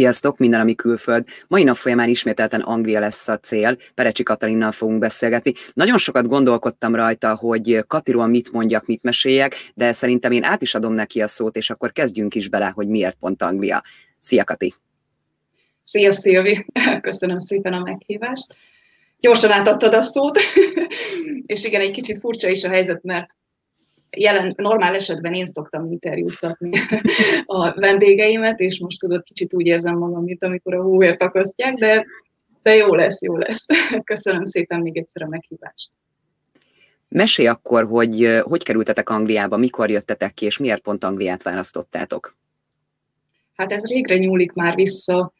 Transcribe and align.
Sziasztok, 0.00 0.38
minden, 0.38 0.60
ami 0.60 0.74
külföld. 0.74 1.24
Mai 1.48 1.62
nap 1.62 1.76
folyamán 1.76 2.08
ismételten 2.08 2.60
Anglia 2.60 3.00
lesz 3.00 3.28
a 3.28 3.38
cél. 3.38 3.76
Perecsi 3.94 4.22
Katalinnal 4.22 4.72
fogunk 4.72 4.98
beszélgetni. 4.98 5.52
Nagyon 5.72 5.98
sokat 5.98 6.28
gondolkodtam 6.28 6.94
rajta, 6.94 7.34
hogy 7.34 7.84
Katiról 7.86 8.26
mit 8.26 8.52
mondjak, 8.52 8.86
mit 8.86 9.02
meséljek, 9.02 9.70
de 9.74 9.92
szerintem 9.92 10.32
én 10.32 10.44
át 10.44 10.62
is 10.62 10.74
adom 10.74 10.92
neki 10.92 11.22
a 11.22 11.26
szót, 11.26 11.56
és 11.56 11.70
akkor 11.70 11.92
kezdjünk 11.92 12.34
is 12.34 12.48
bele, 12.48 12.72
hogy 12.74 12.88
miért 12.88 13.16
pont 13.16 13.42
Anglia. 13.42 13.82
Szia, 14.20 14.44
Kati! 14.44 14.74
Szia, 15.84 16.10
Szilvi! 16.10 16.66
Köszönöm 17.00 17.38
szépen 17.38 17.72
a 17.72 17.82
meghívást. 17.82 18.56
Gyorsan 19.18 19.50
átadtad 19.50 19.94
a 19.94 20.00
szót, 20.00 20.38
és 21.52 21.64
igen, 21.64 21.80
egy 21.80 21.90
kicsit 21.90 22.18
furcsa 22.18 22.48
is 22.48 22.64
a 22.64 22.68
helyzet, 22.68 23.02
mert 23.02 23.36
jelen, 24.16 24.54
normál 24.56 24.94
esetben 24.94 25.34
én 25.34 25.44
szoktam 25.44 25.86
interjúztatni 25.86 26.70
a 27.44 27.74
vendégeimet, 27.74 28.60
és 28.60 28.80
most 28.80 28.98
tudod, 28.98 29.22
kicsit 29.22 29.54
úgy 29.54 29.66
érzem 29.66 29.98
magam, 29.98 30.24
mint 30.24 30.44
amikor 30.44 30.74
a 30.74 30.82
hóért 30.82 31.22
akasztják, 31.22 31.74
de, 31.74 32.04
de 32.62 32.74
jó 32.74 32.94
lesz, 32.94 33.22
jó 33.22 33.36
lesz. 33.36 33.66
Köszönöm 34.04 34.44
szépen 34.44 34.80
még 34.80 34.96
egyszer 34.96 35.22
a 35.22 35.28
meghívást. 35.28 35.90
Mesélj 37.08 37.48
akkor, 37.48 37.84
hogy 37.84 38.40
hogy 38.42 38.62
kerültetek 38.62 39.08
Angliába, 39.08 39.56
mikor 39.56 39.90
jöttetek 39.90 40.34
ki, 40.34 40.44
és 40.44 40.58
miért 40.58 40.82
pont 40.82 41.04
Angliát 41.04 41.42
választottátok? 41.42 42.36
Hát 43.56 43.72
ez 43.72 43.86
régre 43.88 44.16
nyúlik 44.16 44.52
már 44.52 44.74
vissza. 44.74 45.32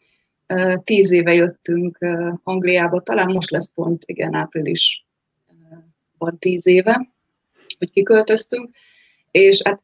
Tíz 0.84 1.12
éve 1.12 1.34
jöttünk 1.34 1.98
Angliába, 2.42 3.00
talán 3.00 3.32
most 3.32 3.50
lesz 3.50 3.74
pont, 3.74 4.02
igen, 4.06 4.34
április 4.34 5.04
van 6.18 6.38
tíz 6.38 6.66
éve 6.66 7.08
hogy 7.80 7.90
kiköltöztünk, 7.90 8.70
és 9.30 9.62
hát 9.64 9.82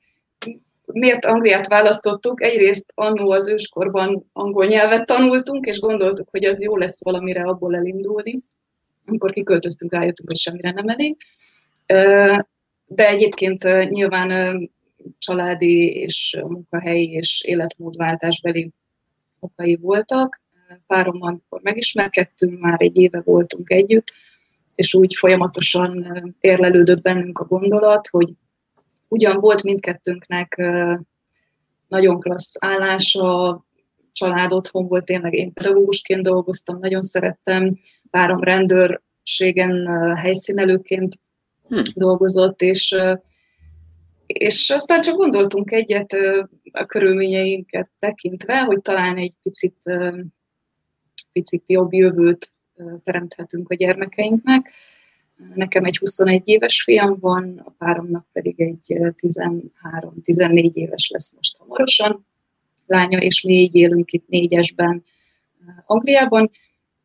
miért 0.87 1.25
Angliát 1.25 1.69
választottuk? 1.69 2.43
Egyrészt 2.43 2.93
annó 2.95 3.31
az 3.31 3.49
őskorban 3.49 4.31
angol 4.33 4.67
nyelvet 4.67 5.07
tanultunk, 5.07 5.67
és 5.67 5.79
gondoltuk, 5.79 6.29
hogy 6.31 6.45
az 6.45 6.63
jó 6.63 6.77
lesz 6.77 7.05
valamire 7.05 7.43
abból 7.43 7.77
elindulni. 7.77 8.39
Amikor 9.07 9.33
kiköltöztünk, 9.33 9.93
rájöttünk, 9.93 10.29
hogy 10.29 10.39
semmire 10.39 10.71
nem 10.71 10.89
elég. 10.89 11.17
De 12.87 13.09
egyébként 13.09 13.63
nyilván 13.91 14.71
családi 15.19 15.87
és 15.87 16.39
munkahelyi 16.47 17.11
és 17.13 17.43
életmódváltásbeli 17.45 18.71
okai 19.41 19.77
voltak. 19.77 20.41
Párommal, 20.87 21.29
amikor 21.29 21.61
megismerkedtünk, 21.63 22.61
már 22.61 22.81
egy 22.81 22.97
éve 22.97 23.21
voltunk 23.25 23.71
együtt, 23.71 24.13
és 24.77 24.95
úgy 24.95 25.15
folyamatosan 25.15 26.07
érlelődött 26.41 27.03
bennünk 27.03 27.39
a 27.39 27.45
gondolat, 27.45 28.09
hogy 28.09 28.29
ugyan 29.09 29.41
volt 29.41 29.63
mindkettőnknek 29.63 30.63
nagyon 31.89 32.21
klassz 32.21 32.57
állása, 32.59 33.65
család 34.13 34.53
otthon 34.53 34.87
volt, 34.89 35.05
tényleg 35.05 35.35
én 35.35 35.53
pedagógusként 35.53 36.23
dolgoztam, 36.23 36.79
nagyon 36.79 37.03
szerettem, 37.03 37.79
párom 38.11 38.41
rendőrségen 38.41 39.87
helyszínelőként 40.17 41.15
hm. 41.69 41.81
dolgozott, 41.95 42.61
és, 42.63 42.97
és 44.27 44.71
aztán 44.71 45.01
csak 45.01 45.17
gondoltunk 45.17 45.71
egyet 45.73 46.17
a 46.73 46.85
körülményeinket 46.85 47.91
tekintve, 47.99 48.61
hogy 48.61 48.83
talán 48.83 49.17
egy 49.17 49.35
picit, 49.43 49.77
picit 51.33 51.63
jobb 51.67 51.93
jövőt 51.93 52.53
teremthetünk 53.05 53.71
a 53.71 53.75
gyermekeinknek. 53.75 54.73
Nekem 55.55 55.85
egy 55.85 55.99
21 55.99 56.43
éves 56.45 56.83
fiam 56.83 57.17
van, 57.21 57.63
a 57.65 57.71
páromnak 57.71 58.27
pedig 58.33 58.61
egy 58.61 58.87
13-14 58.89 60.73
éves 60.73 61.11
lesz 61.11 61.35
most 61.35 61.57
hamarosan 61.57 62.27
lánya, 62.87 63.19
és 63.19 63.43
mi 63.43 63.53
így 63.53 63.75
élünk 63.75 64.13
itt 64.13 64.29
négyesben 64.29 65.05
Angliában, 65.87 66.51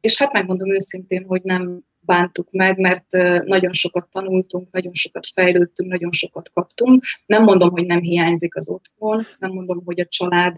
és 0.01 0.17
hát 0.17 0.33
megmondom 0.33 0.73
őszintén, 0.73 1.25
hogy 1.25 1.41
nem 1.43 1.83
bántuk 1.99 2.51
meg, 2.51 2.77
mert 2.77 3.11
nagyon 3.45 3.73
sokat 3.73 4.09
tanultunk, 4.11 4.71
nagyon 4.71 4.93
sokat 4.93 5.27
fejlődtünk, 5.27 5.89
nagyon 5.91 6.11
sokat 6.11 6.49
kaptunk. 6.49 7.03
Nem 7.25 7.43
mondom, 7.43 7.69
hogy 7.69 7.85
nem 7.85 7.99
hiányzik 7.99 8.55
az 8.55 8.69
otthon, 8.69 9.23
nem 9.39 9.51
mondom, 9.51 9.81
hogy 9.85 9.99
a 9.99 10.05
család 10.05 10.57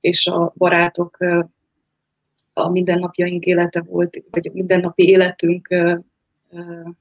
és 0.00 0.26
a 0.26 0.52
barátok 0.56 1.16
a 2.52 2.68
mindennapjaink 2.68 3.44
élete 3.44 3.80
volt, 3.80 4.22
vagy 4.30 4.48
a 4.48 4.52
mindennapi 4.52 5.08
életünk 5.08 5.68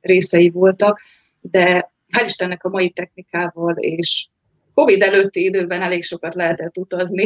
részei 0.02 0.50
voltak, 0.50 1.02
de 1.42 1.92
hál' 2.12 2.26
Istennek 2.26 2.64
a 2.64 2.70
mai 2.70 2.90
technikával 2.90 3.76
és 3.76 4.28
Covid 4.74 5.02
előtti 5.02 5.44
időben 5.44 5.82
elég 5.82 6.04
sokat 6.04 6.36
lehetett 6.36 6.78
utazni. 6.78 7.26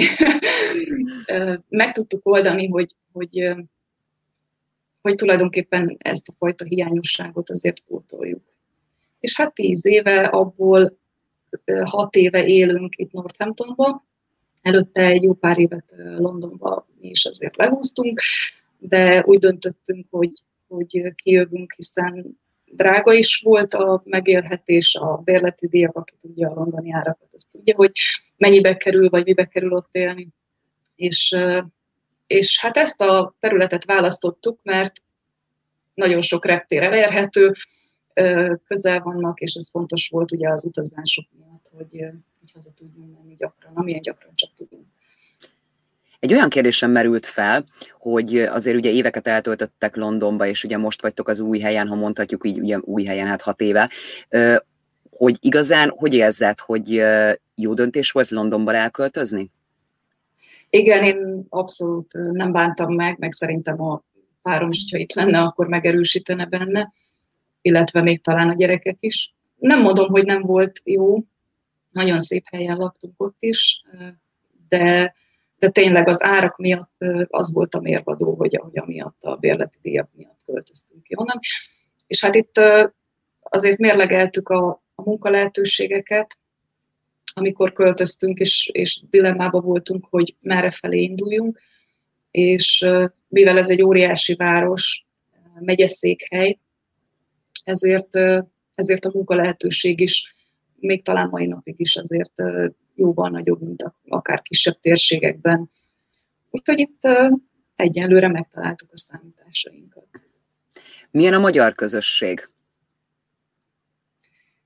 Meg 1.70 1.92
tudtuk 1.92 2.28
oldani, 2.28 2.68
hogy, 2.68 2.96
hogy, 3.12 3.56
hogy 5.02 5.16
tulajdonképpen 5.16 5.96
ezt 6.00 6.28
a 6.28 6.34
fajta 6.38 6.66
hiányosságot 6.66 7.50
azért 7.50 7.80
pótoljuk. 7.88 8.44
És 9.20 9.38
hát 9.38 9.54
tíz 9.54 9.86
éve, 9.86 10.26
abból 10.26 10.98
hat 11.84 12.16
éve 12.16 12.46
élünk 12.46 12.96
itt 12.96 13.12
Northamptonban, 13.12 14.04
Előtte 14.66 15.06
egy 15.06 15.24
jó 15.24 15.34
pár 15.34 15.60
évet 15.60 15.94
Londonba 15.98 16.88
mi 17.00 17.08
is 17.08 17.26
azért 17.26 17.56
lehúztunk, 17.58 18.22
de 18.78 19.24
úgy 19.26 19.40
döntöttünk, 19.40 20.08
hogy, 20.10 20.32
hogy 20.68 21.14
kijövünk, 21.16 21.74
hiszen 21.74 22.40
drága 22.66 23.14
is 23.14 23.42
volt 23.44 23.74
a 23.74 24.02
megélhetés, 24.06 24.96
a 24.96 25.22
bérleti 25.24 25.68
díjak, 25.68 25.96
aki 25.96 26.14
tudja 26.22 26.50
a 26.50 26.54
londoni 26.54 26.94
árakat, 26.94 27.28
azt 27.36 27.52
tudja, 27.52 27.76
hogy 27.76 27.92
mennyibe 28.38 28.78
kerül, 28.78 29.10
vagy 29.10 29.26
mibe 29.26 29.46
kerül 29.46 29.72
ott 29.72 29.90
élni. 29.92 30.28
És, 30.96 31.38
és 32.28 32.62
hát 32.62 32.78
ezt 32.78 33.02
a 33.02 33.36
területet 33.40 33.86
választottuk, 33.86 34.60
mert 34.64 34.94
nagyon 35.94 36.22
sok 36.22 36.46
reptér 36.46 36.84
elérhető, 36.84 37.54
közel 38.68 39.00
vannak, 39.00 39.40
és 39.40 39.54
ez 39.54 39.70
fontos 39.70 40.10
volt 40.10 40.32
ugye 40.32 40.50
az 40.50 40.66
utazások 40.66 41.26
miatt, 41.38 41.70
hogy, 41.72 42.06
hogy 42.46 42.54
haza 42.54 42.70
tudjunk 42.76 43.18
menni 43.18 43.36
gyakran, 43.36 43.72
amilyen 43.76 44.02
gyakran 44.02 44.32
csak 44.36 44.50
tudunk. 44.56 44.86
Egy 46.20 46.34
olyan 46.34 46.50
kérdésem 46.50 46.92
merült 46.92 47.26
fel, 47.26 47.66
hogy 47.98 48.38
azért 48.38 48.78
ugye 48.78 48.90
éveket 48.90 49.28
eltöltöttek 49.28 49.96
Londonba, 49.96 50.46
és 50.46 50.64
ugye 50.64 50.78
most 50.78 51.02
vagytok 51.02 51.28
az 51.28 51.40
új 51.40 51.60
helyen, 51.60 51.88
ha 51.88 51.96
mondhatjuk 51.96 52.48
így, 52.48 52.60
ugye 52.60 52.78
új 52.78 53.04
helyen, 53.04 53.28
hát 53.28 53.42
hat 53.42 53.62
éve, 53.62 53.90
hogy 55.10 55.38
igazán, 55.40 55.94
hogy 55.96 56.14
érzed, 56.14 56.60
hogy 56.60 57.04
jó 57.56 57.74
döntés 57.74 58.12
volt 58.12 58.30
Londonba 58.30 58.74
elköltözni? 58.74 59.52
Igen, 60.70 61.04
én 61.04 61.46
abszolút 61.50 62.14
nem 62.32 62.52
bántam 62.52 62.94
meg, 62.94 63.18
meg 63.20 63.32
szerintem 63.32 63.82
a 63.82 64.04
párom 64.42 64.70
is, 64.70 64.92
ha 64.92 64.98
itt 64.98 65.14
lenne, 65.14 65.42
akkor 65.42 65.68
megerősítene 65.68 66.46
benne, 66.46 66.94
illetve 67.62 68.02
még 68.02 68.22
talán 68.22 68.50
a 68.50 68.56
gyerekek 68.56 68.98
is. 69.00 69.34
Nem 69.58 69.82
mondom, 69.82 70.08
hogy 70.08 70.26
nem 70.26 70.42
volt 70.42 70.82
jó, 70.84 71.24
nagyon 71.96 72.20
szép 72.20 72.46
helyen 72.52 72.78
laktunk 72.78 73.14
ott 73.22 73.38
is, 73.40 73.84
de, 74.70 75.16
de 75.60 75.70
tényleg 75.70 76.08
az 76.08 76.24
árak 76.24 76.58
miatt 76.58 77.04
az 77.28 77.54
volt 77.54 77.76
a 77.76 77.80
mérvadó, 77.80 78.36
hogy, 78.36 78.60
hogy 78.62 78.78
amiatt 78.78 79.24
a 79.24 79.36
bérleti 79.36 79.78
díjak 79.82 80.10
miatt 80.14 80.40
költöztünk 80.46 81.04
ki 81.04 81.14
onnan. 81.18 81.40
És 82.08 82.22
hát 82.22 82.36
itt 82.36 82.62
azért 83.40 83.78
mérlegeltük 83.78 84.50
a, 84.50 84.68
a 84.96 85.02
munkalehetőségeket, 85.02 86.38
amikor 87.34 87.74
költöztünk, 87.74 88.40
és, 88.40 88.70
és 88.74 89.02
dilemmában 89.10 89.64
voltunk, 89.64 90.06
hogy 90.10 90.36
merre 90.42 90.72
felé 90.72 91.02
induljunk, 91.02 91.60
és 92.32 92.86
mivel 93.28 93.58
ez 93.58 93.70
egy 93.70 93.82
óriási 93.82 94.36
város, 94.36 95.06
megyeszékhely, 95.60 96.60
ezért, 97.64 98.16
ezért 98.76 99.06
a 99.06 99.12
munkalehetőség 99.14 100.00
is 100.00 100.35
még 100.86 101.04
talán 101.04 101.30
mai 101.30 101.46
napig 101.46 101.76
is 101.78 101.96
azért 101.96 102.42
jóval 102.96 103.30
nagyobb, 103.30 103.62
mint 103.62 103.94
akár 104.08 104.42
kisebb 104.42 104.80
térségekben. 104.80 105.72
Úgyhogy 106.50 106.80
itt 106.80 107.02
egyelőre 107.76 108.28
megtaláltuk 108.28 108.90
a 108.92 108.98
számításainkat. 108.98 110.08
Milyen 111.12 111.34
a 111.34 111.40
magyar 111.40 111.76
közösség? 111.76 112.50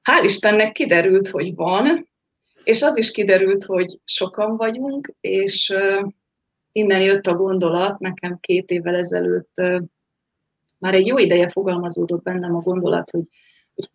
Hál' 0.04 0.24
Istennek 0.24 0.72
kiderült, 0.72 1.28
hogy 1.28 1.56
van, 1.56 2.08
és 2.64 2.82
az 2.82 2.98
is 2.98 3.12
kiderült, 3.12 3.64
hogy 3.64 4.00
sokan 4.04 4.58
vagyunk, 4.58 5.14
és 5.22 5.74
innen 6.72 7.02
jött 7.02 7.28
a 7.28 7.34
gondolat, 7.34 8.00
nekem 8.00 8.40
két 8.40 8.70
évvel 8.70 8.96
ezelőtt 8.96 9.62
már 10.78 10.94
egy 10.94 11.08
jó 11.08 11.18
ideje 11.18 11.50
fogalmazódott 11.50 12.24
bennem 12.24 12.56
a 12.56 12.62
gondolat, 12.62 13.10
hogy, 13.10 13.28
hogy, 13.76 13.90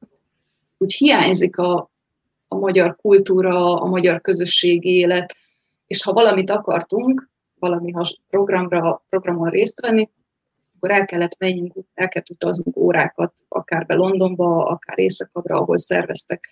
hogy 0.79 0.93
hiányzik 0.93 1.57
a, 1.57 1.91
a 2.55 2.59
magyar 2.59 2.97
kultúra, 2.97 3.81
a 3.81 3.87
magyar 3.87 4.21
közösségi 4.21 4.91
élet, 4.91 5.37
és 5.87 6.03
ha 6.03 6.13
valamit 6.13 6.51
akartunk, 6.51 7.31
valami 7.59 7.93
programra, 8.29 9.05
programon 9.09 9.49
részt 9.49 9.81
venni, 9.81 10.11
akkor 10.77 10.91
el 10.91 11.05
kellett 11.05 11.39
menjünk, 11.39 11.73
el 11.95 12.09
kellett 12.09 12.31
utaznunk 12.31 12.77
órákat, 12.77 13.33
akár 13.49 13.87
be 13.87 13.95
Londonba, 13.95 14.67
akár 14.67 14.99
Északabbra, 14.99 15.57
ahol 15.57 15.79
szerveztek 15.79 16.49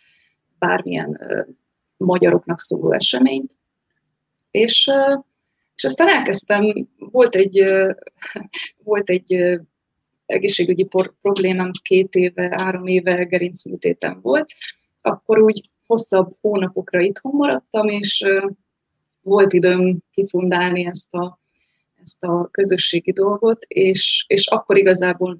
bármilyen 0.59 1.09
uh, 1.09 1.47
magyaroknak 1.97 2.59
szóló 2.59 2.93
eseményt. 2.93 3.57
És, 4.51 4.87
uh, 4.87 5.23
és 5.75 5.85
aztán 5.85 6.09
elkezdtem 6.09 6.89
volt 6.99 7.35
egy, 7.35 7.65
volt 8.85 9.11
egy 9.11 9.61
egészségügyi 10.27 10.89
problémám 11.23 11.71
két 11.83 12.15
éve, 12.15 12.55
három 12.57 12.87
éve 12.87 13.25
gerincműtétem 13.25 14.21
volt, 14.23 14.47
akkor 15.01 15.39
úgy 15.39 15.71
hosszabb 15.93 16.31
hónapokra 16.41 17.01
itthon 17.01 17.33
maradtam, 17.35 17.89
és 17.89 18.25
volt 19.21 19.53
időm 19.53 19.99
kifundálni 20.13 20.87
ezt 20.87 21.15
a, 21.15 21.41
ezt 22.03 22.23
a 22.25 22.49
közösségi 22.51 23.13
dolgot, 23.13 23.65
és, 23.69 24.25
és 24.29 24.47
akkor 24.47 24.79
igazából 24.79 25.39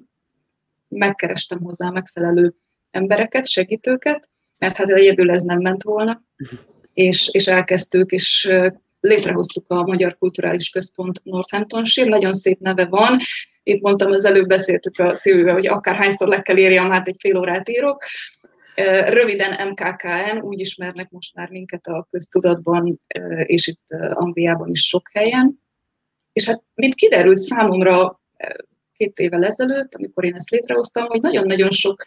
megkerestem 0.87 1.59
hozzá 1.59 1.89
megfelelő 1.89 2.53
embereket, 2.91 3.47
segítőket, 3.47 4.29
mert 4.59 4.77
hát 4.77 4.89
egyedül 4.89 5.31
ez 5.31 5.41
nem 5.41 5.59
ment 5.59 5.83
volna, 5.83 6.23
és, 6.93 7.29
és 7.31 7.47
elkezdtük, 7.47 8.11
és 8.11 8.51
létrehoztuk 8.99 9.65
a 9.67 9.83
Magyar 9.83 10.17
Kulturális 10.17 10.69
Központ 10.69 11.23
Northamptonshire, 11.23 12.09
nagyon 12.09 12.33
szép 12.33 12.59
neve 12.59 12.85
van, 12.85 13.17
épp 13.63 13.81
mondtam, 13.81 14.11
az 14.11 14.25
előbb 14.25 14.47
beszéltük 14.47 14.99
a 14.99 15.15
Szilvivel, 15.15 15.53
hogy 15.53 15.67
akárhányszor 15.67 16.27
le 16.27 16.41
kell 16.41 16.57
írjam, 16.57 16.89
hát 16.89 17.07
egy 17.07 17.15
fél 17.19 17.37
órát 17.37 17.69
írok, 17.69 18.03
Röviden 19.07 19.67
MKKN, 19.67 20.37
úgy 20.41 20.59
ismernek 20.59 21.09
most 21.09 21.35
már 21.35 21.49
minket 21.49 21.87
a 21.87 22.07
köztudatban, 22.11 23.01
és 23.43 23.67
itt 23.67 23.87
Angliában 24.13 24.69
is 24.69 24.87
sok 24.87 25.09
helyen. 25.13 25.61
És 26.33 26.45
hát 26.45 26.63
mint 26.73 26.95
kiderült 26.95 27.37
számomra 27.37 28.21
két 28.97 29.19
évvel 29.19 29.43
ezelőtt, 29.43 29.95
amikor 29.95 30.25
én 30.25 30.35
ezt 30.35 30.49
létrehoztam, 30.49 31.05
hogy 31.05 31.21
nagyon-nagyon 31.21 31.69
sok 31.69 32.03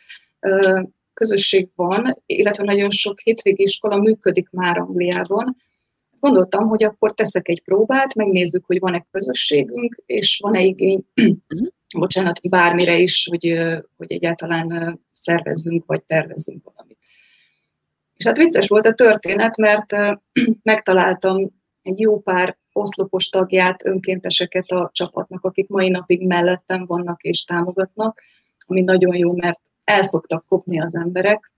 közösség 1.15 1.69
van, 1.75 2.23
illetve 2.27 2.65
nagyon 2.65 2.91
sok 2.91 3.21
hétvégi 3.21 3.63
iskola 3.63 3.97
működik 3.97 4.51
már 4.51 4.79
Angliában. 4.79 5.57
Gondoltam, 6.21 6.69
hogy 6.69 6.85
akkor 6.85 7.13
teszek 7.13 7.49
egy 7.49 7.63
próbát, 7.63 8.15
megnézzük, 8.15 8.65
hogy 8.67 8.79
van-e 8.79 9.07
közösségünk, 9.11 10.03
és 10.07 10.39
van-e 10.43 10.63
igény 10.63 11.05
bocsánat, 11.99 12.49
bármire 12.49 12.99
is, 12.99 13.29
hogy, 13.31 13.59
hogy 13.97 14.13
egyáltalán 14.13 15.01
szervezzünk, 15.17 15.87
vagy 15.87 16.03
tervezzünk 16.03 16.71
valamit. 16.75 16.99
És 18.17 18.27
hát 18.27 18.37
vicces 18.37 18.69
volt 18.69 18.87
a 18.87 18.93
történet, 18.93 19.57
mert 19.57 19.95
megtaláltam 20.63 21.51
egy 21.83 21.99
jó 21.99 22.21
pár 22.21 22.57
oszlopos 22.73 23.29
tagját, 23.29 23.87
önkénteseket 23.87 24.71
a 24.71 24.91
csapatnak, 24.93 25.45
akik 25.45 25.69
mai 25.69 25.89
napig 25.89 26.27
mellettem 26.27 26.87
vannak 26.87 27.23
és 27.23 27.45
támogatnak, 27.45 28.23
ami 28.67 28.81
nagyon 28.81 29.17
jó, 29.17 29.37
mert 29.37 29.61
el 29.85 30.03
szoktak 30.03 30.45
kopni 30.49 30.81
az 30.81 30.97
emberek, 30.97 31.53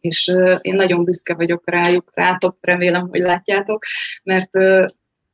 és 0.00 0.32
én 0.60 0.74
nagyon 0.74 1.04
büszke 1.04 1.34
vagyok 1.34 1.70
rájuk, 1.70 2.10
rátok, 2.14 2.56
remélem, 2.60 3.08
hogy 3.08 3.20
látjátok, 3.20 3.84
mert, 4.22 4.50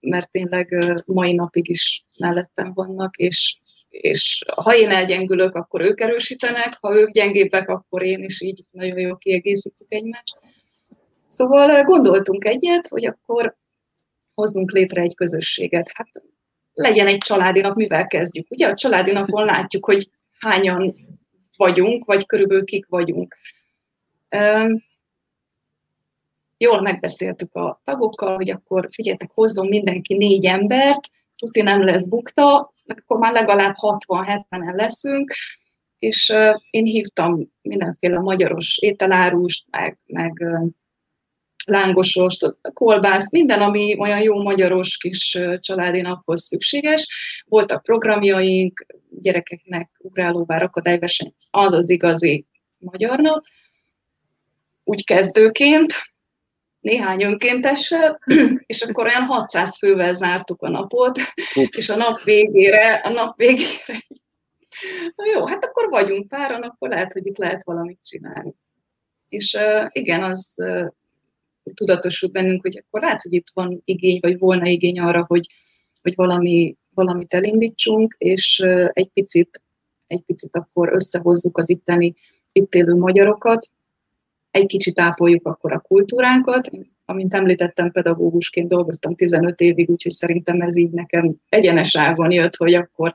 mert 0.00 0.30
tényleg 0.30 0.94
mai 1.06 1.32
napig 1.32 1.68
is 1.68 2.04
mellettem 2.18 2.72
vannak, 2.74 3.16
és 3.16 3.56
és 3.92 4.44
ha 4.56 4.76
én 4.76 4.90
elgyengülök, 4.90 5.54
akkor 5.54 5.80
ők 5.80 6.00
erősítenek, 6.00 6.78
ha 6.80 6.96
ők 6.96 7.10
gyengébbek, 7.10 7.68
akkor 7.68 8.02
én 8.02 8.24
is 8.24 8.40
így 8.40 8.64
nagyon 8.70 8.98
jó 8.98 9.16
kiegészítjük 9.16 9.92
egymást. 9.92 10.38
Szóval 11.28 11.70
eh, 11.70 11.84
gondoltunk 11.84 12.44
egyet, 12.44 12.88
hogy 12.88 13.06
akkor 13.06 13.56
hozzunk 14.34 14.72
létre 14.72 15.02
egy 15.02 15.14
közösséget. 15.14 15.90
Hát 15.94 16.08
legyen 16.74 17.06
egy 17.06 17.18
családi 17.18 17.60
nap, 17.60 17.76
mivel 17.76 18.06
kezdjük? 18.06 18.50
Ugye 18.50 18.68
a 18.68 18.74
családi 18.74 19.12
napon 19.12 19.44
látjuk, 19.44 19.84
hogy 19.84 20.10
hányan 20.38 20.94
vagyunk, 21.56 22.04
vagy 22.04 22.26
körülbelül 22.26 22.64
kik 22.64 22.86
vagyunk. 22.88 23.36
Jól 26.56 26.80
megbeszéltük 26.80 27.54
a 27.54 27.80
tagokkal, 27.84 28.34
hogy 28.34 28.50
akkor 28.50 28.88
figyeljetek, 28.90 29.30
hozzon 29.34 29.68
mindenki 29.68 30.14
négy 30.14 30.46
embert, 30.46 31.10
tuti 31.36 31.62
nem 31.62 31.84
lesz 31.84 32.08
bukta, 32.08 32.72
akkor 32.98 33.18
már 33.18 33.32
legalább 33.32 33.74
60-70-en 33.80 34.74
leszünk, 34.74 35.34
és 35.98 36.32
én 36.70 36.84
hívtam 36.84 37.52
mindenféle 37.62 38.18
magyaros 38.18 38.78
ételárust, 38.78 39.66
meg, 39.70 39.98
meg 40.06 40.44
lángosost, 41.64 42.56
kolbász, 42.74 43.32
minden, 43.32 43.60
ami 43.60 43.98
olyan 43.98 44.20
jó 44.20 44.42
magyaros 44.42 44.96
kis 44.96 45.38
családi 45.58 46.00
naphoz 46.00 46.42
szükséges. 46.42 47.08
Voltak 47.46 47.82
programjaink, 47.82 48.86
gyerekeknek 49.10 49.90
ugrálóvár 49.98 50.62
akadályverseny, 50.62 51.34
az 51.50 51.72
az 51.72 51.90
igazi 51.90 52.46
magyar 52.78 53.18
nap. 53.18 53.44
Úgy 54.84 55.04
kezdőként, 55.04 55.92
néhány 56.82 57.22
önkéntessel, 57.22 58.20
és 58.66 58.82
akkor 58.82 59.06
olyan 59.06 59.24
600 59.24 59.76
fővel 59.78 60.12
zártuk 60.12 60.62
a 60.62 60.68
napot, 60.68 61.18
Ups. 61.54 61.78
és 61.78 61.88
a 61.88 61.96
nap 61.96 62.22
végére, 62.22 62.94
a 62.94 63.10
nap 63.10 63.36
végére, 63.36 63.98
na 65.14 65.24
jó, 65.34 65.46
hát 65.46 65.64
akkor 65.64 65.88
vagyunk 65.88 66.28
páran, 66.28 66.62
akkor 66.62 66.88
lehet, 66.88 67.12
hogy 67.12 67.26
itt 67.26 67.36
lehet 67.38 67.64
valamit 67.64 67.98
csinálni. 68.02 68.54
És 69.28 69.54
uh, 69.54 69.86
igen, 69.92 70.22
az 70.22 70.54
uh, 70.56 70.86
tudatosult 71.74 72.32
bennünk, 72.32 72.62
hogy 72.62 72.82
akkor 72.86 73.00
lehet, 73.00 73.22
hogy 73.22 73.32
itt 73.32 73.46
van 73.54 73.82
igény, 73.84 74.18
vagy 74.20 74.38
volna 74.38 74.66
igény 74.66 75.00
arra, 75.00 75.24
hogy, 75.28 75.46
hogy 76.02 76.14
valami, 76.14 76.76
valamit 76.94 77.34
elindítsunk, 77.34 78.14
és 78.18 78.60
uh, 78.64 78.88
egy 78.92 79.08
picit, 79.08 79.62
egy 80.06 80.22
picit 80.26 80.56
akkor 80.56 80.92
összehozzuk 80.92 81.58
az 81.58 81.70
itteni, 81.70 82.14
itt 82.52 82.74
élő 82.74 82.94
magyarokat, 82.94 83.70
egy 84.52 84.66
kicsit 84.66 85.00
ápoljuk 85.00 85.46
akkor 85.46 85.72
a 85.72 85.80
kultúránkat. 85.80 86.68
Amint 87.04 87.34
említettem, 87.34 87.90
pedagógusként 87.90 88.68
dolgoztam 88.68 89.14
15 89.14 89.60
évig, 89.60 89.90
úgyhogy 89.90 90.12
szerintem 90.12 90.60
ez 90.60 90.76
így 90.76 90.90
nekem 90.90 91.34
egyenes 91.48 91.96
ágon 91.96 92.30
jött, 92.30 92.56
hogy 92.56 92.74
akkor 92.74 93.12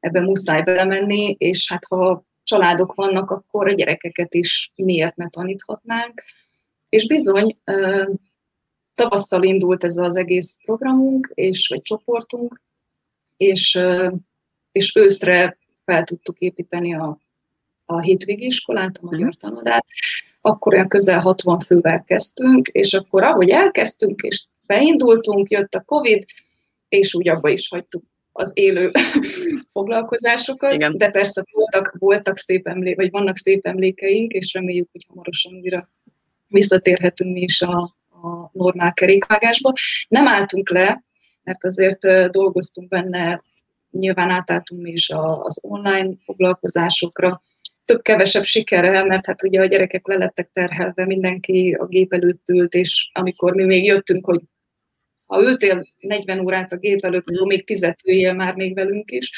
ebbe 0.00 0.20
muszáj 0.20 0.62
belemenni, 0.62 1.34
és 1.38 1.70
hát 1.70 1.84
ha 1.84 2.24
családok 2.42 2.94
vannak, 2.94 3.30
akkor 3.30 3.68
a 3.68 3.72
gyerekeket 3.72 4.34
is 4.34 4.72
miért 4.74 5.16
ne 5.16 5.28
taníthatnánk. 5.28 6.22
És 6.88 7.06
bizony, 7.06 7.56
tavasszal 8.94 9.42
indult 9.42 9.84
ez 9.84 9.96
az 9.96 10.16
egész 10.16 10.58
programunk, 10.64 11.30
és, 11.34 11.68
vagy 11.68 11.80
csoportunk, 11.80 12.60
és, 13.36 13.80
és 14.72 14.96
őszre 14.96 15.58
fel 15.84 16.04
tudtuk 16.04 16.38
építeni 16.38 16.94
a, 16.94 17.18
a 17.84 18.00
hétvégi 18.00 18.44
iskolát, 18.44 18.96
a 18.96 19.04
magyar 19.04 19.28
mhm. 19.28 19.38
tanodát, 19.38 19.86
akkor 20.46 20.74
olyan 20.74 20.88
közel 20.88 21.20
60 21.20 21.58
fővel 21.58 22.02
kezdtünk, 22.02 22.68
és 22.68 22.94
akkor 22.94 23.22
ahogy 23.22 23.48
elkezdtünk, 23.48 24.20
és 24.20 24.46
beindultunk, 24.66 25.50
jött 25.50 25.74
a 25.74 25.80
Covid, 25.80 26.24
és 26.88 27.14
úgy 27.14 27.28
abba 27.28 27.48
is 27.48 27.68
hagytuk 27.68 28.04
az 28.32 28.50
élő 28.54 28.90
foglalkozásokat, 29.72 30.72
Igen. 30.72 30.98
de 30.98 31.10
persze 31.10 31.44
voltak, 31.52 31.94
voltak 31.98 32.36
szép 32.36 32.66
emlék, 32.66 32.96
vagy 32.96 33.10
vannak 33.10 33.36
szép 33.36 33.66
emlékeink, 33.66 34.32
és 34.32 34.52
reméljük, 34.52 34.88
hogy 34.92 35.04
hamarosan 35.08 35.54
újra 35.54 35.90
visszatérhetünk 36.46 37.32
mi 37.32 37.40
is 37.40 37.62
a, 37.62 37.78
a 38.08 38.50
normál 38.52 38.92
kerékvágásba. 38.92 39.72
Nem 40.08 40.26
álltunk 40.26 40.70
le, 40.70 41.04
mert 41.42 41.64
azért 41.64 42.30
dolgoztunk 42.30 42.88
benne, 42.88 43.42
nyilván 43.90 44.30
átálltunk 44.30 44.82
mi 44.82 44.90
is 44.90 45.10
az 45.40 45.64
online 45.68 46.14
foglalkozásokra, 46.24 47.42
több-kevesebb 47.84 48.42
sikerrel, 48.44 49.04
mert 49.04 49.26
hát 49.26 49.42
ugye 49.42 49.60
a 49.60 49.66
gyerekek 49.66 50.06
le 50.06 50.16
lettek 50.16 50.50
terhelve, 50.52 51.06
mindenki 51.06 51.76
a 51.78 51.86
gép 51.86 52.12
előtt 52.12 52.48
ült, 52.48 52.74
és 52.74 53.10
amikor 53.12 53.54
mi 53.54 53.64
még 53.64 53.84
jöttünk, 53.84 54.24
hogy 54.24 54.40
ha 55.26 55.42
ültél 55.42 55.86
40 55.98 56.40
órát 56.40 56.72
a 56.72 56.76
gép 56.76 57.04
előtt, 57.04 57.30
akkor 57.30 57.46
még 57.46 57.66
tizet 57.66 58.00
üljél 58.04 58.32
már 58.32 58.54
még 58.54 58.74
velünk 58.74 59.10
is, 59.10 59.30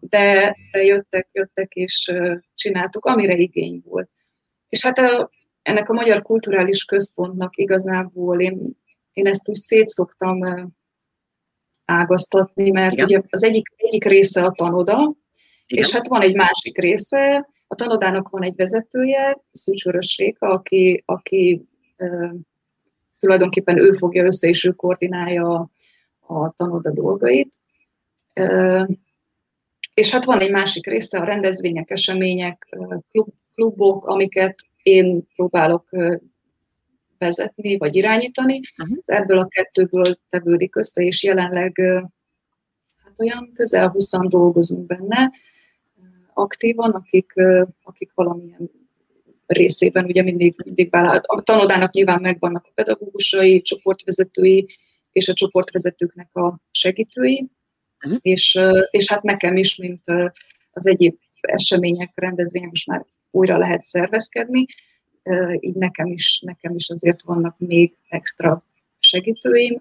de, 0.00 0.56
de 0.72 0.84
jöttek, 0.84 1.28
jöttek, 1.32 1.72
és 1.72 2.12
csináltuk, 2.54 3.04
amire 3.04 3.34
igény 3.34 3.82
volt. 3.84 4.10
És 4.68 4.82
hát 4.82 4.98
a, 4.98 5.30
ennek 5.62 5.88
a 5.88 5.92
Magyar 5.92 6.22
Kulturális 6.22 6.84
Központnak 6.84 7.56
igazából 7.56 8.40
én, 8.40 8.76
én 9.12 9.26
ezt 9.26 9.48
úgy 9.48 9.54
szétszoktam 9.54 10.38
ágaztatni, 11.84 12.70
mert 12.70 12.92
Igen. 12.92 13.04
ugye 13.04 13.20
az 13.28 13.42
egyik, 13.42 13.66
egyik 13.76 14.04
része 14.04 14.44
a 14.44 14.50
tanoda, 14.50 15.14
Igen. 15.66 15.84
és 15.84 15.92
hát 15.92 16.06
van 16.08 16.20
egy 16.20 16.34
másik 16.34 16.78
része, 16.78 17.48
a 17.66 17.74
tanodának 17.74 18.28
van 18.28 18.42
egy 18.42 18.56
vezetője, 18.56 19.38
Szűcsörös 19.50 20.16
Réka, 20.16 20.48
aki, 20.48 21.02
aki 21.06 21.66
e, 21.96 22.34
tulajdonképpen 23.18 23.78
ő 23.78 23.92
fogja 23.92 24.24
össze, 24.24 24.48
és 24.48 24.64
ő 24.64 24.70
koordinálja 24.70 25.54
a, 25.54 25.70
a 26.34 26.52
tanoda 26.56 26.90
dolgait. 26.90 27.52
E, 28.32 28.88
és 29.94 30.10
hát 30.10 30.24
van 30.24 30.40
egy 30.40 30.50
másik 30.50 30.86
része, 30.86 31.18
a 31.18 31.24
rendezvények, 31.24 31.90
események, 31.90 32.76
klub, 33.10 33.28
klubok, 33.54 34.06
amiket 34.06 34.54
én 34.82 35.26
próbálok 35.34 35.88
vezetni, 37.18 37.76
vagy 37.76 37.96
irányítani. 37.96 38.60
Uh-huh. 38.78 38.98
Ebből 39.04 39.38
a 39.38 39.48
kettőből 39.48 40.18
tevődik 40.28 40.76
össze, 40.76 41.04
és 41.04 41.22
jelenleg 41.22 41.80
hát 43.04 43.14
olyan 43.16 43.50
közel 43.54 43.88
20 43.88 44.10
dolgozunk 44.28 44.86
benne, 44.86 45.32
aktívan, 46.36 46.90
akik, 46.90 47.32
akik 47.82 48.10
valamilyen 48.14 48.70
részében 49.46 50.04
ugye 50.04 50.22
mindig, 50.22 50.54
mindig 50.64 50.90
vállal. 50.90 51.16
A 51.16 51.42
tanodának 51.42 51.92
nyilván 51.92 52.20
megvannak 52.20 52.64
a 52.66 52.72
pedagógusai, 52.74 53.62
csoportvezetői, 53.62 54.66
és 55.12 55.28
a 55.28 55.32
csoportvezetőknek 55.32 56.36
a 56.36 56.60
segítői, 56.70 57.50
uh-huh. 58.04 58.18
és, 58.22 58.58
és 58.90 59.08
hát 59.08 59.22
nekem 59.22 59.56
is, 59.56 59.76
mint 59.76 60.02
az 60.70 60.86
egyéb 60.86 61.16
események, 61.40 62.12
rendezvények 62.14 62.68
most 62.68 62.86
már 62.86 63.04
újra 63.30 63.58
lehet 63.58 63.82
szervezkedni, 63.82 64.66
így 65.60 65.74
nekem 65.74 66.06
is, 66.06 66.40
nekem 66.40 66.74
is 66.74 66.88
azért 66.90 67.22
vannak 67.22 67.58
még 67.58 67.96
extra 68.08 68.60
segítőim, 68.98 69.80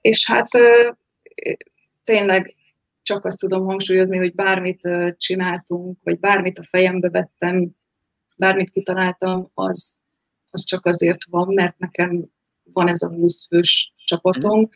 és 0.00 0.26
hát 0.26 0.48
tényleg 2.04 2.54
csak 3.10 3.24
azt 3.24 3.38
tudom 3.38 3.64
hangsúlyozni, 3.64 4.18
hogy 4.18 4.34
bármit 4.34 4.88
csináltunk, 5.16 5.98
vagy 6.02 6.18
bármit 6.18 6.58
a 6.58 6.62
fejembe 6.62 7.08
vettem, 7.10 7.70
bármit 8.36 8.70
kitaláltam, 8.70 9.50
az, 9.54 10.00
az 10.50 10.64
csak 10.64 10.86
azért 10.86 11.24
van, 11.30 11.54
mert 11.54 11.78
nekem 11.78 12.24
van 12.72 12.88
ez 12.88 13.02
a 13.02 13.08
20 13.08 13.46
fős 13.46 13.94
csapatom, 14.04 14.68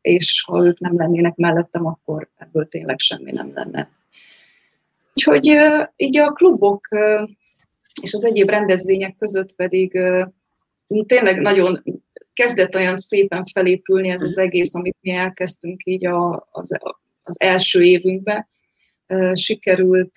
és 0.00 0.44
ha 0.46 0.64
ők 0.64 0.78
nem 0.78 0.96
lennének 0.96 1.36
mellettem, 1.36 1.86
akkor 1.86 2.30
ebből 2.36 2.68
tényleg 2.68 2.98
semmi 2.98 3.30
nem 3.32 3.52
lenne. 3.54 3.90
Úgyhogy 5.14 5.56
így 5.96 6.18
a 6.18 6.32
klubok 6.32 6.88
és 8.02 8.14
az 8.14 8.24
egyéb 8.24 8.48
rendezvények 8.48 9.16
között 9.16 9.52
pedig 9.52 10.00
tényleg 11.06 11.40
nagyon 11.40 11.82
kezdett 12.32 12.74
olyan 12.74 12.96
szépen 12.96 13.44
felépülni 13.52 14.08
ez 14.08 14.22
az 14.22 14.38
egész, 14.38 14.74
amit 14.74 14.96
mi 15.00 15.10
elkezdtünk 15.10 15.80
így 15.84 16.06
a, 16.06 16.48
az, 16.50 16.78
az 17.30 17.40
első 17.40 17.82
évünkben. 17.82 18.48
Sikerült, 19.32 20.12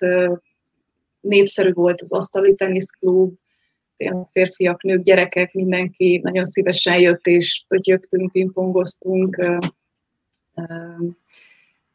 népszerű 1.20 1.72
volt 1.72 2.00
az 2.00 2.12
asztali 2.12 2.54
teniszklub, 2.54 3.34
férfiak, 4.30 4.82
nők, 4.82 5.02
gyerekek, 5.02 5.52
mindenki 5.52 6.20
nagyon 6.22 6.44
szívesen 6.44 6.98
jött, 7.00 7.26
és 7.26 7.64
pötyögtünk, 7.68 8.32
pingpongoztunk. 8.32 9.44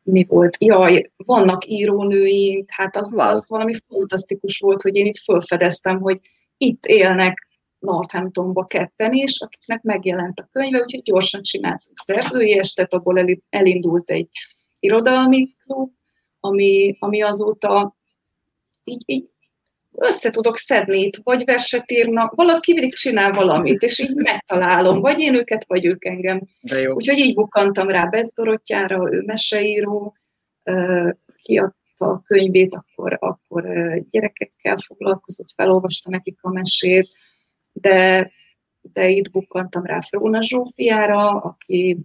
Mi 0.03 0.25
volt? 0.27 0.57
Jaj, 0.59 1.11
vannak 1.17 1.67
írónőink, 1.67 2.69
hát 2.71 2.95
az, 2.95 3.17
az 3.17 3.49
valami 3.49 3.73
fantasztikus 3.87 4.59
volt, 4.59 4.81
hogy 4.81 4.95
én 4.95 5.05
itt 5.05 5.17
felfedeztem, 5.17 5.99
hogy 5.99 6.19
itt 6.57 6.85
élnek 6.85 7.47
Northamptonba 7.79 8.65
ketten 8.65 9.13
is, 9.13 9.39
akiknek 9.39 9.81
megjelent 9.81 10.39
a 10.39 10.49
könyve, 10.51 10.79
úgyhogy 10.79 11.01
gyorsan 11.01 11.41
csináltunk 11.41 11.97
szerzői 11.97 12.57
estet, 12.57 12.93
abból 12.93 13.39
elindult 13.49 14.09
egy 14.09 14.29
irodalmi 14.79 15.55
klub, 15.65 15.91
ami, 16.39 16.95
ami 16.99 17.21
azóta 17.21 17.95
így, 18.83 19.03
így 19.05 19.29
össze 19.95 20.29
tudok 20.29 20.57
szedni 20.57 20.99
itt, 20.99 21.15
vagy 21.23 21.45
verset 21.45 21.91
írnak, 21.91 22.35
valaki 22.35 22.73
mindig 22.73 22.93
csinál 22.93 23.31
valamit, 23.31 23.81
és 23.81 23.99
így 23.99 24.15
megtalálom, 24.15 24.99
vagy 24.99 25.19
én 25.19 25.35
őket, 25.35 25.65
vagy 25.67 25.85
ők 25.85 26.05
engem. 26.05 26.41
Úgyhogy 26.93 27.17
így 27.17 27.33
bukkantam 27.33 27.89
rá 27.89 28.05
Betz 28.05 28.33
Dorottyára, 28.33 29.13
ő 29.13 29.21
meseíró, 29.25 30.15
kiadta 31.43 32.05
a 32.05 32.21
könyvét, 32.25 32.75
akkor, 32.75 33.17
akkor 33.19 33.63
gyerekekkel 34.09 34.77
foglalkozott, 34.77 35.53
felolvasta 35.55 36.09
nekik 36.09 36.37
a 36.41 36.51
mesét, 36.51 37.09
de, 37.71 38.31
de 38.81 39.09
itt 39.09 39.31
bukkantam 39.31 39.85
rá 39.85 39.99
Fróna 39.99 40.41
Zsófiára, 40.41 41.29
aki 41.29 41.97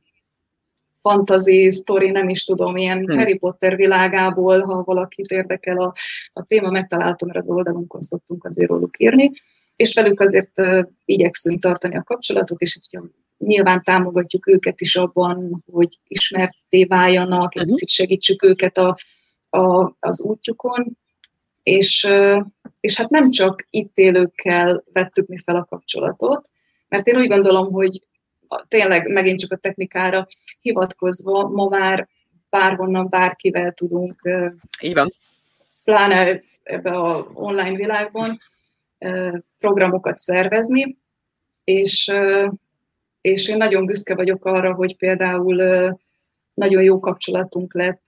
fantasy 1.09 1.71
sztori, 1.71 2.11
nem 2.11 2.29
is 2.29 2.45
tudom, 2.45 2.77
ilyen 2.77 2.99
hmm. 2.99 3.19
Harry 3.19 3.39
Potter 3.39 3.77
világából, 3.77 4.61
ha 4.61 4.83
valakit 4.83 5.31
érdekel 5.31 5.79
a, 5.79 5.93
a 6.33 6.45
téma, 6.45 6.71
megtaláltam, 6.71 7.29
mert 7.29 7.41
az 7.41 7.51
oldalunkon 7.51 8.01
szoktunk 8.01 8.45
azért 8.45 8.71
róluk 8.71 8.99
írni, 8.99 9.33
és 9.77 9.95
velük 9.95 10.21
azért 10.21 10.59
uh, 10.59 10.85
igyekszünk 11.05 11.61
tartani 11.61 11.97
a 11.97 12.03
kapcsolatot, 12.03 12.61
és 12.61 12.79
hogy 12.91 13.03
nyilván 13.39 13.83
támogatjuk 13.83 14.49
őket 14.49 14.81
is 14.81 14.97
abban, 14.97 15.65
hogy 15.73 15.99
ismerté 16.07 16.85
váljanak, 16.85 17.55
egy 17.55 17.63
uh-huh. 17.63 17.89
segítsük 17.89 18.43
őket 18.43 18.79
a, 18.79 18.97
a, 19.49 19.97
az 20.01 20.23
útjukon, 20.23 20.99
és, 21.63 22.05
uh, 22.05 22.45
és 22.81 22.97
hát 22.97 23.11
nem 23.11 23.31
csak 23.31 23.67
itt 23.71 23.99
élőkkel 23.99 24.85
vettük 24.93 25.27
mi 25.27 25.37
fel 25.45 25.57
a 25.57 25.67
kapcsolatot, 25.71 26.51
mert 26.89 27.07
én 27.07 27.17
úgy 27.17 27.29
gondolom, 27.29 27.73
hogy 27.73 28.03
tényleg 28.69 29.09
megint 29.09 29.39
csak 29.39 29.53
a 29.53 29.57
technikára 29.57 30.27
hivatkozva, 30.61 31.49
ma 31.49 31.69
már 31.69 32.09
bárhonnan, 32.51 33.09
bárkivel 33.09 33.73
tudunk. 33.73 34.21
Így 34.81 34.95
van. 34.95 35.13
Pláne 35.85 36.41
ebbe 36.63 36.91
a 36.91 37.31
online 37.35 37.77
világban 37.77 38.37
programokat 39.59 40.17
szervezni, 40.17 40.99
és, 41.65 42.13
és 43.21 43.49
én 43.49 43.57
nagyon 43.57 43.85
büszke 43.87 44.15
vagyok 44.15 44.45
arra, 44.45 44.75
hogy 44.75 44.97
például 44.97 45.57
nagyon 46.55 46.83
jó 46.83 46.99
kapcsolatunk 46.99 47.75
lett 47.75 48.03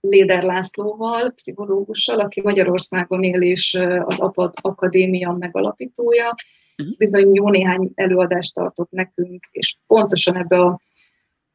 Léder 0.00 0.42
Lászlóval, 0.42 1.30
pszichológussal, 1.30 2.20
aki 2.20 2.40
Magyarországon 2.40 3.22
él 3.22 3.42
és 3.42 3.74
az 4.04 4.20
APAD 4.20 4.54
Akadémia 4.60 5.36
megalapítója, 5.38 6.34
uh-huh. 6.78 6.96
bizony 6.96 7.34
jó 7.34 7.48
néhány 7.48 7.90
előadást 7.94 8.54
tartott 8.54 8.90
nekünk, 8.90 9.48
és 9.50 9.76
pontosan 9.86 10.36
ebbe 10.36 10.58
a 10.60 10.80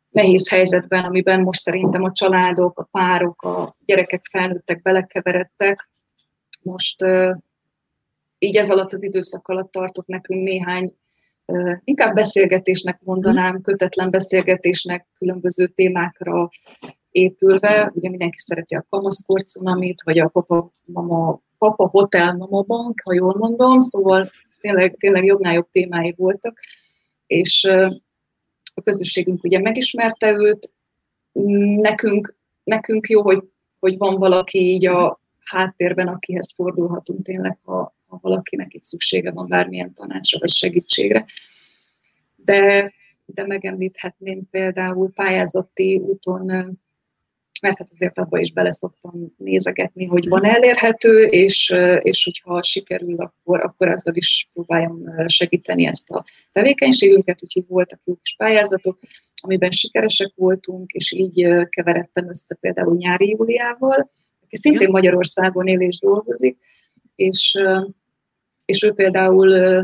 nehéz 0.10 0.50
helyzetben, 0.50 1.04
amiben 1.04 1.42
most 1.42 1.60
szerintem 1.60 2.04
a 2.04 2.12
családok, 2.12 2.80
a 2.80 2.88
párok, 2.92 3.42
a 3.42 3.76
gyerekek, 3.86 4.26
felnőttek 4.32 4.82
belekeveredtek, 4.82 5.90
most 6.62 7.06
így 8.38 8.56
ez 8.58 8.72
alatt 8.72 8.94
az 8.94 9.04
időszak 9.04 9.48
alatt 9.48 9.72
tartott 9.72 10.08
nekünk 10.08 10.44
néhány 10.44 10.96
inkább 11.84 12.14
beszélgetésnek 12.14 13.00
mondanám, 13.04 13.54
mhm. 13.54 13.62
kötetlen 13.62 14.10
beszélgetésnek 14.10 15.08
különböző 15.18 15.68
témákra 15.68 16.50
épülve. 17.12 17.92
Ugye 17.96 18.10
mindenki 18.10 18.38
szereti 18.38 18.76
a 18.76 18.86
kamaszkor 18.90 19.42
cunamit, 19.42 20.02
vagy 20.04 20.20
a 20.20 20.28
papa, 20.28 20.72
mama, 20.86 21.42
papa 21.58 21.88
hotel 21.88 22.34
mama 22.34 22.62
bank, 22.62 23.02
ha 23.04 23.14
jól 23.14 23.36
mondom, 23.38 23.80
szóval 23.80 24.30
tényleg, 24.68 24.96
tényleg 24.98 25.26
jobbnál 25.26 25.54
jobb 25.54 25.70
témái 25.72 26.14
voltak, 26.18 26.60
és 27.28 27.64
a 28.74 28.82
közösségünk 28.84 29.44
ugye 29.44 29.60
megismerte 29.60 30.32
őt, 30.32 30.72
nekünk, 31.76 32.36
nekünk 32.64 33.08
jó, 33.08 33.22
hogy, 33.22 33.44
hogy 33.80 33.98
van 33.98 34.16
valaki 34.16 34.60
így 34.60 34.88
a 34.88 35.22
háttérben, 35.40 36.08
akihez 36.08 36.54
fordulhatunk 36.54 37.24
tényleg, 37.24 37.58
ha, 37.64 37.96
ha 38.08 38.20
valakinek 38.22 38.74
itt 38.74 38.84
szüksége 38.84 39.32
van 39.32 39.48
bármilyen 39.48 39.94
tanácsra 39.94 40.40
vagy 40.40 40.50
segítségre. 40.50 41.26
De, 42.36 42.94
de 43.26 43.46
megemlíthetném 43.46 44.50
például 44.50 45.12
pályázati 45.14 45.96
úton 45.96 46.80
mert 47.60 47.78
hát 47.78 47.88
azért 47.92 48.20
abba 48.20 48.40
is 48.40 48.52
beleszoktam 48.52 49.34
nézegetni, 49.38 50.06
hogy 50.06 50.28
van 50.28 50.46
elérhető, 50.46 51.24
és, 51.24 51.76
és 52.02 52.24
hogyha 52.24 52.64
sikerül, 52.64 53.16
akkor, 53.16 53.60
akkor 53.64 53.88
ezzel 53.88 54.16
is 54.16 54.50
próbáljam 54.54 55.04
segíteni 55.26 55.86
ezt 55.86 56.10
a 56.10 56.24
tevékenységünket, 56.52 57.44
úgyhogy 57.44 57.66
voltak 57.68 58.00
jó 58.04 58.16
kis 58.16 58.36
pályázatok, 58.36 59.00
amiben 59.42 59.72
sikeresek 59.72 60.32
voltunk, 60.36 60.92
és 60.92 61.12
így 61.12 61.48
keveredtem 61.70 62.30
össze 62.30 62.56
például 62.56 62.96
Nyári 62.96 63.30
Júliával, 63.30 64.12
aki 64.44 64.56
szintén 64.56 64.90
Magyarországon 64.90 65.68
él 65.68 65.80
és 65.80 66.00
dolgozik, 66.00 66.58
és, 67.16 67.62
és 68.66 68.84
ő 68.84 68.94
például 68.94 69.82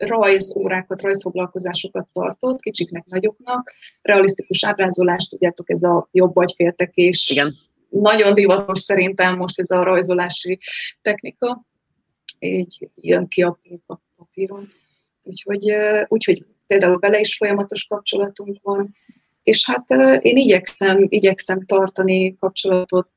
rajzórákat, 0.00 1.02
rajzfoglalkozásokat 1.02 2.08
tartott, 2.12 2.60
kicsiknek, 2.60 3.04
nagyoknak, 3.06 3.72
realisztikus 4.02 4.64
ábrázolást, 4.64 5.30
tudjátok, 5.30 5.70
ez 5.70 5.82
a 5.82 6.08
jobb 6.12 6.36
agyféltekés. 6.36 7.30
Igen. 7.30 7.52
Nagyon 7.88 8.34
divatos 8.34 8.80
szerintem 8.80 9.36
most 9.36 9.58
ez 9.58 9.70
a 9.70 9.82
rajzolási 9.82 10.58
technika. 11.02 11.64
Így 12.38 12.88
jön 12.94 13.28
ki 13.28 13.42
a 13.42 13.60
papíron. 14.16 14.68
Úgyhogy, 15.22 15.72
úgyhogy 16.08 16.44
például 16.66 16.98
vele 16.98 17.20
is 17.20 17.36
folyamatos 17.36 17.86
kapcsolatunk 17.86 18.56
van. 18.62 18.94
És 19.42 19.70
hát 19.70 19.90
én 20.24 20.36
igyekszem, 20.36 21.06
igyekszem 21.08 21.64
tartani 21.66 22.36
kapcsolatot 22.36 23.08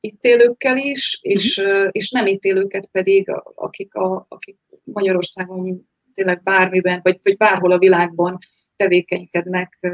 itt 0.00 0.24
élőkkel 0.24 0.76
is, 0.76 1.18
és, 1.22 1.58
uh-huh. 1.58 1.88
és 1.90 2.10
nem 2.10 2.26
itt 2.26 2.42
élőket 2.42 2.88
pedig, 2.92 3.32
akik, 3.54 3.94
a, 3.94 4.26
akik 4.28 4.58
Magyarországon 4.84 5.88
tényleg 6.18 6.42
bármiben, 6.42 7.00
vagy, 7.02 7.18
vagy 7.22 7.36
bárhol 7.36 7.72
a 7.72 7.78
világban 7.78 8.38
tevékenykednek, 8.76 9.86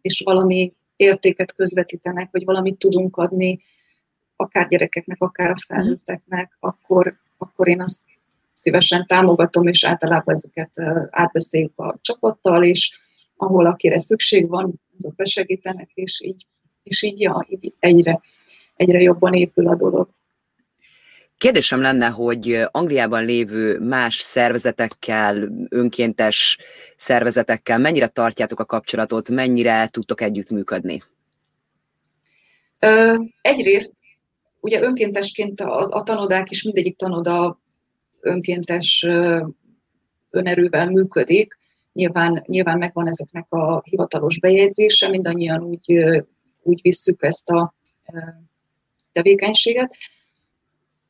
és 0.00 0.22
valami 0.24 0.72
értéket 0.96 1.54
közvetítenek, 1.54 2.28
vagy 2.32 2.44
valamit 2.44 2.78
tudunk 2.78 3.16
adni, 3.16 3.60
akár 4.36 4.66
gyerekeknek, 4.66 5.22
akár 5.22 5.50
a 5.50 5.56
felnőtteknek, 5.66 6.56
akkor, 6.60 7.16
akkor 7.38 7.68
én 7.68 7.80
azt 7.80 8.04
szívesen 8.54 9.06
támogatom, 9.06 9.66
és 9.66 9.84
általában 9.84 10.34
ezeket 10.34 10.70
átbeszéljük 11.10 11.78
a 11.78 11.98
csapattal, 12.00 12.64
és 12.64 12.90
ahol 13.36 13.66
akire 13.66 13.98
szükség 13.98 14.48
van, 14.48 14.80
azok 14.96 15.14
besegítenek, 15.14 15.90
és 15.94 16.20
így, 16.20 16.46
és 16.82 17.02
így, 17.02 17.20
ja, 17.20 17.46
így 17.48 17.74
egyre, 17.78 18.20
egyre 18.76 19.00
jobban 19.00 19.34
épül 19.34 19.68
a 19.68 19.76
dolog. 19.76 20.08
Kérdésem 21.38 21.80
lenne, 21.80 22.06
hogy 22.06 22.66
Angliában 22.70 23.24
lévő 23.24 23.78
más 23.78 24.14
szervezetekkel, 24.14 25.48
önkéntes 25.68 26.58
szervezetekkel 26.96 27.78
mennyire 27.78 28.06
tartjátok 28.06 28.60
a 28.60 28.64
kapcsolatot, 28.64 29.28
mennyire 29.28 29.88
tudtok 29.88 30.20
együttműködni? 30.20 31.02
Egyrészt 33.40 33.98
ugye 34.60 34.82
önkéntesként 34.82 35.60
a, 35.60 35.86
a 35.90 36.02
tanodák 36.02 36.50
is, 36.50 36.62
mindegyik 36.62 36.96
tanoda 36.96 37.60
önkéntes 38.20 39.06
önerővel 40.30 40.90
működik. 40.90 41.58
Nyilván, 41.92 42.44
nyilván 42.46 42.78
megvan 42.78 43.08
ezeknek 43.08 43.46
a 43.48 43.82
hivatalos 43.84 44.40
bejegyzése, 44.40 45.08
mindannyian 45.08 45.62
úgy, 45.62 46.04
úgy 46.62 46.80
visszük 46.82 47.22
ezt 47.22 47.50
a 47.50 47.74
tevékenységet. 49.12 49.96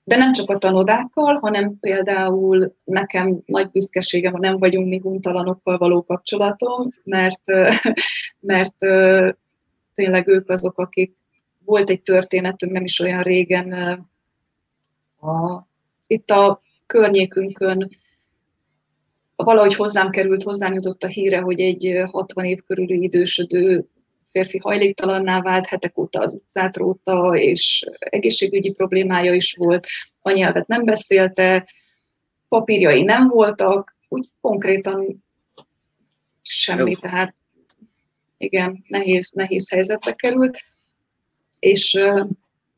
De 0.09 0.17
nem 0.17 0.33
csak 0.33 0.51
a 0.51 0.59
tanodákkal, 0.59 1.39
hanem 1.39 1.79
például 1.81 2.75
nekem 2.85 3.43
nagy 3.45 3.71
büszkeségem, 3.71 4.33
ha 4.33 4.39
nem 4.39 4.59
vagyunk 4.59 4.89
mi 4.89 4.99
huntalanokkal 4.99 5.79
való 5.79 6.03
kapcsolatom, 6.03 6.93
mert, 7.05 7.43
mert 8.41 8.77
tényleg 9.95 10.29
ők 10.29 10.49
azok, 10.49 10.79
akik 10.79 11.17
volt 11.65 11.91
egy 11.91 12.03
történetünk 12.03 12.73
nem 12.73 12.85
is 12.85 13.01
olyan 13.01 13.23
régen 13.23 13.73
a, 15.21 15.67
itt 16.07 16.31
a 16.31 16.61
környékünkön 16.87 17.91
valahogy 19.37 19.75
hozzám 19.75 20.11
került, 20.11 20.43
hozzám 20.43 20.75
jutott 20.75 21.03
a 21.03 21.07
híre, 21.07 21.41
hogy 21.41 21.61
egy 21.61 22.03
60 22.11 22.45
év 22.45 22.59
körüli 22.67 23.03
idősödő 23.03 23.89
férfi 24.37 24.59
hajléktalanná 24.59 25.41
vált, 25.41 25.67
hetek 25.67 25.99
óta 25.99 26.21
az 26.21 26.35
utcát 26.35 26.77
róta, 26.77 27.33
és 27.35 27.85
egészségügyi 27.99 28.73
problémája 28.73 29.35
is 29.35 29.55
volt, 29.55 29.87
a 30.23 30.31
nyelvet 30.31 30.67
nem 30.67 30.85
beszélte, 30.85 31.69
papírjai 32.49 33.03
nem 33.03 33.29
voltak, 33.29 33.97
úgy 34.09 34.29
konkrétan 34.41 35.25
semmi, 36.43 36.91
Jó. 36.91 36.97
tehát 36.97 37.35
igen, 38.39 38.85
nehéz, 38.89 39.31
nehéz 39.31 39.71
helyzetbe 39.71 40.13
került, 40.13 40.59
és, 41.59 41.99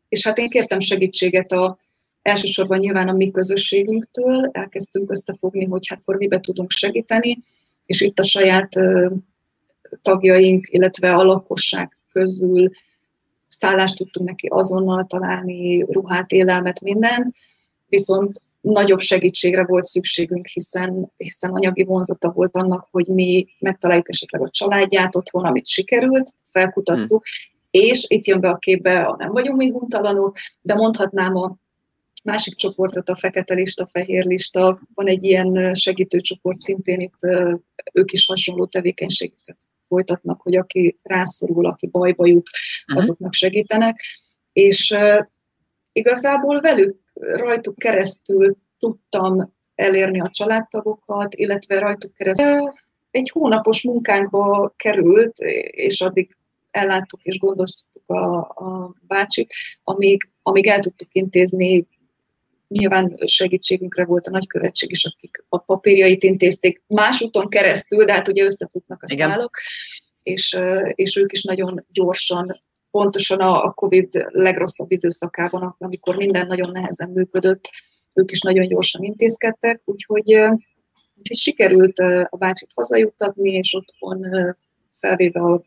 és 0.08 0.24
hát 0.24 0.38
én 0.38 0.48
kértem 0.48 0.80
segítséget 0.80 1.52
a, 1.52 1.78
elsősorban 2.22 2.78
nyilván 2.78 3.08
a 3.08 3.12
mi 3.12 3.30
közösségünktől, 3.30 4.48
elkezdtünk 4.52 5.10
összefogni, 5.10 5.64
hogy 5.64 5.86
hát 5.88 5.98
akkor 6.00 6.16
mibe 6.16 6.40
tudunk 6.40 6.70
segíteni, 6.70 7.38
és 7.86 8.00
itt 8.00 8.18
a 8.18 8.24
saját 8.24 8.68
tagjaink, 10.02 10.68
illetve 10.70 11.14
a 11.14 11.22
lakosság 11.22 11.96
közül 12.12 12.70
szállást 13.48 13.96
tudtunk 13.96 14.28
neki 14.28 14.46
azonnal 14.46 15.04
találni, 15.04 15.82
ruhát, 15.82 16.32
élelmet, 16.32 16.80
minden, 16.80 17.34
viszont 17.86 18.30
nagyobb 18.60 18.98
segítségre 18.98 19.64
volt 19.64 19.84
szükségünk, 19.84 20.46
hiszen, 20.46 21.12
hiszen 21.16 21.50
anyagi 21.50 21.84
vonzata 21.84 22.30
volt 22.30 22.56
annak, 22.56 22.88
hogy 22.90 23.06
mi 23.06 23.46
megtaláljuk 23.58 24.08
esetleg 24.08 24.42
a 24.42 24.48
családját 24.48 25.16
otthon, 25.16 25.44
amit 25.44 25.66
sikerült, 25.66 26.30
felkutattuk, 26.50 27.24
hmm. 27.24 27.82
és 27.82 28.04
itt 28.08 28.26
jön 28.26 28.40
be 28.40 28.48
a 28.48 28.56
képbe, 28.56 29.00
a 29.02 29.16
nem 29.18 29.32
vagyunk 29.32 29.56
még 29.56 29.74
untalanok, 29.74 30.36
de 30.60 30.74
mondhatnám 30.74 31.36
a 31.36 31.56
másik 32.24 32.54
csoportot, 32.54 33.08
a 33.08 33.16
fekete 33.16 33.54
lista, 33.54 33.86
fehér 33.86 34.24
lista, 34.24 34.80
van 34.94 35.06
egy 35.06 35.24
ilyen 35.24 35.74
segítőcsoport, 35.74 36.58
szintén 36.58 37.00
itt 37.00 37.14
ők 37.92 38.12
is 38.12 38.26
hasonló 38.26 38.66
tevékenységeket 38.66 39.56
folytatnak, 39.88 40.42
hogy 40.42 40.56
aki 40.56 40.98
rászorul, 41.02 41.66
aki 41.66 41.86
bajba 41.86 42.26
jut, 42.26 42.48
mhm. 42.86 42.98
azoknak 42.98 43.32
segítenek. 43.32 44.00
És 44.52 44.96
igazából 45.92 46.60
velük, 46.60 46.96
rajtuk 47.14 47.76
keresztül 47.76 48.56
tudtam 48.78 49.52
elérni 49.74 50.20
a 50.20 50.28
családtagokat, 50.28 51.34
illetve 51.34 51.78
rajtuk 51.78 52.14
keresztül 52.14 52.72
egy 53.10 53.30
hónapos 53.30 53.82
munkánkba 53.82 54.72
került, 54.76 55.38
és 55.70 56.00
addig 56.00 56.36
elláttuk 56.70 57.22
és 57.22 57.38
gondoztuk 57.38 58.02
a, 58.06 58.38
a 58.38 58.94
bácsit, 59.06 59.54
amíg, 59.84 60.30
amíg 60.42 60.66
el 60.66 60.78
tudtuk 60.78 61.08
intézni 61.12 61.86
Nyilván 62.68 63.16
segítségünkre 63.24 64.04
volt 64.04 64.26
a 64.26 64.30
nagykövetség 64.30 64.90
is, 64.90 65.04
akik 65.04 65.44
a 65.48 65.58
papírjait 65.58 66.22
intézték 66.22 66.82
más 66.86 67.20
úton 67.20 67.48
keresztül, 67.48 68.04
de 68.04 68.12
hát 68.12 68.28
ugye 68.28 68.44
összefutnak 68.44 69.02
a 69.02 69.06
Igen. 69.12 69.28
szálok, 69.28 69.56
és, 70.22 70.58
és 70.94 71.16
ők 71.16 71.32
is 71.32 71.42
nagyon 71.42 71.86
gyorsan, 71.92 72.62
pontosan 72.90 73.40
a 73.40 73.72
COVID 73.72 74.26
legrosszabb 74.28 74.90
időszakában, 74.90 75.74
amikor 75.78 76.16
minden 76.16 76.46
nagyon 76.46 76.70
nehezen 76.70 77.10
működött, 77.10 77.70
ők 78.12 78.30
is 78.30 78.40
nagyon 78.40 78.68
gyorsan 78.68 79.02
intézkedtek, 79.02 79.80
úgyhogy, 79.84 80.32
úgyhogy 81.14 81.36
sikerült 81.36 81.98
a 82.28 82.36
bácsit 82.38 82.72
hazajuttatni, 82.74 83.50
és 83.50 83.74
otthon 83.74 84.26
felvéve 84.94 85.40
a 85.40 85.62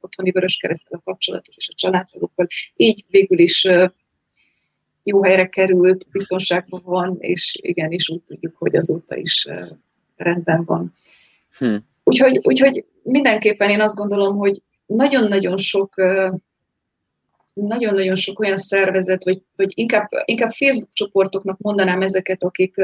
otthoni 0.00 0.30
Vöröskeresztel 0.30 0.98
a 0.98 1.10
kapcsolatot 1.10 1.54
és 1.56 1.68
a 1.68 1.74
családtagokkal. 1.74 2.46
Így 2.76 3.04
végül 3.08 3.38
is 3.38 3.68
jó 5.08 5.22
helyre 5.22 5.46
került, 5.48 6.06
biztonságban 6.10 6.80
van, 6.84 7.16
és 7.18 7.58
igenis 7.62 8.08
úgy 8.08 8.22
tudjuk, 8.26 8.56
hogy 8.56 8.76
azóta 8.76 9.16
is 9.16 9.48
rendben 10.16 10.64
van. 10.64 10.94
Hm. 11.58 11.76
Úgyhogy, 12.04 12.40
úgyhogy 12.42 12.84
mindenképpen 13.02 13.70
én 13.70 13.80
azt 13.80 13.96
gondolom, 13.96 14.36
hogy 14.36 14.62
nagyon-nagyon 14.86 15.56
sok 15.56 15.94
nagyon-nagyon 17.54 18.14
sok 18.14 18.38
olyan 18.40 18.56
szervezet, 18.56 19.24
vagy, 19.24 19.42
vagy 19.56 19.72
inkább, 19.74 20.08
inkább 20.24 20.50
Facebook 20.50 20.92
csoportoknak 20.92 21.58
mondanám 21.58 22.02
ezeket, 22.02 22.44
akik, 22.44 22.74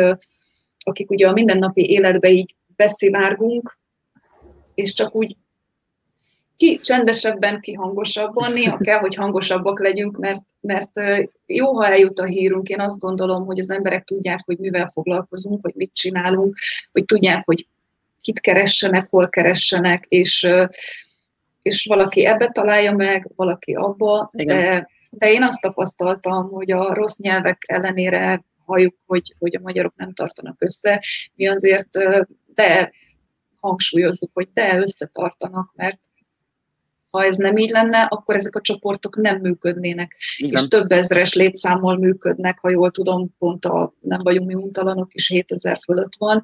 akik 0.78 1.10
ugye 1.10 1.28
a 1.28 1.32
mindennapi 1.32 1.90
életbe 1.90 2.30
így 2.30 2.54
beszivárgunk, 2.76 3.78
és 4.74 4.92
csak 4.92 5.14
úgy 5.14 5.36
ki 6.62 6.78
csendesebben, 6.78 7.60
ki 7.60 7.72
hangosabban, 7.72 8.52
néha 8.52 8.76
kell, 8.76 8.98
hogy 8.98 9.14
hangosabbak 9.14 9.80
legyünk, 9.80 10.16
mert, 10.16 10.42
mert 10.60 10.90
jó, 11.46 11.74
ha 11.74 11.86
eljut 11.86 12.18
a 12.18 12.24
hírunk. 12.24 12.68
Én 12.68 12.80
azt 12.80 12.98
gondolom, 12.98 13.44
hogy 13.44 13.58
az 13.58 13.70
emberek 13.70 14.04
tudják, 14.04 14.40
hogy 14.44 14.58
mivel 14.58 14.90
foglalkozunk, 14.92 15.58
hogy 15.62 15.72
mit 15.76 15.90
csinálunk, 15.94 16.56
hogy 16.92 17.04
tudják, 17.04 17.44
hogy 17.44 17.66
kit 18.20 18.40
keressenek, 18.40 19.06
hol 19.10 19.28
keressenek, 19.28 20.04
és, 20.08 20.48
és 21.62 21.84
valaki 21.84 22.26
ebbe 22.26 22.46
találja 22.46 22.92
meg, 22.92 23.30
valaki 23.36 23.72
abba, 23.72 24.30
de, 24.32 24.88
de 25.10 25.32
én 25.32 25.42
azt 25.42 25.60
tapasztaltam, 25.60 26.50
hogy 26.50 26.72
a 26.72 26.94
rossz 26.94 27.18
nyelvek 27.18 27.62
ellenére 27.66 28.44
halljuk, 28.64 28.94
hogy, 29.06 29.34
hogy 29.38 29.56
a 29.56 29.60
magyarok 29.62 29.94
nem 29.96 30.12
tartanak 30.12 30.56
össze, 30.58 31.04
mi 31.34 31.48
azért 31.48 31.88
de 32.54 32.92
hangsúlyozzuk, 33.60 34.30
hogy 34.34 34.48
de 34.52 34.76
összetartanak, 34.76 35.72
mert 35.74 36.00
ha 37.12 37.24
ez 37.24 37.36
nem 37.36 37.56
így 37.56 37.70
lenne, 37.70 38.00
akkor 38.00 38.34
ezek 38.34 38.56
a 38.56 38.60
csoportok 38.60 39.16
nem 39.16 39.40
működnének. 39.40 40.16
Igen. 40.36 40.62
És 40.62 40.68
több 40.68 40.92
ezres 40.92 41.34
létszámmal 41.34 41.96
működnek, 41.96 42.58
ha 42.58 42.70
jól 42.70 42.90
tudom, 42.90 43.34
pont 43.38 43.64
a 43.64 43.94
nem 44.00 44.18
vagyunk 44.22 44.46
mi 44.46 44.54
untalanok 44.54 45.14
is 45.14 45.28
7000 45.28 45.78
fölött 45.84 46.12
van, 46.18 46.42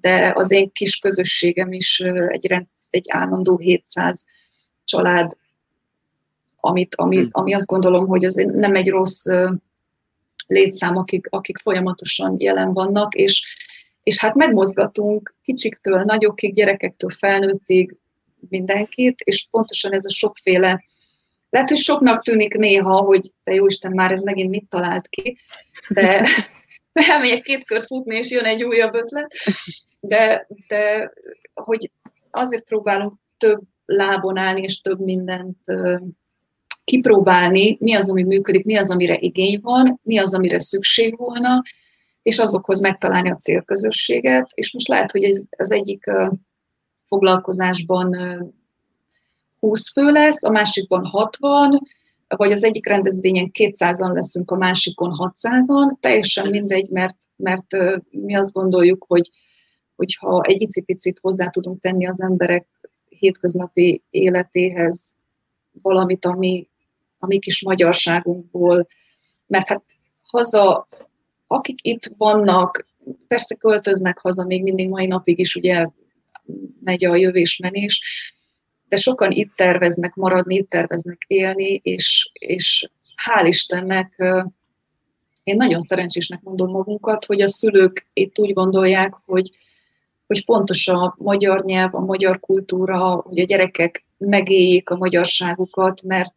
de 0.00 0.32
az 0.34 0.50
én 0.50 0.72
kis 0.72 0.98
közösségem 0.98 1.72
is 1.72 2.00
egy, 2.28 2.46
rend, 2.46 2.66
egy 2.90 3.04
állandó 3.08 3.58
700 3.58 4.26
család, 4.84 5.30
amit, 6.60 6.94
ami, 6.94 7.16
hmm. 7.16 7.28
ami 7.30 7.54
azt 7.54 7.66
gondolom, 7.66 8.06
hogy 8.06 8.24
az 8.24 8.34
nem 8.34 8.74
egy 8.74 8.88
rossz 8.88 9.26
létszám, 10.46 10.96
akik, 10.96 11.26
akik 11.30 11.58
folyamatosan 11.58 12.36
jelen 12.38 12.72
vannak, 12.72 13.14
és, 13.14 13.44
és 14.02 14.18
hát 14.18 14.34
megmozgatunk 14.34 15.34
kicsiktől, 15.42 16.02
nagyokig, 16.02 16.54
gyerekektől 16.54 17.10
felnőttig, 17.10 17.96
mindenkit, 18.48 19.20
és 19.20 19.46
pontosan 19.50 19.92
ez 19.92 20.04
a 20.04 20.10
sokféle, 20.10 20.84
lehet, 21.50 21.68
hogy 21.68 21.78
soknak 21.78 22.22
tűnik 22.22 22.54
néha, 22.54 23.00
hogy 23.00 23.32
te 23.44 23.54
jó 23.54 23.66
Isten, 23.66 23.92
már 23.92 24.12
ez 24.12 24.22
megint 24.22 24.50
mit 24.50 24.68
talált 24.68 25.08
ki, 25.08 25.38
de, 25.88 26.26
elmegyek 26.92 27.42
két 27.42 27.64
kör 27.64 27.82
futni, 27.82 28.16
és 28.16 28.30
jön 28.30 28.44
egy 28.44 28.62
újabb 28.62 28.94
ötlet, 28.94 29.32
de, 30.00 30.46
de 30.68 31.12
hogy 31.54 31.90
azért 32.30 32.64
próbálunk 32.64 33.12
több 33.38 33.60
lábon 33.84 34.36
állni, 34.36 34.62
és 34.62 34.80
több 34.80 35.00
mindent 35.00 35.58
kipróbálni, 36.84 37.76
mi 37.80 37.94
az, 37.94 38.10
ami 38.10 38.22
működik, 38.22 38.64
mi 38.64 38.76
az, 38.76 38.90
amire 38.90 39.16
igény 39.18 39.60
van, 39.62 40.00
mi 40.02 40.18
az, 40.18 40.34
amire 40.34 40.60
szükség 40.60 41.16
volna, 41.16 41.62
és 42.22 42.38
azokhoz 42.38 42.80
megtalálni 42.80 43.30
a 43.30 43.36
célközösséget. 43.36 44.50
És 44.54 44.72
most 44.72 44.88
lehet, 44.88 45.10
hogy 45.10 45.24
ez 45.24 45.44
az 45.56 45.72
egyik 45.72 46.04
foglalkozásban 47.12 48.16
20 49.60 49.92
fő 49.92 50.10
lesz, 50.10 50.44
a 50.44 50.50
másikban 50.50 51.04
60, 51.04 51.80
vagy 52.28 52.52
az 52.52 52.64
egyik 52.64 52.86
rendezvényen 52.86 53.50
200-an 53.58 54.12
leszünk, 54.12 54.50
a 54.50 54.56
másikon 54.56 55.12
600-an, 55.16 56.00
teljesen 56.00 56.48
mindegy, 56.48 56.88
mert, 56.88 57.16
mert 57.36 57.66
mi 58.10 58.36
azt 58.36 58.52
gondoljuk, 58.52 59.04
hogy, 59.08 59.30
hogy 59.96 60.16
ha 60.20 60.42
egy 60.42 60.60
icipicit 60.60 61.18
hozzá 61.18 61.48
tudunk 61.48 61.80
tenni 61.80 62.06
az 62.06 62.20
emberek 62.20 62.66
hétköznapi 63.08 64.02
életéhez 64.10 65.14
valamit, 65.82 66.24
ami 66.24 66.68
a 67.18 67.26
mi 67.26 67.38
kis 67.38 67.64
magyarságunkból, 67.64 68.86
mert 69.46 69.68
hát 69.68 69.82
haza, 70.22 70.86
akik 71.46 71.78
itt 71.82 72.12
vannak, 72.16 72.86
persze 73.28 73.54
költöznek 73.54 74.18
haza 74.18 74.46
még 74.46 74.62
mindig 74.62 74.88
mai 74.88 75.06
napig 75.06 75.38
is, 75.38 75.56
ugye 75.56 75.86
megy 76.84 77.04
a 77.04 77.16
jövés-menés, 77.16 78.02
de 78.88 78.96
sokan 78.96 79.30
itt 79.30 79.54
terveznek 79.54 80.14
maradni, 80.14 80.54
itt 80.54 80.70
terveznek 80.70 81.24
élni, 81.26 81.80
és, 81.82 82.30
és 82.32 82.90
hál' 83.26 83.46
Istennek 83.46 84.14
én 85.42 85.56
nagyon 85.56 85.80
szerencsésnek 85.80 86.42
mondom 86.42 86.70
magunkat, 86.70 87.24
hogy 87.24 87.40
a 87.40 87.48
szülők 87.48 88.06
itt 88.12 88.38
úgy 88.38 88.52
gondolják, 88.52 89.14
hogy, 89.24 89.50
hogy 90.26 90.42
fontos 90.44 90.88
a 90.88 91.14
magyar 91.18 91.64
nyelv, 91.64 91.94
a 91.94 92.00
magyar 92.00 92.40
kultúra, 92.40 93.14
hogy 93.14 93.38
a 93.38 93.44
gyerekek 93.44 94.04
megéljék 94.18 94.90
a 94.90 94.96
magyarságukat, 94.96 96.02
mert 96.02 96.34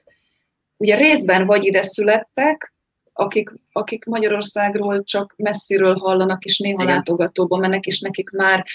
ugye 0.77 0.95
részben 0.95 1.45
vagy 1.45 1.65
ide 1.65 1.81
születtek, 1.81 2.73
akik, 3.13 3.53
akik 3.71 4.05
Magyarországról 4.05 5.03
csak 5.03 5.33
messziről 5.37 5.95
hallanak, 5.95 6.43
és 6.43 6.59
néha 6.59 6.83
Igen. 6.83 6.95
látogatóba 6.95 7.57
mennek, 7.57 7.85
és 7.85 7.99
nekik 7.99 8.29
már, 8.29 8.65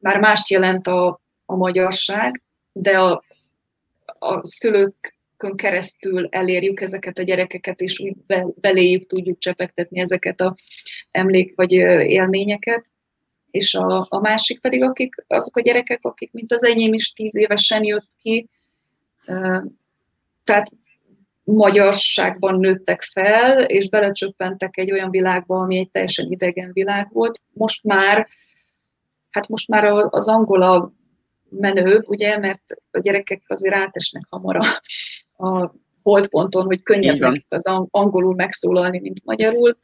már 0.00 0.18
mást 0.18 0.50
jelent 0.50 0.86
a, 0.86 1.20
a 1.44 1.56
magyarság, 1.56 2.42
de 2.72 2.98
a, 2.98 3.24
a 4.04 4.44
szülőkön 4.46 5.56
keresztül 5.56 6.28
elérjük 6.30 6.80
ezeket 6.80 7.18
a 7.18 7.22
gyerekeket, 7.22 7.80
és 7.80 8.00
úgy 8.00 8.16
be, 8.26 8.46
beléjük 8.54 9.06
tudjuk 9.06 9.38
csepegtetni 9.38 10.00
ezeket 10.00 10.40
a 10.40 10.54
emlék 11.10 11.56
vagy 11.56 11.72
élményeket. 11.72 12.90
És 13.50 13.74
a, 13.74 14.06
a 14.08 14.20
másik 14.20 14.60
pedig 14.60 14.82
akik, 14.82 15.14
azok 15.26 15.56
a 15.56 15.60
gyerekek, 15.60 15.98
akik, 16.02 16.32
mint 16.32 16.52
az 16.52 16.64
enyém 16.64 16.92
is 16.92 17.12
tíz 17.12 17.36
évesen 17.36 17.84
jött 17.84 18.08
ki, 18.22 18.48
tehát 20.44 20.70
magyarságban 21.44 22.58
nőttek 22.58 23.02
fel, 23.02 23.60
és 23.60 23.88
belecsöppentek 23.88 24.76
egy 24.76 24.92
olyan 24.92 25.10
világba, 25.10 25.58
ami 25.58 25.78
egy 25.78 25.90
teljesen 25.90 26.30
idegen 26.30 26.70
világ 26.72 27.08
volt. 27.12 27.40
Most 27.52 27.84
már, 27.84 28.28
hát 29.30 29.48
most 29.48 29.68
már 29.68 29.84
az 30.10 30.28
angola 30.28 30.92
menőbb, 31.48 32.08
ugye, 32.08 32.38
mert 32.38 32.62
a 32.90 32.98
gyerekek 32.98 33.42
azért 33.46 33.74
átesnek 33.74 34.22
hamar 34.28 34.56
a, 34.56 34.82
a 35.46 35.74
holdponton, 36.02 36.64
hogy 36.64 36.82
könnyebb 36.82 37.18
nekik 37.18 37.46
az 37.48 37.66
angolul 37.90 38.34
megszólalni, 38.34 38.98
mint 38.98 39.24
magyarul, 39.24 39.78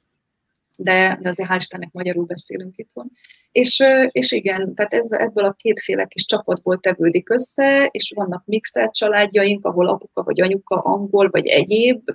de, 0.77 1.19
de 1.23 1.29
azért 1.29 1.49
hál' 1.49 1.57
Istennek 1.59 1.93
magyarul 1.93 2.25
beszélünk 2.25 2.77
itthon. 2.77 3.11
És, 3.53 3.83
és 4.11 4.33
igen, 4.33 4.75
tehát 4.75 4.95
ez, 4.95 5.13
ebből 5.13 5.45
a 5.45 5.53
kétféle 5.53 6.05
kis 6.05 6.25
csapatból 6.25 6.81
tevődik 6.81 7.31
össze, 7.31 7.89
és 7.91 8.13
vannak 8.15 8.43
mixelt 8.45 8.95
családjaink, 8.95 9.65
ahol 9.65 9.89
apuka 9.89 10.23
vagy 10.23 10.41
anyuka 10.41 10.77
angol 10.77 11.29
vagy 11.31 11.47
egyéb 11.47 12.11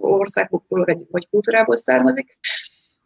országokból 0.00 1.06
vagy 1.10 1.28
kultúrából 1.28 1.76
származik, 1.76 2.38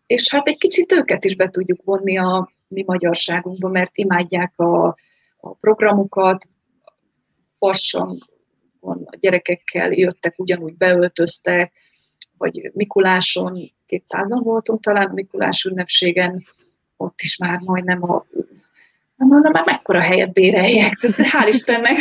és 0.06 0.30
hát 0.30 0.48
egy 0.48 0.58
kicsit 0.58 0.92
őket 0.92 1.24
is 1.24 1.36
be 1.36 1.50
tudjuk 1.50 1.80
vonni 1.84 2.18
a 2.18 2.50
mi 2.68 2.82
magyarságunkba, 2.86 3.68
mert 3.68 3.96
imádják 3.96 4.58
a, 4.58 4.86
a 5.36 5.54
programokat, 5.60 6.48
farsangon 7.58 9.02
a 9.04 9.16
gyerekekkel 9.20 9.92
jöttek, 9.92 10.34
ugyanúgy 10.36 10.76
beöltöztek, 10.76 11.72
vagy 12.38 12.70
Mikuláson, 12.74 13.58
200-an 13.88 14.40
voltunk 14.42 14.82
talán 14.82 15.08
a 15.08 15.12
Mikulás 15.12 15.64
ünnepségen, 15.64 16.44
ott 16.96 17.20
is 17.20 17.36
már 17.36 17.60
majdnem 17.60 18.10
a 18.10 18.26
nem 19.16 19.28
mondom, 19.28 19.52
már 19.52 19.64
mekkora 19.66 20.00
helyet 20.00 20.32
béreljek. 20.32 20.98
De 21.16 21.28
hál' 21.32 21.48
Istennek, 21.48 21.96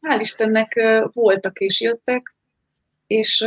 hál' 0.00 0.20
Istennek 0.20 0.80
voltak 1.12 1.58
és 1.58 1.80
jöttek, 1.80 2.34
és, 3.06 3.46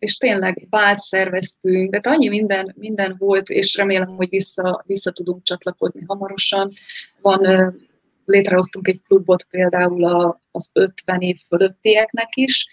és 0.00 0.16
tényleg 0.16 0.66
bált 0.70 0.98
szerveztünk, 0.98 1.96
de 1.96 2.10
annyi 2.10 2.28
minden, 2.28 2.74
minden 2.76 3.14
volt, 3.18 3.48
és 3.48 3.76
remélem, 3.76 4.08
hogy 4.08 4.28
vissza, 4.28 4.82
vissza 4.86 5.10
tudunk 5.10 5.42
csatlakozni 5.42 6.04
hamarosan. 6.06 6.72
Van, 7.20 7.74
létrehoztunk 8.24 8.88
egy 8.88 9.02
klubot 9.06 9.46
például 9.50 10.34
az 10.50 10.70
50 10.74 11.20
év 11.20 11.38
fölöttieknek 11.48 12.36
is, 12.36 12.66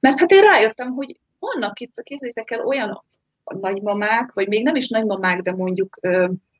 mert 0.00 0.18
hát 0.18 0.30
én 0.30 0.42
rájöttem, 0.42 0.92
hogy 0.92 1.20
vannak 1.38 1.80
itt, 1.80 2.02
kézzétek 2.02 2.50
el, 2.50 2.66
olyan 2.66 3.04
nagymamák, 3.44 4.32
vagy 4.32 4.48
még 4.48 4.62
nem 4.64 4.76
is 4.76 4.88
nagymamák, 4.88 5.42
de 5.42 5.52
mondjuk 5.52 5.98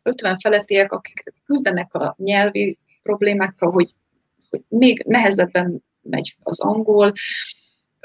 50 0.02 0.36
felettiek, 0.38 0.92
akik 0.92 1.32
küzdenek 1.44 1.94
a 1.94 2.14
nyelvi 2.18 2.78
problémákkal, 3.02 3.70
hogy, 3.70 3.94
hogy 4.50 4.62
még 4.68 5.04
nehezebben 5.06 5.84
megy 6.02 6.36
az 6.42 6.60
angol, 6.60 7.12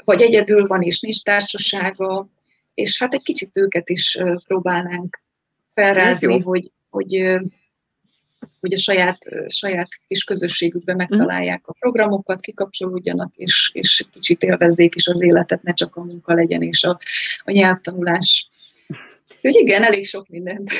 vagy 0.04 0.22
egyedül 0.22 0.66
van 0.66 0.82
és 0.82 1.00
nincs 1.00 1.22
társasága, 1.22 2.28
és 2.74 2.98
hát 2.98 3.14
egy 3.14 3.22
kicsit 3.22 3.50
őket 3.52 3.88
is 3.88 4.18
próbálnánk 4.46 5.20
felrázni, 5.74 6.40
hogy, 6.40 6.70
hogy, 6.90 7.40
hogy 8.60 8.72
a 8.72 8.78
saját, 8.78 9.18
saját 9.46 9.88
kis 10.08 10.24
közösségükben 10.24 10.96
megtalálják 10.96 11.66
a 11.66 11.72
programokat, 11.78 12.40
kikapcsolódjanak, 12.40 13.36
és, 13.36 13.70
és 13.72 14.04
kicsit 14.12 14.42
élvezzék 14.42 14.94
is 14.94 15.06
az 15.06 15.22
életet, 15.22 15.62
ne 15.62 15.72
csak 15.72 15.96
a 15.96 16.02
munka 16.02 16.34
legyen, 16.34 16.62
és 16.62 16.84
a, 16.84 16.98
a 17.44 17.50
nyelvtanulás. 17.50 18.48
Úgyhogy 19.42 19.62
igen, 19.62 19.82
elég 19.82 20.06
sok 20.06 20.28
mindent. 20.28 20.70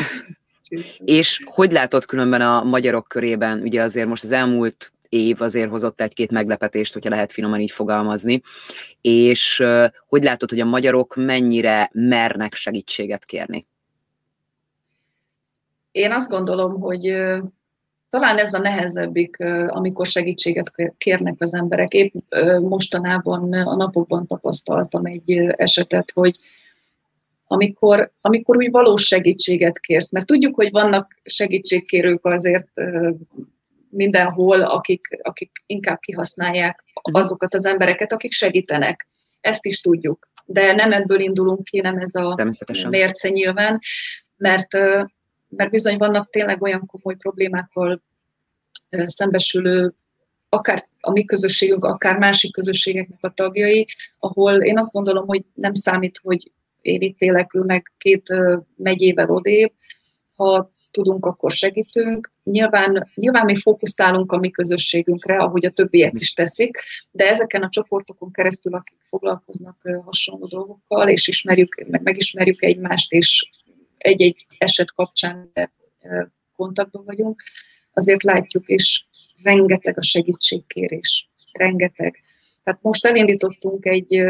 És 1.05 1.43
hogy 1.45 1.73
látod 1.73 2.05
különben 2.05 2.41
a 2.41 2.63
magyarok 2.63 3.09
körében, 3.09 3.61
ugye 3.61 3.83
azért 3.83 4.09
most 4.09 4.23
az 4.23 4.33
elmúlt 4.33 4.92
év 5.13 5.41
azért 5.41 5.71
hozott 5.71 6.01
egy-két 6.01 6.31
meglepetést, 6.31 6.93
hogyha 6.93 7.11
lehet 7.11 7.33
finoman 7.33 7.61
így 7.61 7.71
fogalmazni, 7.71 8.41
és 9.01 9.63
hogy 10.07 10.23
látod, 10.23 10.51
hogy 10.51 10.61
a 10.61 10.65
magyarok 10.65 11.15
mennyire 11.17 11.91
mernek 11.93 12.55
segítséget 12.55 13.25
kérni? 13.25 13.67
Én 15.91 16.13
azt 16.13 16.31
gondolom, 16.31 16.81
hogy 16.81 17.03
talán 18.11 18.39
ez 18.39 18.55
a 18.55 18.59
nehezebbik, 18.59 19.37
amikor 19.69 20.07
segítséget 20.07 20.73
kérnek 20.99 21.35
az 21.39 21.55
emberek. 21.55 21.93
Épp 21.93 22.15
mostanában 22.61 23.53
a 23.53 23.77
napokban 23.77 24.27
tapasztaltam 24.27 25.07
egy 25.07 25.33
esetet, 25.57 26.11
hogy 26.15 26.39
amikor, 27.47 28.13
amikor 28.21 28.57
úgy 28.57 28.71
valós 28.71 29.07
segítséget 29.07 29.79
kérsz, 29.79 30.13
mert 30.13 30.27
tudjuk, 30.27 30.55
hogy 30.55 30.71
vannak 30.71 31.21
segítségkérők 31.25 32.25
azért 32.25 32.69
mindenhol, 33.93 34.61
akik, 34.61 35.07
akik 35.23 35.51
inkább 35.67 35.99
kihasználják 35.99 36.85
mhm. 37.03 37.17
azokat 37.17 37.55
az 37.55 37.65
embereket, 37.65 38.13
akik 38.13 38.33
segítenek. 38.33 39.09
Ezt 39.41 39.65
is 39.65 39.81
tudjuk. 39.81 40.31
De 40.45 40.75
nem 40.75 40.93
ebből 40.93 41.21
indulunk 41.21 41.65
ki, 41.65 41.81
nem 41.81 41.97
ez 41.97 42.15
a 42.15 42.37
mérce 42.89 43.29
nyilván, 43.29 43.79
mert, 44.37 44.73
mert 45.49 45.71
bizony 45.71 45.97
vannak 45.97 46.31
tényleg 46.31 46.63
olyan 46.63 46.87
komoly 46.87 47.17
problémákkal 47.17 48.03
szembesülő 49.05 49.95
akár 50.49 50.89
a 51.01 51.11
mi 51.11 51.25
közösségünk, 51.25 51.85
akár 51.85 52.19
másik 52.19 52.53
közösségeknek 52.53 53.19
a 53.21 53.31
tagjai, 53.31 53.87
ahol 54.19 54.63
én 54.63 54.79
azt 54.79 54.93
gondolom, 54.93 55.27
hogy 55.27 55.45
nem 55.55 55.75
számít, 55.75 56.19
hogy 56.23 56.53
én 56.81 57.01
itt 57.01 57.21
élek, 57.21 57.55
ő 57.55 57.63
meg 57.63 57.93
két 57.99 58.35
megyével 58.77 59.31
odébb, 59.31 59.73
ha 60.37 60.71
tudunk, 60.93 61.27
akkor 61.27 61.51
segítünk. 61.51 62.33
Nyilván, 62.43 63.11
nyilván 63.15 63.45
mi 63.45 63.57
fókuszálunk 63.57 64.33
a 64.33 64.39
mi 64.39 64.51
közösségünkre, 64.51 65.37
ahogy 65.37 65.65
a 65.65 65.71
többiek 65.71 66.13
is 66.15 66.33
teszik, 66.33 66.79
de 67.11 67.29
ezeken 67.29 67.63
a 67.63 67.69
csoportokon 67.69 68.33
keresztül, 68.33 68.75
akik 68.75 68.99
foglalkoznak 69.09 69.77
hasonló 70.05 70.47
dolgokkal, 70.47 71.09
és 71.09 71.29
ismerjük, 71.29 71.85
meg 71.89 72.03
megismerjük 72.03 72.63
egymást, 72.63 73.13
és 73.13 73.51
egy-egy 73.99 74.47
eset 74.59 74.93
kapcsán 74.93 75.53
kontaktban 76.57 77.05
vagyunk, 77.05 77.43
azért 77.93 78.23
látjuk, 78.23 78.67
és 78.67 79.05
rengeteg 79.43 79.99
a 79.99 80.03
segítségkérés. 80.03 81.31
Rengeteg. 81.53 82.23
Tehát 82.65 82.83
most 82.83 83.07
elindítottunk 83.07 83.87
egy 83.87 84.25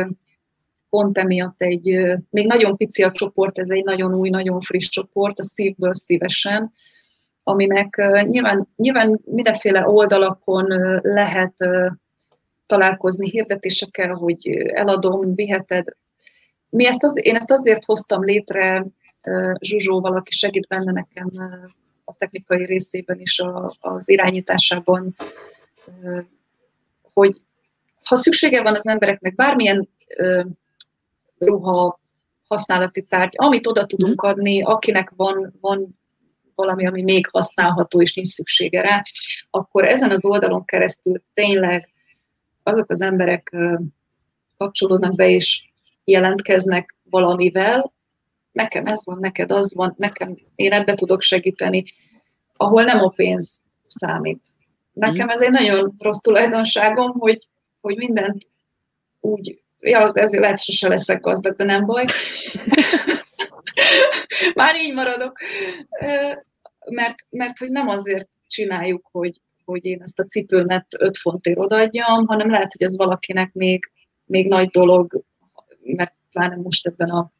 pont 0.92 1.18
emiatt 1.18 1.62
egy, 1.62 2.16
még 2.30 2.46
nagyon 2.46 2.76
pici 2.76 3.02
a 3.02 3.10
csoport, 3.10 3.58
ez 3.58 3.70
egy 3.70 3.84
nagyon 3.84 4.14
új, 4.14 4.28
nagyon 4.28 4.60
friss 4.60 4.88
csoport, 4.88 5.38
a 5.38 5.44
szívből 5.44 5.94
szívesen, 5.94 6.72
aminek 7.42 7.96
nyilván, 8.28 8.68
nyilván 8.76 9.20
mindenféle 9.24 9.88
oldalakon 9.88 10.66
lehet 11.02 11.54
találkozni 12.66 13.30
hirdetésekkel, 13.30 14.12
hogy 14.12 14.48
eladom, 14.72 15.34
viheted. 15.34 15.86
Mi 16.68 16.86
ezt 16.86 17.04
az, 17.04 17.24
én 17.24 17.34
ezt 17.34 17.50
azért 17.50 17.84
hoztam 17.84 18.24
létre 18.24 18.86
Zsuzsóval, 19.60 20.16
aki 20.16 20.30
segít 20.30 20.66
benne 20.66 20.92
nekem 20.92 21.30
a 22.04 22.14
technikai 22.18 22.64
részében 22.64 23.20
is 23.20 23.40
a, 23.40 23.74
az 23.80 24.08
irányításában, 24.08 25.14
hogy 27.12 27.40
ha 28.04 28.16
szüksége 28.16 28.62
van 28.62 28.74
az 28.74 28.86
embereknek 28.86 29.34
bármilyen 29.34 29.88
ruha, 31.44 32.00
használati 32.48 33.02
tárgy, 33.02 33.32
amit 33.36 33.66
oda 33.66 33.86
tudunk 33.86 34.22
mhm. 34.22 34.30
adni, 34.30 34.62
akinek 34.62 35.12
van, 35.16 35.54
van 35.60 35.86
valami, 36.54 36.86
ami 36.86 37.02
még 37.02 37.28
használható, 37.30 38.00
és 38.00 38.14
nincs 38.14 38.28
szüksége 38.28 38.80
rá, 38.80 39.02
akkor 39.50 39.84
ezen 39.84 40.10
az 40.10 40.24
oldalon 40.24 40.64
keresztül 40.64 41.22
tényleg 41.34 41.88
azok 42.62 42.90
az 42.90 43.02
emberek 43.02 43.56
kapcsolódnak 44.56 45.14
be, 45.14 45.28
és 45.30 45.64
jelentkeznek 46.04 46.96
valamivel, 47.10 47.92
nekem 48.52 48.86
ez 48.86 49.06
van, 49.06 49.18
neked 49.18 49.52
az 49.52 49.74
van, 49.74 49.94
nekem, 49.96 50.36
én 50.54 50.72
ebbe 50.72 50.94
tudok 50.94 51.20
segíteni, 51.20 51.84
ahol 52.56 52.82
nem 52.82 52.98
a 52.98 53.08
pénz 53.08 53.66
számít. 53.86 54.42
nekem 54.92 55.28
ez 55.28 55.40
egy 55.40 55.50
nagyon 55.50 55.94
rossz 55.98 56.20
tulajdonságom, 56.20 57.10
hogy, 57.10 57.48
hogy 57.80 57.96
mindent 57.96 58.48
úgy, 59.20 59.62
ja, 59.82 60.10
ezért 60.12 60.42
lehet 60.42 60.62
sose 60.62 60.88
leszek 60.88 61.20
gazdag, 61.20 61.56
de 61.56 61.64
nem 61.64 61.86
baj. 61.86 62.04
Már 64.54 64.76
így 64.76 64.94
maradok. 64.94 65.38
Mert, 66.90 67.26
mert 67.30 67.58
hogy 67.58 67.70
nem 67.70 67.88
azért 67.88 68.28
csináljuk, 68.46 69.08
hogy, 69.12 69.40
hogy 69.64 69.84
én 69.84 70.02
ezt 70.02 70.18
a 70.18 70.24
cipőmet 70.24 70.86
5 70.98 71.16
fontért 71.16 71.58
odaadjam, 71.58 72.26
hanem 72.26 72.50
lehet, 72.50 72.72
hogy 72.72 72.82
ez 72.82 72.96
valakinek 72.96 73.52
még, 73.52 73.90
még 74.24 74.48
nagy 74.48 74.68
dolog, 74.68 75.22
mert 75.82 76.14
pláne 76.30 76.56
most 76.56 76.86
ebben 76.86 77.08
a 77.08 77.30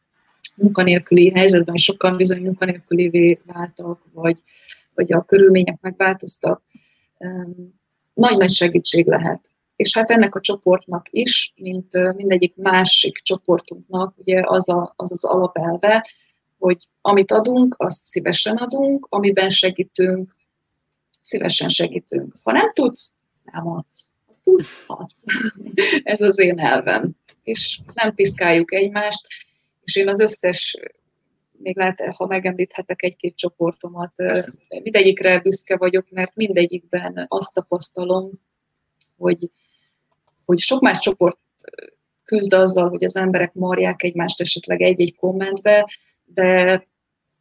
munkanélküli 0.57 1.31
helyzetben 1.31 1.77
sokan 1.77 2.17
bizony 2.17 2.43
munkanélkülivé 2.43 3.41
váltak, 3.47 4.01
vagy, 4.13 4.43
vagy 4.95 5.13
a 5.13 5.23
körülmények 5.23 5.81
megváltoztak. 5.81 6.63
Nagy-nagy 8.15 8.51
segítség 8.51 9.07
lehet. 9.07 9.52
És 9.77 9.97
hát 9.97 10.11
ennek 10.11 10.35
a 10.35 10.41
csoportnak 10.41 11.07
is, 11.11 11.53
mint 11.57 12.15
mindegyik 12.17 12.57
másik 12.57 13.19
csoportunknak, 13.19 14.15
ugye 14.19 14.41
az 14.45 14.69
a, 14.69 14.93
az, 14.97 15.13
az 15.13 15.25
alapelve, 15.25 16.07
hogy 16.59 16.89
amit 17.01 17.33
adunk, 17.33 17.75
azt 17.79 18.05
szívesen 18.05 18.57
adunk, 18.57 19.07
amiben 19.11 19.49
segítünk, 19.49 20.37
szívesen 21.21 21.69
segítünk. 21.69 22.35
Ha 22.43 22.53
nem 22.53 22.73
tudsz, 22.73 23.17
nem 23.53 23.69
adsz. 23.69 24.11
Ha 24.27 24.33
tudsz, 24.45 24.85
adsz. 24.87 25.23
Ez 26.03 26.21
az 26.21 26.39
én 26.39 26.59
elvem. 26.59 27.11
És 27.43 27.81
nem 27.95 28.15
piszkáljuk 28.15 28.73
egymást, 28.73 29.27
és 29.85 29.97
én 29.97 30.09
az 30.09 30.21
összes, 30.21 30.77
még 31.53 31.77
lehet, 31.77 32.01
ha 32.17 32.27
megemlíthetek 32.27 33.03
egy-két 33.03 33.37
csoportomat, 33.37 34.13
Persze. 34.17 34.53
mindegyikre 34.69 35.41
büszke 35.41 35.77
vagyok, 35.77 36.11
mert 36.11 36.35
mindegyikben 36.35 37.25
azt 37.29 37.55
tapasztalom, 37.55 38.31
hogy, 39.17 39.51
hogy 40.45 40.59
sok 40.59 40.81
más 40.81 40.99
csoport 40.99 41.39
küzd 42.25 42.53
azzal, 42.53 42.89
hogy 42.89 43.05
az 43.05 43.17
emberek 43.17 43.55
marják 43.55 44.03
egymást 44.03 44.41
esetleg 44.41 44.81
egy-egy 44.81 45.15
kommentbe, 45.17 45.91
de, 46.25 46.87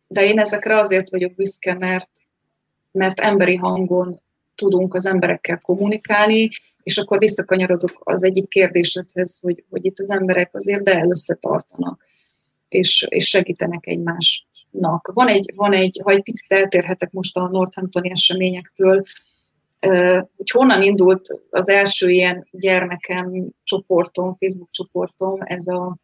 de 0.07 0.25
én 0.25 0.39
ezekre 0.39 0.77
azért 0.77 1.09
vagyok 1.09 1.35
büszke, 1.35 1.73
mert, 1.73 2.09
mert 2.91 3.19
emberi 3.19 3.55
hangon 3.55 4.21
tudunk 4.55 4.93
az 4.93 5.05
emberekkel 5.05 5.59
kommunikálni, 5.59 6.49
és 6.83 6.97
akkor 6.97 7.17
visszakanyarodok 7.17 8.01
az 8.03 8.23
egyik 8.23 8.47
kérdésedhez, 8.47 9.39
hogy, 9.39 9.63
hogy 9.69 9.85
itt 9.85 9.99
az 9.99 10.09
emberek 10.09 10.53
azért 10.53 10.83
de 10.83 11.05
összetartanak, 11.09 12.05
és, 12.69 13.05
és 13.09 13.27
segítenek 13.27 13.87
egymásnak. 13.87 15.11
Van 15.13 15.27
egy, 15.27 15.51
van 15.55 15.73
egy, 15.73 15.99
ha 16.03 16.11
egy 16.11 16.23
picit 16.23 16.51
eltérhetek 16.51 17.11
most 17.11 17.37
a 17.37 17.47
Northamptoni 17.47 18.09
eseményektől, 18.09 19.03
hogy 20.37 20.49
honnan 20.51 20.81
indult 20.81 21.27
az 21.49 21.69
első 21.69 22.09
ilyen 22.09 22.47
gyermekem 22.51 23.49
csoportom, 23.63 24.35
Facebook 24.39 24.69
csoportom, 24.71 25.37
ez 25.43 25.67
a 25.67 25.97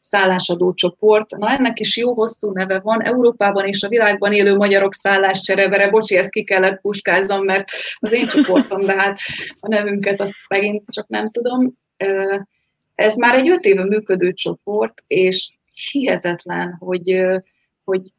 szállásadó 0.00 0.74
csoport. 0.74 1.36
Na 1.36 1.50
ennek 1.50 1.80
is 1.80 1.96
jó 1.96 2.14
hosszú 2.14 2.52
neve 2.52 2.80
van, 2.80 3.02
Európában 3.02 3.66
és 3.66 3.82
a 3.82 3.88
világban 3.88 4.32
élő 4.32 4.56
magyarok 4.56 4.94
szálláscserevere, 4.94 5.90
bocsi, 5.90 6.16
ezt 6.16 6.30
ki 6.30 6.44
kellett 6.44 6.80
puskázom, 6.80 7.44
mert 7.44 7.70
az 7.98 8.12
én 8.12 8.26
csoportom, 8.26 8.80
de 8.80 8.94
hát 8.94 9.18
a 9.60 9.68
nevünket 9.68 10.20
azt 10.20 10.34
megint 10.48 10.82
csak 10.90 11.08
nem 11.08 11.30
tudom. 11.30 11.72
Ez 12.94 13.16
már 13.16 13.34
egy 13.34 13.48
öt 13.48 13.64
éve 13.64 13.84
működő 13.84 14.32
csoport, 14.32 15.02
és 15.06 15.52
hihetetlen, 15.90 16.76
hogy, 16.78 17.24
hogy, 17.84 18.12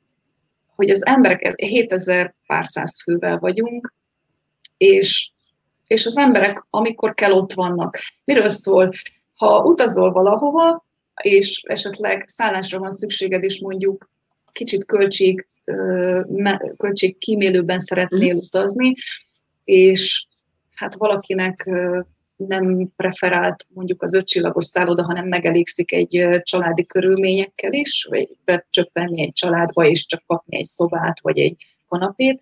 hogy 0.76 0.90
az 0.90 1.06
emberek, 1.06 1.54
7000 1.56 2.36
pár 2.48 2.66
száz 2.66 3.02
fővel 3.02 3.38
vagyunk, 3.38 3.94
és, 4.78 5.32
és 5.88 6.06
az 6.06 6.18
emberek, 6.18 6.66
amikor 6.70 7.14
kell, 7.14 7.32
ott 7.32 7.54
vannak. 7.54 7.98
Miről 8.24 8.50
szól? 8.50 8.90
Ha 9.36 9.64
utazol 9.64 10.12
valahova, 10.12 10.86
és 11.22 11.64
esetleg 11.68 12.24
szállásra 12.28 12.80
van 12.80 12.90
szükséged, 12.90 13.44
és 13.44 13.60
mondjuk 13.62 14.10
kicsit 14.52 14.86
költség, 14.86 15.48
költség 16.78 17.18
kímélőben 17.18 17.80
szeretnél 17.80 18.34
mhm. 18.34 18.44
utazni, 18.44 18.94
és 19.64 20.26
hát 20.76 20.96
valakinek 20.96 21.70
nem 22.36 22.92
preferált 22.96 23.66
mondjuk 23.74 24.02
az 24.02 24.14
ötcsillagos 24.14 24.66
szálloda, 24.66 25.04
hanem 25.04 25.28
megelégszik 25.28 25.92
egy 25.92 26.28
családi 26.44 26.86
körülményekkel 26.86 27.74
is, 27.74 28.08
vagy 28.10 28.30
becsöppenni 28.46 29.22
egy 29.22 29.34
családba, 29.34 29.86
és 29.86 30.06
csak 30.06 30.24
kapni 30.26 30.58
egy 30.58 30.66
szobát, 30.66 31.22
vagy 31.22 31.40
egy 31.40 31.66
kanapét, 31.88 32.42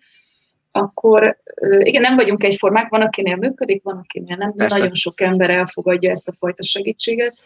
akkor 0.72 1.38
igen, 1.78 2.00
nem 2.00 2.16
vagyunk 2.16 2.44
egyformák, 2.44 2.88
van, 2.88 3.00
akinél 3.00 3.36
működik, 3.36 3.82
van, 3.82 3.96
akinél 3.96 4.36
nem, 4.36 4.52
de 4.54 4.66
nagyon 4.66 4.94
sok 4.94 5.20
ember 5.20 5.50
elfogadja 5.50 6.10
ezt 6.10 6.28
a 6.28 6.34
fajta 6.38 6.62
segítséget, 6.62 7.36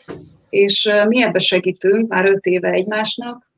és 0.49 0.91
mi 1.09 1.23
ebbe 1.23 1.39
segítünk 1.39 2.09
már 2.09 2.25
öt 2.25 2.47
éve 2.47 2.71
egymásnak, 2.71 3.51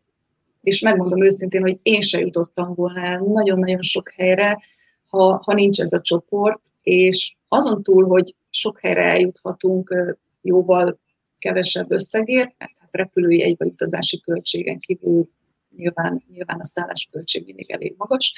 és 0.63 0.81
megmondom 0.81 1.25
őszintén, 1.25 1.61
hogy 1.61 1.79
én 1.83 2.01
se 2.01 2.21
jutottam 2.21 2.75
volna 2.75 3.01
el 3.01 3.19
nagyon-nagyon 3.19 3.83
sok 3.83 4.11
helyre, 4.11 4.63
ha, 5.07 5.43
ha 5.45 5.55
nincs 5.55 5.81
ez 5.81 5.93
a 5.93 6.01
csoport, 6.01 6.61
és 6.83 7.37
azon 7.49 7.83
túl, 7.83 8.05
hogy 8.07 8.35
sok 8.51 8.81
helyre 8.81 9.03
eljuthatunk 9.03 10.17
jóval 10.43 10.99
kevesebb 11.39 11.91
összegért, 11.91 12.55
hát 12.59 12.71
repülőjegy 12.91 13.55
vagy 13.59 13.69
utazási 13.69 14.21
költségen 14.21 14.79
kívül 14.79 15.29
nyilván, 15.77 16.25
nyilván 16.31 16.59
a 16.59 16.65
szállás 16.65 17.09
költség 17.11 17.45
mindig 17.45 17.71
elég 17.71 17.95
magas, 17.97 18.33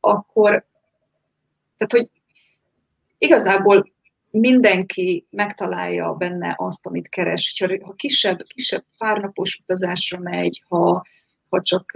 akkor, 0.00 0.50
tehát 1.76 1.92
hogy 1.92 2.08
igazából 3.18 3.92
mindenki 4.30 5.26
megtalálja 5.30 6.12
benne 6.12 6.54
azt, 6.58 6.86
amit 6.86 7.08
keres. 7.08 7.64
Ha 7.82 7.92
kisebb, 7.92 8.42
kisebb 8.42 8.84
párnapos 8.98 9.58
utazásra 9.62 10.18
megy, 10.18 10.62
ha, 10.68 11.06
ha 11.48 11.62
csak 11.62 11.92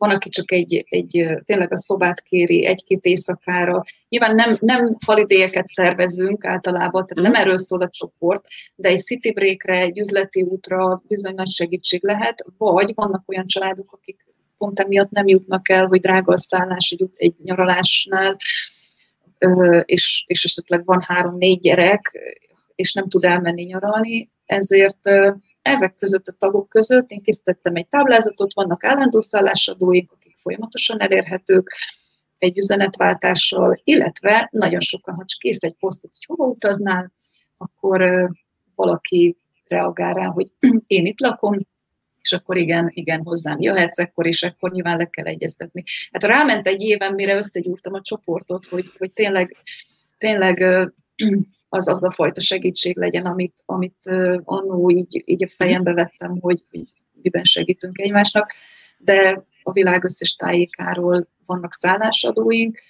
van, 0.00 0.10
aki 0.10 0.28
csak 0.28 0.52
egy, 0.52 0.84
egy 0.88 1.26
tényleg 1.44 1.72
a 1.72 1.78
szobát 1.78 2.20
kéri 2.20 2.66
egy-két 2.66 3.04
éjszakára. 3.04 3.84
Nyilván 4.08 4.34
nem, 4.34 4.56
nem 4.60 4.96
halidélyeket 5.06 5.66
szervezünk 5.66 6.44
általában, 6.44 7.06
tehát 7.06 7.22
nem 7.22 7.32
mhm. 7.32 7.40
erről 7.40 7.58
szól 7.58 7.80
a 7.80 7.88
csoport, 7.88 8.46
de 8.74 8.88
egy 8.88 8.98
city 8.98 9.32
breakre, 9.32 9.78
egy 9.78 9.98
üzleti 9.98 10.42
útra 10.42 11.02
bizony 11.06 11.34
nagy 11.34 11.48
segítség 11.48 12.02
lehet, 12.02 12.44
vagy 12.58 12.92
vannak 12.94 13.28
olyan 13.28 13.46
családok, 13.46 13.92
akik 13.92 14.29
pont 14.60 14.78
emiatt 14.78 15.10
nem 15.10 15.28
jutnak 15.28 15.68
el, 15.68 15.86
hogy 15.86 16.00
drága 16.00 16.32
a 16.32 16.38
szállás 16.38 16.90
egy, 16.90 17.10
egy 17.16 17.34
nyaralásnál, 17.42 18.36
és, 19.84 20.24
és 20.26 20.44
esetleg 20.44 20.84
van 20.84 21.02
három-négy 21.06 21.60
gyerek, 21.60 22.18
és 22.74 22.92
nem 22.92 23.08
tud 23.08 23.24
elmenni 23.24 23.62
nyaralni, 23.62 24.30
ezért 24.46 25.08
ezek 25.62 25.94
között 25.94 26.26
a 26.26 26.36
tagok 26.38 26.68
között 26.68 27.10
én 27.10 27.22
készítettem 27.22 27.74
egy 27.74 27.88
táblázatot, 27.88 28.54
vannak 28.54 28.84
állandó 28.84 29.20
szállásadóink, 29.20 30.12
akik 30.12 30.36
folyamatosan 30.42 31.00
elérhetők, 31.00 31.76
egy 32.38 32.58
üzenetváltással, 32.58 33.80
illetve 33.84 34.48
nagyon 34.52 34.80
sokan, 34.80 35.14
ha 35.14 35.24
csak 35.24 35.38
kész 35.38 35.62
egy 35.62 35.76
posztot, 35.78 36.10
hogy 36.14 36.36
hova 36.36 36.50
utaznál, 36.50 37.12
akkor 37.56 38.30
valaki 38.74 39.36
reagál 39.68 40.14
rá, 40.14 40.26
hogy 40.26 40.50
én 40.86 41.06
itt 41.06 41.20
lakom, 41.20 41.66
és 42.20 42.32
akkor 42.32 42.56
igen, 42.56 42.90
igen, 42.94 43.22
hozzám 43.24 43.60
jöhetsz, 43.60 43.98
ekkor 43.98 44.26
és 44.26 44.42
ekkor 44.42 44.70
nyilván 44.70 44.96
le 44.96 45.04
kell 45.04 45.24
egyeztetni. 45.24 45.82
Hát 46.12 46.24
ráment 46.24 46.66
egy 46.66 46.82
éven, 46.82 47.14
mire 47.14 47.36
összegyúrtam 47.36 47.94
a 47.94 48.00
csoportot, 48.00 48.66
hogy, 48.66 48.84
hogy 48.98 49.12
tényleg, 49.12 49.56
tényleg 50.18 50.64
az 51.68 51.88
az 51.88 52.04
a 52.04 52.10
fajta 52.10 52.40
segítség 52.40 52.96
legyen, 52.96 53.26
amit, 53.26 53.54
amit 53.66 54.10
annó 54.44 54.90
így, 54.90 55.22
így 55.24 55.44
a 55.44 55.48
fejembe 55.56 55.92
vettem, 55.92 56.38
hogy, 56.40 56.62
hogy 56.70 56.82
miben 57.22 57.44
segítünk 57.44 57.98
egymásnak, 57.98 58.52
de 58.98 59.44
a 59.62 59.72
világ 59.72 60.04
összes 60.04 60.34
tájékáról 60.34 61.28
vannak 61.46 61.72
szállásadóink, 61.72 62.80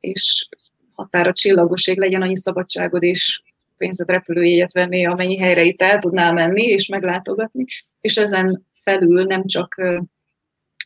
és 0.00 0.48
határa 0.94 1.32
csillagoség 1.32 1.98
legyen 1.98 2.22
annyi 2.22 2.36
szabadságod 2.36 3.02
és 3.02 3.42
pénzed 3.76 4.08
repülőjegyet 4.08 4.72
venni, 4.72 5.06
amennyi 5.06 5.38
helyre 5.38 5.62
itt 5.62 5.82
el 5.82 5.98
tudnál 5.98 6.32
menni 6.32 6.62
és 6.62 6.86
meglátogatni, 6.86 7.64
és 8.00 8.16
ezen 8.16 8.66
felül 8.82 9.24
nem 9.24 9.46
csak, 9.46 9.74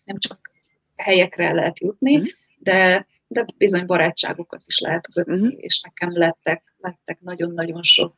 nem 0.04 0.18
csak 0.18 0.50
helyekre 0.96 1.52
lehet 1.52 1.78
jutni, 1.78 2.18
mm. 2.18 2.22
de, 2.59 3.06
de 3.26 3.44
bizony 3.56 3.87
barátságokat 3.87 4.62
is 4.66 4.78
lehet 4.78 5.09
kötni, 5.12 5.38
mm. 5.38 5.56
és 5.56 5.80
nekem 5.80 6.18
lettek, 6.18 6.74
lettek 6.78 7.20
nagyon-nagyon 7.20 7.82
sok 7.82 8.14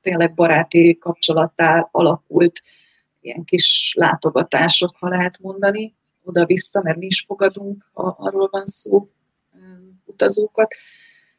tényleg 0.00 0.34
baráti 0.34 0.98
kapcsolattá 0.98 1.88
alakult 1.90 2.62
ilyen 3.20 3.44
kis 3.44 3.94
látogatások, 3.96 4.96
ha 4.98 5.08
lehet 5.08 5.38
mondani, 5.40 5.94
oda-vissza, 6.24 6.82
mert 6.82 6.98
mi 6.98 7.06
is 7.06 7.20
fogadunk, 7.20 7.90
ha 7.92 8.16
arról 8.18 8.48
van 8.50 8.64
szó, 8.64 9.00
utazókat. 10.04 10.74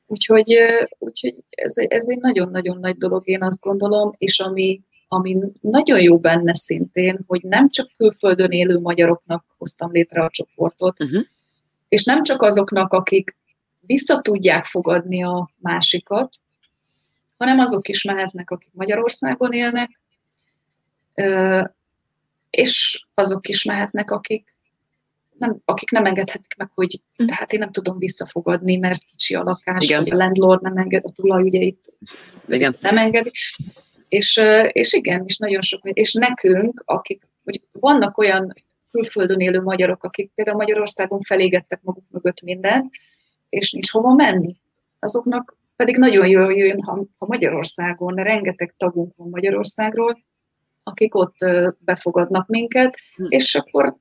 Úgyhogy, 0.07 0.55
úgyhogy 0.97 1.43
ez, 1.49 1.73
ez 1.77 2.09
egy 2.09 2.19
nagyon-nagyon 2.19 2.77
nagy 2.79 2.97
dolog, 2.97 3.27
én 3.27 3.43
azt 3.43 3.61
gondolom, 3.61 4.11
és 4.17 4.39
ami, 4.39 4.81
ami 5.07 5.37
nagyon 5.61 6.01
jó 6.01 6.19
benne 6.19 6.53
szintén, 6.53 7.19
hogy 7.27 7.41
nem 7.41 7.69
csak 7.69 7.91
külföldön 7.97 8.51
élő 8.51 8.79
magyaroknak 8.79 9.45
hoztam 9.57 9.91
létre 9.91 10.23
a 10.23 10.29
csoportot, 10.29 11.03
uh-huh. 11.03 11.23
és 11.89 12.03
nem 12.03 12.23
csak 12.23 12.41
azoknak, 12.41 12.93
akik 12.93 13.35
vissza 13.79 14.21
tudják 14.21 14.65
fogadni 14.65 15.23
a 15.23 15.49
másikat, 15.57 16.39
hanem 17.37 17.59
azok 17.59 17.87
is 17.87 18.03
mehetnek, 18.03 18.49
akik 18.49 18.69
Magyarországon 18.73 19.51
élnek, 19.51 19.99
és 22.49 23.05
azok 23.13 23.47
is 23.47 23.63
mehetnek, 23.63 24.11
akik 24.11 24.55
nem, 25.37 25.57
akik 25.65 25.91
nem 25.91 26.05
engedhetik 26.05 26.55
meg, 26.57 26.71
hogy 26.73 27.01
hm. 27.15 27.25
tehát 27.25 27.53
én 27.53 27.59
nem 27.59 27.71
tudom 27.71 27.97
visszafogadni, 27.97 28.77
mert 28.77 29.03
kicsi 29.03 29.35
a 29.35 29.43
lakás, 29.43 29.83
Igen. 29.83 30.03
vagy 30.03 30.11
a 30.11 30.15
landlord 30.15 30.61
nem 30.61 30.77
enged, 30.77 31.03
a 31.05 31.11
tulaj 31.11 31.41
ugye 31.41 31.59
itt 31.59 31.97
Igen. 32.47 32.75
nem 32.79 32.97
engedi. 32.97 33.31
És, 34.15 34.41
és 34.71 34.93
igen, 34.93 35.23
és 35.25 35.37
nagyon 35.37 35.61
sok, 35.61 35.81
és 35.83 36.13
nekünk, 36.13 36.83
akik, 36.85 37.27
hogy 37.43 37.61
vannak 37.71 38.17
olyan 38.17 38.53
külföldön 38.91 39.39
élő 39.39 39.61
magyarok, 39.61 40.03
akik 40.03 40.31
például 40.35 40.57
Magyarországon 40.57 41.21
felégettek 41.21 41.79
maguk 41.83 42.03
mögött 42.09 42.41
mindent, 42.41 42.93
és 43.49 43.71
nincs 43.71 43.91
hova 43.91 44.13
menni. 44.13 44.55
Azoknak 44.99 45.57
pedig 45.75 45.97
nagyon 45.97 46.27
jól 46.27 46.53
jön, 46.53 46.81
ha, 46.81 47.05
ha 47.17 47.25
Magyarországon, 47.25 48.15
rengeteg 48.15 48.73
tagunk 48.77 49.13
van 49.15 49.29
Magyarországról, 49.29 50.23
akik 50.83 51.15
ott 51.15 51.37
befogadnak 51.79 52.47
minket, 52.47 52.97
hm. 53.15 53.25
és 53.27 53.55
akkor 53.55 53.95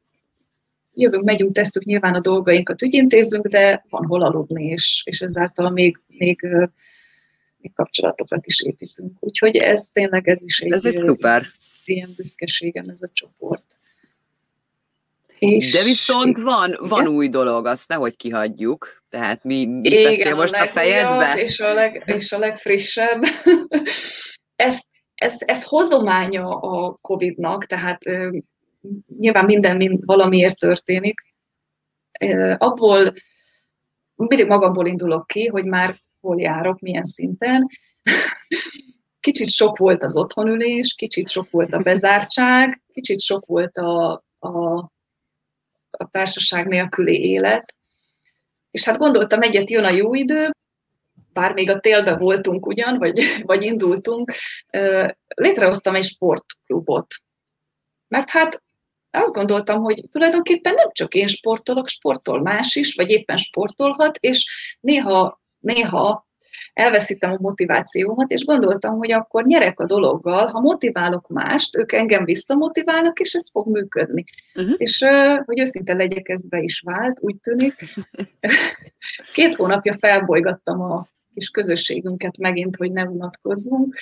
jövünk, 0.93 1.25
megyünk, 1.25 1.53
tesszük 1.53 1.85
nyilván 1.85 2.15
a 2.15 2.21
dolgainkat, 2.21 2.83
ügyintézzünk, 2.83 3.47
de 3.47 3.85
van 3.89 4.07
hol 4.07 4.23
aludni, 4.23 4.65
és, 4.65 5.03
és 5.05 5.21
ezáltal 5.21 5.71
még, 5.71 6.01
még 6.07 6.47
kapcsolatokat 7.73 8.47
is 8.47 8.61
építünk. 8.61 9.17
Úgyhogy 9.21 9.57
ez 9.57 9.89
tényleg 9.93 10.29
ez 10.29 10.43
is 10.43 10.61
egy, 10.61 10.73
ez 10.73 10.85
egy 10.85 10.99
szuper. 10.99 11.47
ilyen 11.85 12.11
büszkeségem 12.17 12.89
ez 12.89 13.03
a 13.03 13.11
csoport. 13.13 13.65
És, 15.39 15.73
De 15.73 15.83
viszont 15.83 16.39
van, 16.39 16.77
van 16.81 17.01
igen? 17.01 17.13
új 17.13 17.29
dolog, 17.29 17.67
azt 17.67 17.89
nehogy 17.89 18.17
kihagyjuk. 18.17 19.03
Tehát 19.09 19.45
mi, 19.45 19.65
mit 19.65 19.93
igen, 19.93 20.37
most 20.37 20.55
a, 20.55 20.63
a 20.63 20.67
fejedbe? 20.67 21.35
És 21.37 21.61
a, 21.61 21.73
leg, 21.73 22.03
és 22.07 22.33
a 22.33 22.39
legfrissebb. 22.39 23.23
ezt, 24.57 24.85
ez, 25.15 25.37
ez 25.39 25.65
hozománya 25.65 26.49
a 26.49 26.99
Covid-nak, 27.01 27.65
tehát 27.65 27.99
nyilván 29.19 29.45
minden 29.45 29.77
mind 29.77 30.05
valamiért 30.05 30.59
történik. 30.59 31.21
Abból 32.59 33.13
mindig 34.17 34.47
magamból 34.47 34.87
indulok 34.87 35.27
ki, 35.27 35.47
hogy 35.47 35.65
már 35.65 35.95
hol 36.25 36.41
járok, 36.41 36.81
milyen 36.81 37.05
szinten. 37.05 37.69
Kicsit 39.21 39.51
sok 39.51 39.77
volt 39.77 40.03
az 40.03 40.17
otthonülés, 40.17 40.95
kicsit 40.95 41.29
sok 41.29 41.51
volt 41.51 41.75
a 41.75 41.83
bezártság, 41.83 42.83
kicsit 42.93 43.21
sok 43.21 43.47
volt 43.47 43.79
a, 43.79 44.25
a, 44.39 44.77
a 45.91 46.11
társaság 46.11 46.67
nélküli 46.67 47.23
élet. 47.23 47.75
És 48.71 48.85
hát 48.85 48.97
gondoltam, 48.97 49.43
egyet 49.43 49.71
jön 49.71 49.85
a 49.85 49.91
jó 49.91 50.15
idő, 50.15 50.51
bár 51.33 51.53
még 51.53 51.71
a 51.71 51.81
télbe 51.81 52.17
voltunk 52.17 52.67
ugyan, 52.67 52.99
vagy, 52.99 53.21
vagy 53.43 53.63
indultunk, 53.63 54.33
létrehoztam 55.35 55.95
egy 55.95 56.05
sportklubot. 56.05 57.15
Mert 58.09 58.31
hát 58.31 58.63
azt 59.11 59.33
gondoltam, 59.33 59.81
hogy 59.81 60.03
tulajdonképpen 60.11 60.75
nem 60.75 60.89
csak 60.93 61.15
én 61.15 61.27
sportolok, 61.27 61.89
sportol 61.89 62.43
más 62.43 62.77
is, 62.77 62.95
vagy 62.95 63.11
éppen 63.11 63.37
sportolhat, 63.37 64.17
és 64.21 64.51
néha, 64.81 65.43
néha 65.65 66.29
elveszítem 66.73 67.31
a 67.31 67.39
motivációmat, 67.41 68.31
és 68.31 68.45
gondoltam, 68.45 68.97
hogy 68.97 69.13
akkor 69.13 69.45
nyerek 69.45 69.81
a 69.81 69.87
dologgal, 69.87 70.47
ha 70.47 70.61
motiválok 70.61 71.29
mást, 71.29 71.77
ők 71.77 71.93
engem 71.93 72.25
visszamotiválnak, 72.25 73.21
és 73.21 73.35
ez 73.35 73.51
fog 73.51 73.69
működni. 73.69 74.25
Uh-huh. 74.55 74.75
És 74.77 75.05
hogy 75.45 75.61
őszinte 75.61 75.95
legyek, 75.95 76.29
ez 76.29 76.49
be 76.49 76.59
is 76.59 76.81
vált, 76.81 77.19
úgy 77.21 77.37
tűnik. 77.41 77.75
Két 79.33 79.55
hónapja 79.55 79.93
felbolygattam 79.93 80.81
a 80.81 81.09
kis 81.35 81.49
közösségünket 81.49 82.39
megint, 82.39 82.77
hogy 82.77 82.93
ne 82.93 83.03
unatkozzunk. 83.03 83.95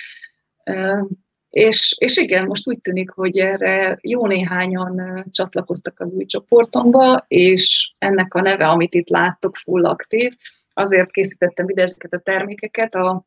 És, 1.49 1.95
és 1.99 2.17
igen, 2.17 2.45
most 2.45 2.67
úgy 2.67 2.81
tűnik, 2.81 3.09
hogy 3.09 3.37
erre 3.37 3.97
jó 4.01 4.27
néhányan 4.27 5.25
csatlakoztak 5.31 5.99
az 5.99 6.13
új 6.13 6.25
csoportomba, 6.25 7.25
és 7.27 7.93
ennek 7.97 8.33
a 8.33 8.41
neve, 8.41 8.67
amit 8.67 8.93
itt 8.93 9.09
láttok, 9.09 9.55
full 9.55 9.85
aktív, 9.85 10.33
azért 10.73 11.11
készítettem 11.11 11.69
ide 11.69 11.81
ezeket 11.81 12.13
a 12.13 12.19
termékeket. 12.19 12.95
A, 12.95 13.25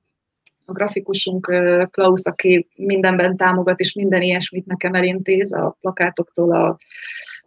a 0.64 0.72
grafikusunk 0.72 1.46
Klaus, 1.90 2.24
aki 2.24 2.68
mindenben 2.76 3.36
támogat, 3.36 3.80
és 3.80 3.92
minden 3.92 4.22
ilyesmit 4.22 4.66
nekem 4.66 4.94
elintéz, 4.94 5.52
a 5.52 5.76
plakátoktól 5.80 6.54
a, 6.54 6.76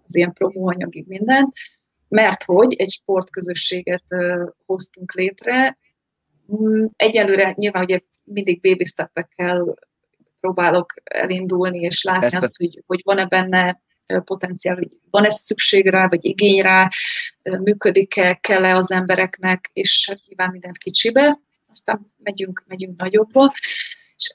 az 0.06 0.16
ilyen 0.16 0.34
promóanyagig 0.34 1.08
mindent, 1.08 1.54
mert 2.08 2.44
hogy 2.44 2.74
egy 2.78 2.90
sportközösséget 2.90 4.04
hoztunk 4.66 5.14
létre. 5.14 5.78
Mm, 6.56 6.86
egyelőre 6.96 7.54
nyilván 7.58 7.84
ugye 7.84 8.00
mindig 8.24 8.62
baby 8.62 8.86
step-ekkel 8.86 9.78
próbálok 10.40 10.94
elindulni, 11.04 11.80
és 11.80 12.04
látni 12.04 12.22
Persze. 12.22 12.38
azt, 12.38 12.58
hogy, 12.58 12.84
hogy 12.86 13.00
van-e 13.04 13.26
benne 13.26 13.82
potenciál, 14.24 14.76
hogy 14.76 14.98
van-e 15.10 15.30
szükség 15.30 15.90
rá, 15.90 16.08
vagy 16.08 16.26
igény 16.26 16.62
rá, 16.62 16.90
működik-e, 17.44 18.34
kell-e 18.34 18.76
az 18.76 18.92
embereknek, 18.92 19.70
és 19.74 20.06
hát 20.10 20.20
nyilván 20.28 20.52
mindent 20.52 20.78
kicsibe, 20.78 21.40
aztán 21.72 22.06
megyünk, 22.18 22.64
megyünk 22.68 23.00
nagyobba. 23.00 23.54
És, 24.16 24.32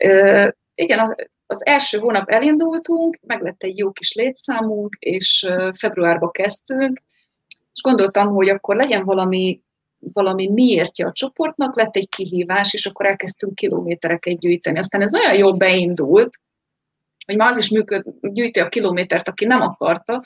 igen, 0.74 1.16
az 1.46 1.66
első 1.66 1.98
hónap 1.98 2.28
elindultunk, 2.28 3.18
meg 3.22 3.42
lett 3.42 3.62
egy 3.62 3.78
jó 3.78 3.92
kis 3.92 4.12
létszámunk, 4.12 4.96
és 4.98 5.46
februárba 5.78 6.30
kezdtünk, 6.30 7.02
és 7.72 7.80
gondoltam, 7.82 8.28
hogy 8.28 8.48
akkor 8.48 8.76
legyen 8.76 9.04
valami 9.04 9.62
valami 10.12 10.48
miértje 10.48 11.06
a 11.06 11.12
csoportnak, 11.12 11.76
lett 11.76 11.96
egy 11.96 12.08
kihívás, 12.08 12.74
és 12.74 12.86
akkor 12.86 13.06
elkezdtünk 13.06 13.54
kilométereket 13.54 14.38
gyűjteni. 14.38 14.78
Aztán 14.78 15.00
ez 15.00 15.14
olyan 15.14 15.34
jól 15.34 15.52
beindult, 15.52 16.40
hogy 17.26 17.36
már 17.36 17.48
az 17.48 17.56
is 17.56 17.68
működ, 17.68 18.02
gyűjti 18.20 18.60
a 18.60 18.68
kilométert, 18.68 19.28
aki 19.28 19.44
nem 19.44 19.60
akarta, 19.60 20.22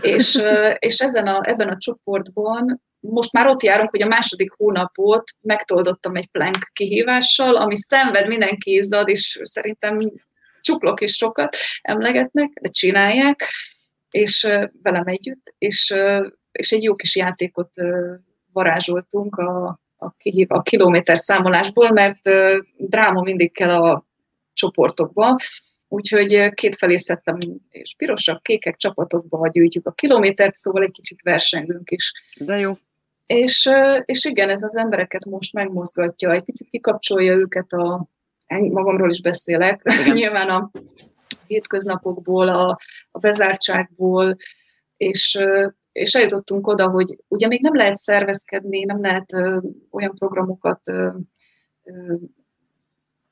és, 0.00 0.42
és 0.78 0.98
ezen 0.98 1.26
a, 1.26 1.40
ebben 1.42 1.68
a 1.68 1.76
csoportban 1.76 2.82
most 3.00 3.32
már 3.32 3.46
ott 3.46 3.62
járunk, 3.62 3.90
hogy 3.90 4.02
a 4.02 4.06
második 4.06 4.52
hónapot 4.52 5.30
megtoldottam 5.40 6.16
egy 6.16 6.26
plank 6.26 6.70
kihívással, 6.72 7.56
ami 7.56 7.76
szenved, 7.76 8.26
mindenki 8.26 8.74
izzad, 8.74 9.08
és 9.08 9.40
szerintem 9.42 9.98
csuklok 10.60 11.00
is 11.00 11.16
sokat 11.16 11.56
emlegetnek, 11.82 12.48
de 12.60 12.68
csinálják, 12.68 13.44
és 14.10 14.48
velem 14.82 15.06
együtt, 15.06 15.54
és, 15.58 15.94
és 16.52 16.72
egy 16.72 16.82
jó 16.82 16.94
kis 16.94 17.16
játékot 17.16 17.70
varázsoltunk 18.52 19.36
a, 19.36 19.80
a, 19.96 20.14
a 20.46 20.62
kilométer 20.62 21.16
számolásból, 21.16 21.90
mert 21.90 22.20
dráma 22.76 23.20
mindig 23.20 23.52
kell 23.52 23.70
a 23.70 24.06
csoportokba, 24.52 25.36
úgyhogy 25.88 26.48
kétfelé 26.54 26.96
szedtem, 26.96 27.38
és 27.70 27.94
pirosak, 27.96 28.42
kékek 28.42 28.76
csapatokba 28.76 29.48
gyűjtjük 29.48 29.86
a 29.86 29.92
kilométert, 29.92 30.54
szóval 30.54 30.82
egy 30.82 30.92
kicsit 30.92 31.22
versengünk 31.22 31.90
is. 31.90 32.12
De 32.38 32.58
jó. 32.58 32.72
És, 33.26 33.70
és 34.04 34.24
igen, 34.24 34.48
ez 34.48 34.62
az 34.62 34.76
embereket 34.76 35.24
most 35.24 35.52
megmozgatja, 35.52 36.32
egy 36.32 36.44
picit 36.44 36.68
kikapcsolja 36.70 37.34
őket 37.34 37.72
a, 37.72 38.08
magamról 38.46 39.10
is 39.10 39.22
beszélek, 39.22 39.82
nyilván 40.12 40.48
a 40.48 40.70
hétköznapokból, 41.46 42.48
a, 42.48 42.78
a 43.10 43.18
bezártságból, 43.18 44.36
és, 44.96 45.38
és 45.92 46.14
eljutottunk 46.14 46.66
oda, 46.66 46.88
hogy 46.88 47.16
ugye 47.28 47.46
még 47.46 47.60
nem 47.60 47.74
lehet 47.74 47.96
szervezkedni, 47.96 48.84
nem 48.84 49.00
lehet 49.00 49.32
ö, 49.32 49.58
olyan 49.90 50.14
programokat 50.14 50.80
ö, 50.84 51.10
ö, 51.84 52.14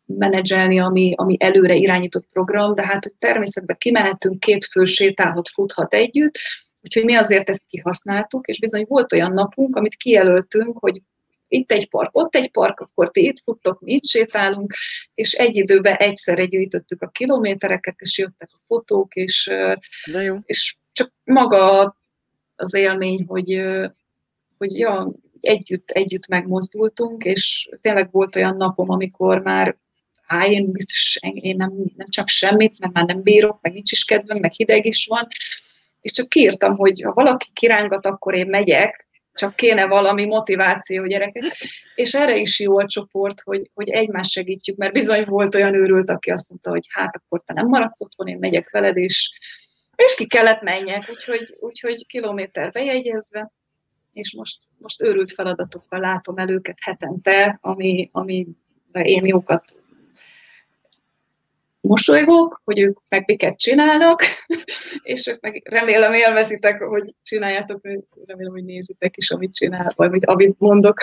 menedzselni, 0.06 0.78
ami, 0.78 1.12
ami 1.16 1.36
előre 1.38 1.74
irányított 1.74 2.26
program, 2.32 2.74
de 2.74 2.86
hát 2.86 3.14
természetben 3.18 3.76
kimehetünk, 3.78 4.40
két 4.40 4.64
fő 4.64 4.84
sétálhat, 4.84 5.48
futhat 5.48 5.94
együtt, 5.94 6.38
úgyhogy 6.80 7.04
mi 7.04 7.14
azért 7.14 7.48
ezt 7.48 7.66
kihasználtuk, 7.66 8.46
és 8.46 8.58
bizony 8.58 8.84
volt 8.88 9.12
olyan 9.12 9.32
napunk, 9.32 9.76
amit 9.76 9.94
kijelöltünk, 9.94 10.78
hogy 10.78 11.02
itt 11.48 11.72
egy 11.72 11.88
park, 11.88 12.08
ott 12.12 12.34
egy 12.34 12.50
park, 12.50 12.80
akkor 12.80 13.10
ti 13.10 13.26
itt 13.26 13.40
futtok, 13.44 13.80
mi 13.80 13.92
itt 13.92 14.06
sétálunk, 14.06 14.74
és 15.14 15.32
egy 15.32 15.56
időben 15.56 15.94
egyszerre 15.94 16.44
gyűjtöttük 16.44 17.02
a 17.02 17.08
kilométereket, 17.08 18.00
és 18.00 18.18
jöttek 18.18 18.48
a 18.52 18.60
fotók, 18.66 19.14
és, 19.14 19.50
De 20.12 20.22
jó. 20.22 20.36
és 20.44 20.76
csak 20.92 21.12
maga 21.24 21.96
az 22.56 22.74
élmény, 22.74 23.24
hogy, 23.28 23.60
hogy 24.58 24.78
ja, 24.78 25.12
együtt, 25.40 25.90
együtt 25.90 26.26
megmozdultunk, 26.26 27.24
és 27.24 27.68
tényleg 27.80 28.10
volt 28.10 28.36
olyan 28.36 28.56
napom, 28.56 28.90
amikor 28.90 29.42
már 29.42 29.76
á, 30.34 30.46
én 30.46 30.72
biztos, 30.72 31.18
én 31.20 31.56
nem, 31.56 31.72
nem 31.96 32.08
csak 32.08 32.28
semmit, 32.28 32.78
mert 32.78 32.92
már 32.92 33.04
nem 33.04 33.22
bírok, 33.22 33.58
meg 33.60 33.72
nincs 33.72 33.92
is 33.92 34.04
kedvem, 34.04 34.38
meg 34.38 34.52
hideg 34.52 34.86
is 34.86 35.06
van, 35.06 35.28
és 36.00 36.12
csak 36.12 36.28
kiírtam, 36.28 36.76
hogy 36.76 37.02
ha 37.02 37.12
valaki 37.12 37.46
kirángat, 37.52 38.06
akkor 38.06 38.34
én 38.34 38.46
megyek, 38.46 39.06
csak 39.32 39.56
kéne 39.56 39.86
valami 39.86 40.24
motiváció 40.24 41.06
gyerekek. 41.06 41.42
És 41.94 42.14
erre 42.14 42.36
is 42.36 42.60
jó 42.60 42.78
a 42.78 42.86
csoport, 42.86 43.40
hogy, 43.40 43.70
hogy 43.74 43.88
egymást 43.88 44.30
segítjük, 44.30 44.76
mert 44.76 44.92
bizony 44.92 45.24
volt 45.24 45.54
olyan 45.54 45.74
őrült, 45.74 46.10
aki 46.10 46.30
azt 46.30 46.50
mondta, 46.50 46.70
hogy 46.70 46.86
hát 46.90 47.16
akkor 47.16 47.42
te 47.42 47.52
nem 47.52 47.66
maradsz 47.66 48.00
otthon, 48.00 48.26
én 48.26 48.38
megyek 48.38 48.70
veled, 48.70 48.96
és 48.96 49.30
és 49.96 50.14
ki 50.14 50.26
kellett 50.26 50.62
menjek, 50.62 51.04
úgyhogy, 51.10 51.56
úgyhogy 51.60 52.06
kilométer 52.06 52.70
bejegyezve, 52.70 53.52
és 54.12 54.34
most, 54.34 54.60
most 54.78 55.02
őrült 55.02 55.32
feladatokkal 55.32 56.00
látom 56.00 56.36
el 56.36 56.48
őket 56.48 56.78
hetente, 56.80 57.58
ami, 57.60 58.08
ami 58.12 58.46
én 58.92 59.26
jókat 59.26 59.74
mosolygok, 61.84 62.60
hogy 62.64 62.78
ők 62.78 62.98
meg 63.08 63.22
miket 63.26 63.58
csinálnak, 63.58 64.22
és 65.02 65.26
ők 65.26 65.40
meg 65.40 65.62
remélem 65.70 66.12
élvezitek, 66.12 66.82
hogy 66.82 67.14
csináljátok, 67.22 67.80
remélem, 68.26 68.52
hogy 68.52 68.64
nézitek 68.64 69.16
is, 69.16 69.30
amit 69.30 69.54
csinál, 69.54 69.92
vagy 69.96 70.08
amit, 70.08 70.26
amit 70.26 70.58
mondok. 70.58 71.00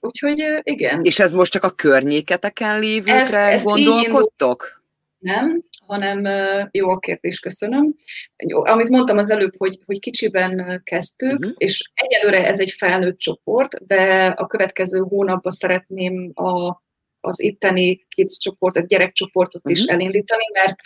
Úgyhogy 0.00 0.44
igen. 0.62 1.04
És 1.04 1.18
ez 1.18 1.32
most 1.32 1.52
csak 1.52 1.64
a 1.64 1.70
környéketeken 1.70 2.78
lévőkre 2.78 3.20
ezt, 3.20 3.34
ezt 3.34 3.64
gondolkodtok? 3.64 4.82
Nem, 5.18 5.62
hanem 5.86 6.28
jó 6.70 6.88
a 6.88 6.98
kérdés, 6.98 7.40
köszönöm. 7.40 7.94
Jó, 8.36 8.64
amit 8.64 8.88
mondtam 8.88 9.18
az 9.18 9.30
előbb, 9.30 9.52
hogy, 9.56 9.78
hogy 9.84 9.98
kicsiben 9.98 10.80
kezdtük, 10.84 11.38
uh-huh. 11.38 11.54
és 11.56 11.90
egyelőre 11.94 12.46
ez 12.46 12.60
egy 12.60 12.70
felnőtt 12.70 13.18
csoport, 13.18 13.86
de 13.86 14.26
a 14.36 14.46
következő 14.46 14.98
hónapban 14.98 15.52
szeretném 15.52 16.30
a 16.34 16.80
az 17.28 17.42
itteni 17.42 18.06
kids 18.08 18.38
csoportot, 18.38 18.86
gyerekcsoportot 18.86 19.60
uh-huh. 19.64 19.78
is 19.78 19.84
mhm. 19.84 19.94
elindítani, 19.94 20.44
mert 20.52 20.76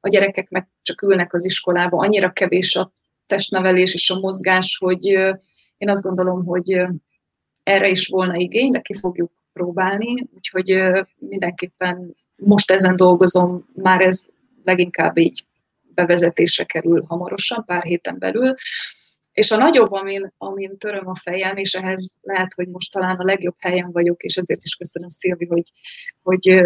a 0.00 0.08
gyerekek 0.08 0.48
meg 0.48 0.68
csak 0.82 1.02
ülnek 1.02 1.32
az 1.32 1.44
iskolába, 1.44 1.98
annyira 1.98 2.32
kevés 2.32 2.76
a 2.76 2.92
testnevelés 3.26 3.94
és 3.94 4.10
a 4.10 4.18
mozgás, 4.18 4.76
hogy 4.80 5.06
én 5.76 5.88
azt 5.88 6.02
gondolom, 6.02 6.44
hogy 6.44 6.82
erre 7.62 7.88
is 7.88 8.06
volna 8.06 8.36
igény, 8.36 8.70
de 8.70 8.80
ki 8.80 8.94
fogjuk 8.94 9.32
próbálni, 9.52 10.28
úgyhogy 10.34 10.82
mindenképpen 11.18 12.16
most 12.36 12.70
ezen 12.70 12.96
dolgozom, 12.96 13.58
már 13.74 14.00
ez 14.00 14.28
leginkább 14.64 15.18
így 15.18 15.44
bevezetésre 15.94 16.64
kerül 16.64 17.02
hamarosan, 17.06 17.64
pár 17.64 17.82
héten 17.82 18.18
belül, 18.18 18.54
és 19.36 19.50
a 19.50 19.56
nagyobb, 19.56 19.92
amin, 19.92 20.32
amin 20.38 20.78
töröm 20.78 21.08
a 21.08 21.14
fejem, 21.14 21.56
és 21.56 21.74
ehhez 21.74 22.18
lehet, 22.22 22.54
hogy 22.54 22.68
most 22.68 22.92
talán 22.92 23.16
a 23.16 23.24
legjobb 23.24 23.54
helyen 23.58 23.92
vagyok, 23.92 24.22
és 24.22 24.36
ezért 24.36 24.64
is 24.64 24.74
köszönöm 24.74 25.08
Szilvi, 25.08 25.46
hogy, 25.46 25.70
hogy 26.22 26.62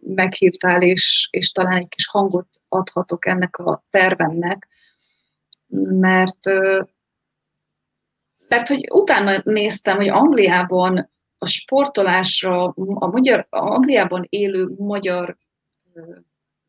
meghívtál, 0.00 0.82
és, 0.82 1.28
és 1.30 1.52
talán 1.52 1.76
egy 1.76 1.88
kis 1.88 2.06
hangot 2.06 2.46
adhatok 2.68 3.26
ennek 3.26 3.56
a 3.56 3.84
tervemnek, 3.90 4.68
mert, 5.88 6.46
mert 8.48 8.68
hogy 8.68 8.86
utána 8.92 9.40
néztem, 9.44 9.96
hogy 9.96 10.08
Angliában 10.08 11.10
a 11.38 11.46
sportolásra, 11.46 12.64
a 12.74 13.06
magyar, 13.06 13.46
Angliában 13.50 14.26
élő 14.28 14.74
magyar 14.76 15.36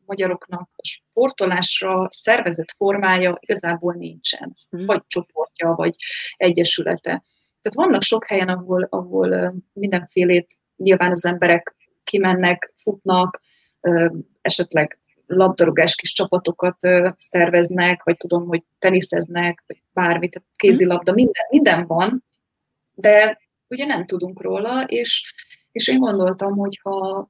magyaroknak 0.06 0.68
a 0.76 0.86
sportolásra 0.86 2.06
szervezett 2.10 2.70
formája 2.76 3.36
igazából 3.40 3.94
nincsen, 3.94 4.54
mm. 4.76 4.86
vagy 4.86 5.02
csoportja, 5.06 5.74
vagy 5.74 5.94
egyesülete. 6.36 7.24
Tehát 7.62 7.88
vannak 7.88 8.02
sok 8.02 8.26
helyen, 8.26 8.48
ahol, 8.48 8.86
ahol 8.90 9.54
mindenfélét 9.72 10.56
nyilván 10.76 11.10
az 11.10 11.24
emberek 11.24 11.76
kimennek, 12.04 12.72
futnak, 12.76 13.40
esetleg 14.40 14.98
labdarúgás 15.26 15.94
kis 15.94 16.12
csapatokat 16.12 16.76
szerveznek, 17.16 18.02
vagy 18.02 18.16
tudom, 18.16 18.46
hogy 18.46 18.62
teniszeznek, 18.78 19.62
vagy 19.66 19.82
bármit, 19.92 20.42
kézilabda, 20.56 21.12
minden, 21.12 21.46
minden 21.50 21.86
van, 21.86 22.24
de 22.94 23.40
ugye 23.68 23.84
nem 23.84 24.06
tudunk 24.06 24.42
róla, 24.42 24.82
és, 24.82 25.34
és 25.72 25.88
én 25.88 25.98
gondoltam, 25.98 26.56
hogy 26.56 26.80
ha 26.82 27.28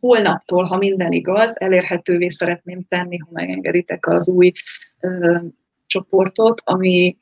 holnaptól, 0.00 0.64
ha 0.64 0.76
minden 0.76 1.12
igaz, 1.12 1.60
elérhetővé 1.60 2.28
szeretném 2.28 2.84
tenni, 2.88 3.18
ha 3.18 3.28
megengeditek 3.30 4.06
az 4.06 4.28
új 4.28 4.52
ö, 5.00 5.36
csoportot, 5.86 6.60
ami 6.64 7.16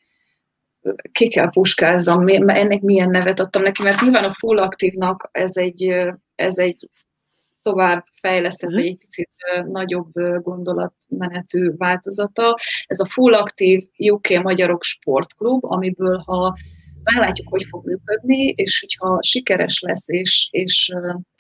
ki 1.13 1.29
kell 1.29 1.49
puskázzam, 1.51 2.27
ennek 2.49 2.81
milyen 2.81 3.11
nevet 3.11 3.41
adtam 3.41 3.63
neki, 3.63 3.83
mert 3.83 4.01
nyilván 4.01 4.25
a 4.25 4.31
full 4.31 4.59
aktívnak 4.59 5.29
ez 5.33 5.57
egy, 5.57 6.07
ez 6.35 6.59
egy 6.59 6.89
tovább 7.63 8.05
fejlesztett, 8.21 8.73
vagy 8.73 8.87
egy 8.87 8.99
picit 8.99 9.31
nagyobb 9.67 10.13
gondolatmenetű 10.43 11.71
változata. 11.77 12.59
Ez 12.87 13.01
a 13.01 13.07
Full 13.09 13.35
Aktív 13.35 13.89
UK 13.97 14.29
Magyarok 14.43 14.83
Sportklub, 14.83 15.65
amiből 15.65 16.17
ha 16.17 16.57
meglátjuk, 17.03 17.49
hogy 17.49 17.65
fog 17.65 17.87
működni, 17.87 18.47
és 18.57 18.81
hogyha 18.81 19.19
sikeres 19.23 19.81
lesz, 19.81 20.09
és, 20.09 20.49
és 20.51 20.93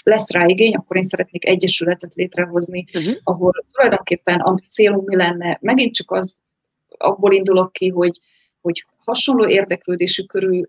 lesz 0.03 0.32
rá 0.32 0.46
igény, 0.46 0.74
akkor 0.74 0.96
én 0.96 1.03
szeretnék 1.03 1.46
egyesületet 1.46 2.14
létrehozni, 2.14 2.84
uh-huh. 2.94 3.14
ahol 3.22 3.53
tulajdonképpen 3.72 4.40
a 4.40 4.59
célunk 4.68 5.07
mi 5.07 5.16
lenne, 5.16 5.59
megint 5.61 5.94
csak 5.94 6.11
az, 6.11 6.40
abból 6.88 7.32
indulok 7.32 7.72
ki, 7.72 7.88
hogy, 7.88 8.20
hogy 8.61 8.86
hasonló 9.05 9.48
érdeklődésű 9.48 10.22
körül 10.22 10.68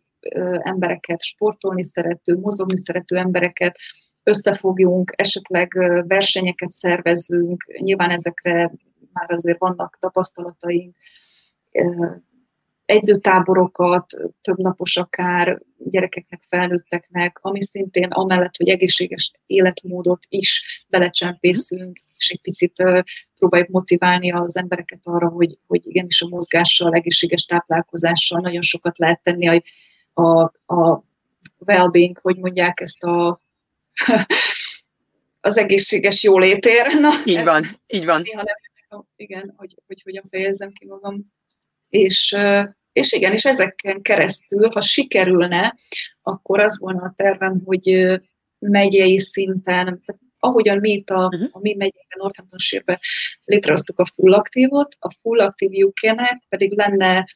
embereket, 0.64 1.22
sportolni 1.22 1.84
szerető, 1.84 2.36
mozogni 2.36 2.78
szerető 2.78 3.18
embereket 3.18 3.78
összefogjunk, 4.24 5.14
esetleg 5.16 5.74
versenyeket 6.08 6.70
szervezzünk, 6.70 7.66
nyilván 7.80 8.10
ezekre 8.10 8.72
már 9.14 9.32
azért 9.32 9.60
vannak 9.60 9.98
tapasztalataink, 10.00 10.96
egyzőtáborokat, 12.86 14.06
több 14.42 14.58
napos 14.58 14.98
akár 14.98 15.62
gyerekeknek, 15.78 16.44
felnőtteknek, 16.48 17.38
ami 17.42 17.62
szintén 17.62 18.10
amellett, 18.10 18.58
hogy 18.58 18.70
egészséges 18.70 19.32
életmódot 19.46 20.24
is 20.30 20.84
belecsempészünk, 20.90 22.00
és 22.18 22.30
egy 22.30 22.42
picit 22.42 22.84
próbáljuk 23.36 23.70
motiválni 23.70 24.32
az 24.32 24.58
embereket 24.58 25.00
arra, 25.04 25.28
hogy, 25.28 25.58
hogy 25.68 25.88
igenis 25.88 26.22
a 26.22 26.28
mozgással, 26.28 26.94
egészséges 26.94 27.46
táplálkozással 27.46 28.40
nagyon 28.40 28.62
sokat 28.62 28.98
lehet 28.98 29.22
tenni 29.24 29.48
a, 29.48 29.62
a, 30.22 30.42
a 30.76 31.04
well-being, 31.58 32.20
hogy 32.22 32.38
mondják 32.38 32.80
ezt 32.80 33.04
a 33.04 33.40
az 35.42 35.58
egészséges 35.58 36.24
jólétér. 36.24 37.00
Na, 37.00 37.10
így 37.26 37.44
van, 37.44 37.66
így 37.88 38.06
van. 38.06 38.22
Nem, 38.34 39.06
igen, 39.16 39.54
hogy, 39.58 39.76
hogy 39.88 40.02
hogyan 40.02 40.24
fejezzem 40.30 40.72
ki 40.72 40.86
magam. 40.86 41.34
És, 41.94 42.36
és 42.92 43.12
igen, 43.12 43.32
és 43.32 43.46
ezeken 43.46 44.02
keresztül, 44.02 44.70
ha 44.70 44.82
sikerülne, 44.82 45.76
akkor 46.22 46.60
az 46.60 46.80
volna 46.80 47.02
a 47.02 47.14
tervem, 47.16 47.62
hogy 47.66 48.20
megyei 48.60 49.20
szinten, 49.20 49.86
tehát 49.86 50.22
ahogyan 50.40 50.78
mi 50.78 50.92
itt 50.92 51.10
a, 51.10 51.26
uh-huh. 51.26 51.50
a 51.52 51.60
mi 51.60 51.74
megyében, 51.74 52.18
Northamptonshire-be 52.18 53.00
létrehoztuk 53.46 54.00
a 54.00 54.06
Full 54.06 54.34
Active-ot, 54.34 54.96
a 55.00 55.12
Full 55.22 55.40
Active 55.40 55.86
UK-nek 55.86 56.44
pedig 56.50 56.72
lenne 56.72 57.28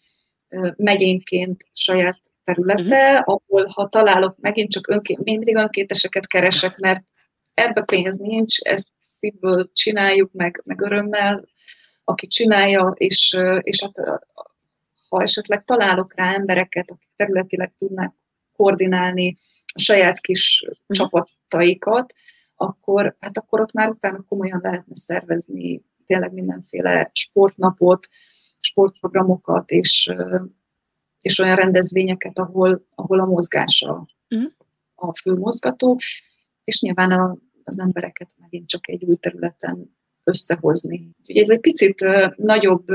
megyénként 0.76 1.64
saját 1.74 2.20
területe, 2.43 3.12
uh-huh. 3.12 3.41
ahol 3.47 3.66
ha 3.74 3.89
találok, 3.89 4.38
megint 4.39 4.72
csak 4.72 4.88
önként, 4.88 5.24
mindig 5.24 5.55
önkénteseket 5.55 6.28
keresek, 6.28 6.78
mert 6.78 7.03
ebbe 7.53 7.82
pénz 7.82 8.18
nincs, 8.18 8.60
ezt 8.60 8.91
szívből 8.99 9.70
csináljuk, 9.74 10.32
meg, 10.32 10.62
meg 10.66 10.82
örömmel, 10.82 11.47
aki 12.10 12.28
csinálja, 12.28 12.93
és, 12.97 13.38
és 13.62 13.84
hát 13.84 14.22
ha 15.10 15.22
esetleg 15.22 15.64
találok 15.64 16.14
rá 16.16 16.34
embereket, 16.34 16.91
akik 16.91 17.10
területileg 17.16 17.74
tudnak 17.78 18.16
koordinálni 18.55 19.38
a 19.74 19.80
saját 19.80 20.20
kis 20.20 20.62
uh-huh. 20.62 20.78
csapataikat, 20.88 22.14
akkor, 22.55 23.16
hát 23.20 23.38
akkor 23.38 23.60
ott 23.60 23.72
már 23.72 23.89
utána 23.89 24.24
komolyan 24.28 24.60
lehetne 24.64 24.95
szervezni 24.95 25.82
tényleg 26.05 26.34
mindenféle 26.34 27.10
sportnapot, 27.14 28.08
sportprogramokat, 28.60 29.72
és, 29.72 30.14
és 31.22 31.39
olyan 31.39 31.55
rendezvényeket, 31.55 32.39
ahol, 32.39 32.86
ahol 32.95 33.20
a 33.20 33.26
mozgása 33.26 34.08
uh-huh. 34.30 34.51
a 34.95 35.16
fő 35.16 35.34
mozgató, 35.34 35.97
és 36.64 36.82
nyilván 36.82 37.12
a, 37.12 37.38
az 37.64 37.80
embereket 37.80 38.30
megint 38.39 38.68
csak 38.68 38.89
egy 38.89 39.03
új 39.03 39.16
területen 39.16 39.97
összehozni. 40.28 41.10
Úgyhogy 41.20 41.38
ez 41.38 41.50
egy 41.50 41.60
picit 41.60 42.06
nagyobb 42.36 42.86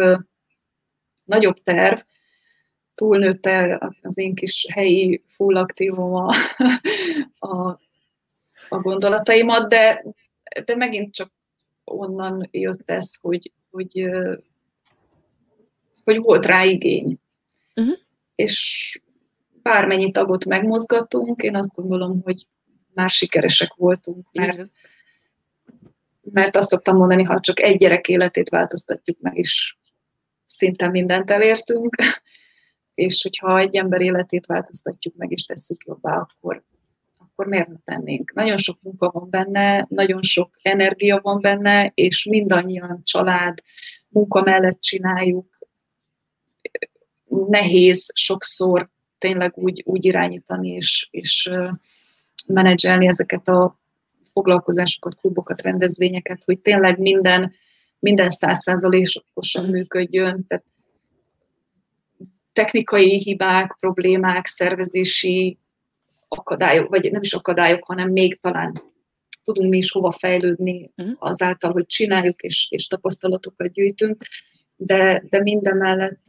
nagyobb 1.24 1.62
terv, 1.62 1.98
túlnőtte 2.94 3.80
az 4.02 4.18
én 4.18 4.34
kis 4.34 4.66
helyi 4.72 5.24
full 5.28 5.56
aktívum 5.56 6.14
a, 6.14 6.34
a, 7.38 7.80
a 8.68 8.80
gondolataimat, 8.80 9.68
de, 9.68 10.04
de 10.64 10.76
megint 10.76 11.14
csak 11.14 11.32
onnan 11.84 12.48
jött 12.50 12.90
ez, 12.90 13.20
hogy, 13.20 13.52
hogy, 13.70 14.10
hogy 16.04 16.16
volt 16.16 16.46
rá 16.46 16.64
igény. 16.64 17.18
Uh-huh. 17.74 17.96
És 18.34 19.00
bármennyi 19.62 20.10
tagot 20.10 20.44
megmozgatunk, 20.44 21.42
én 21.42 21.56
azt 21.56 21.74
gondolom, 21.74 22.20
hogy 22.22 22.46
már 22.94 23.10
sikeresek 23.10 23.74
voltunk, 23.74 24.26
mert, 24.32 24.70
mert 26.22 26.56
azt 26.56 26.68
szoktam 26.68 26.96
mondani, 26.96 27.22
ha 27.22 27.40
csak 27.40 27.60
egy 27.60 27.76
gyerek 27.76 28.08
életét 28.08 28.48
változtatjuk 28.48 29.20
meg, 29.20 29.38
is 29.38 29.78
szinte 30.46 30.88
mindent 30.88 31.30
elértünk, 31.30 31.96
és 32.94 33.22
hogyha 33.22 33.58
egy 33.58 33.76
ember 33.76 34.00
életét 34.00 34.46
változtatjuk 34.46 35.14
meg, 35.16 35.30
és 35.30 35.44
tesszük 35.44 35.84
jobbá, 35.84 36.16
akkor, 36.16 36.64
akkor 37.18 37.46
miért 37.46 37.68
ne 37.68 37.76
tennénk? 37.84 38.32
Nagyon 38.32 38.56
sok 38.56 38.78
munka 38.80 39.10
van 39.10 39.30
benne, 39.30 39.86
nagyon 39.88 40.22
sok 40.22 40.50
energia 40.62 41.20
van 41.22 41.40
benne, 41.40 41.90
és 41.94 42.24
mindannyian 42.24 43.00
család, 43.04 43.58
munka 44.08 44.42
mellett 44.42 44.80
csináljuk. 44.80 45.58
nehéz 47.48 48.10
sokszor 48.14 48.86
tényleg 49.18 49.52
úgy, 49.56 49.82
úgy 49.86 50.04
irányítani 50.04 50.68
és, 50.68 51.08
és 51.10 51.50
menedzselni 52.46 53.06
ezeket 53.06 53.48
a 53.48 53.81
foglalkozásokat, 54.32 55.16
klubokat, 55.16 55.62
rendezvényeket, 55.62 56.42
hogy 56.44 56.58
tényleg 56.58 56.98
minden 56.98 57.52
minden 58.02 58.28
százszázalékosan 58.28 59.66
működjön. 59.70 60.46
Tehát 60.46 60.64
technikai 62.52 63.18
hibák, 63.18 63.76
problémák, 63.80 64.46
szervezési 64.46 65.58
akadályok, 66.28 66.88
vagy 66.88 67.10
nem 67.10 67.20
is 67.22 67.32
akadályok, 67.32 67.84
hanem 67.84 68.10
még 68.10 68.40
talán 68.40 68.72
tudunk 69.44 69.70
mi 69.70 69.76
is 69.76 69.90
hova 69.90 70.10
fejlődni 70.10 70.90
uh-huh. 70.96 71.14
azáltal, 71.18 71.72
hogy 71.72 71.86
csináljuk 71.86 72.40
és, 72.40 72.66
és 72.70 72.86
tapasztalatokat 72.86 73.72
gyűjtünk, 73.72 74.24
de, 74.76 75.24
de 75.28 75.40
minden 75.40 75.76
mellett, 75.76 76.22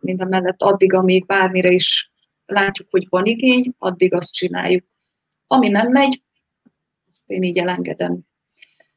minden 0.00 0.28
mellett 0.28 0.62
addig, 0.62 0.92
amíg 0.92 1.26
bármire 1.26 1.70
is 1.70 2.10
látjuk, 2.46 2.88
hogy 2.90 3.06
van 3.08 3.24
igény, 3.24 3.74
addig 3.78 4.14
azt 4.14 4.34
csináljuk. 4.34 4.84
Ami 5.46 5.68
nem 5.68 5.90
megy, 5.90 6.22
azt 7.18 7.30
én 7.30 7.42
így 7.42 7.58
elengedem 7.58 8.18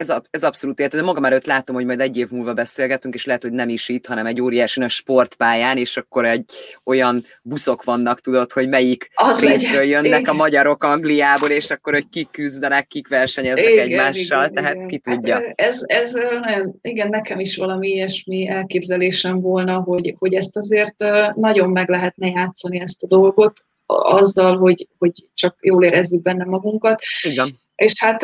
ez, 0.02 0.14
ez 0.30 0.44
abszolút 0.44 0.80
érted. 0.80 1.00
De 1.00 1.06
magam 1.06 1.26
előtt 1.26 1.46
látom, 1.46 1.76
hogy 1.76 1.86
majd 1.86 2.00
egy 2.00 2.18
év 2.18 2.30
múlva 2.30 2.54
beszélgetünk, 2.54 3.14
és 3.14 3.26
lehet, 3.26 3.42
hogy 3.42 3.52
nem 3.52 3.70
is 3.70 3.90
itt, 3.90 4.06
hanem 4.06 4.26
egy 4.26 4.42
óriási 4.42 4.82
a 4.82 4.88
sportpályán, 4.88 5.78
és 5.78 5.98
akkor 5.98 6.26
egy 6.26 6.46
olyan 6.84 7.24
buszok 7.42 7.84
vannak, 7.84 8.20
tudod, 8.20 8.52
hogy 8.52 8.70
melyik 8.70 9.10
Az 9.14 9.40
részről 9.40 9.80
legyen. 9.80 10.04
jönnek 10.04 10.20
igen. 10.20 10.34
a 10.34 10.38
magyarok 10.38 10.84
Angliából, 10.84 11.50
és 11.50 11.70
akkor, 11.70 11.94
hogy 11.94 12.10
kik 12.10 12.32
küzdenek, 12.32 12.88
kik 12.88 13.08
versenyeznek 13.08 13.70
igen, 13.70 13.86
egymással, 13.86 14.44
igen, 14.44 14.54
tehát 14.54 14.76
igen. 14.76 14.88
ki 14.88 14.98
tudja. 14.98 15.34
Hát 15.34 15.54
ez, 15.56 15.80
ez 15.86 16.14
nagyon, 16.42 16.76
igen, 16.82 17.10
nekem 17.10 17.40
is 17.40 17.58
valami 17.58 17.88
ilyesmi 17.88 18.48
elképzelésem 18.48 19.42
volna, 19.42 19.80
hogy, 19.80 20.16
hogy 20.18 20.34
ezt 20.34 20.58
azért 20.58 20.96
nagyon 21.36 21.70
meg 21.70 21.90
lehetne 21.90 22.28
játszani 22.28 22.80
ezt 22.80 23.04
a 23.04 23.08
dolgot, 23.08 23.64
azzal, 23.94 24.58
hogy, 24.58 24.88
hogy 24.98 25.12
csak 25.34 25.56
jól 25.62 25.84
érezzük 25.84 26.22
benne 26.22 26.46
magunkat. 26.46 27.02
Igen. 27.22 27.60
És 27.82 28.04
hát 28.04 28.24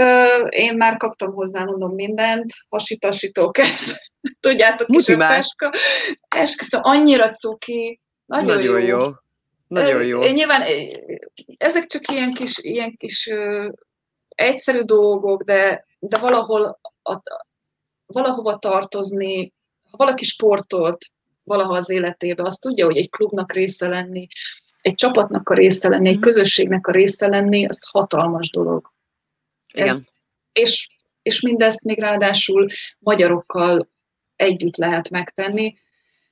én 0.49 0.73
már 0.73 0.97
kaptam 0.97 1.31
hozzá, 1.31 1.63
mondom, 1.63 1.93
mindent, 1.93 2.53
hasítasító 2.69 3.51
kezd. 3.51 3.95
Tudjátok, 4.39 4.87
is 4.89 5.07
a 5.07 5.17
peska. 5.17 5.71
Eska, 6.27 6.63
szóval 6.63 6.91
annyira 6.91 7.29
cuki, 7.29 8.01
nagyon, 8.25 8.45
nagyon 8.45 8.81
jó. 8.81 8.97
jó. 8.97 8.99
Nagyon 9.67 10.05
jó. 10.05 10.21
Én 10.21 10.33
nyilván 10.33 10.63
ezek 11.57 11.85
csak 11.85 12.11
ilyen 12.11 12.33
kis, 12.33 12.57
ilyen 12.57 12.95
kis 12.97 13.27
uh, 13.31 13.73
egyszerű 14.27 14.81
dolgok, 14.81 15.43
de, 15.43 15.85
de 15.99 16.17
valahol 16.17 16.79
a, 17.01 17.21
valahova 18.05 18.57
tartozni, 18.57 19.53
ha 19.91 19.97
valaki 19.97 20.23
sportolt 20.23 21.05
valaha 21.43 21.75
az 21.75 21.89
életébe, 21.89 22.43
azt 22.43 22.61
tudja, 22.61 22.85
hogy 22.85 22.97
egy 22.97 23.09
klubnak 23.09 23.53
része 23.53 23.87
lenni, 23.87 24.27
egy 24.81 24.93
csapatnak 24.93 25.49
a 25.49 25.53
része 25.53 25.89
lenni, 25.89 26.07
egy 26.07 26.13
mhm. 26.13 26.23
közösségnek 26.23 26.87
a 26.87 26.91
része 26.91 27.27
lenni, 27.27 27.67
az 27.67 27.89
hatalmas 27.91 28.49
dolog. 28.49 28.95
Igen. 29.73 29.87
Ez, 29.87 30.07
és, 30.51 30.89
és 31.21 31.41
mindezt 31.41 31.83
még 31.83 31.99
ráadásul 31.99 32.67
magyarokkal 32.99 33.89
együtt 34.35 34.75
lehet 34.75 35.09
megtenni. 35.09 35.73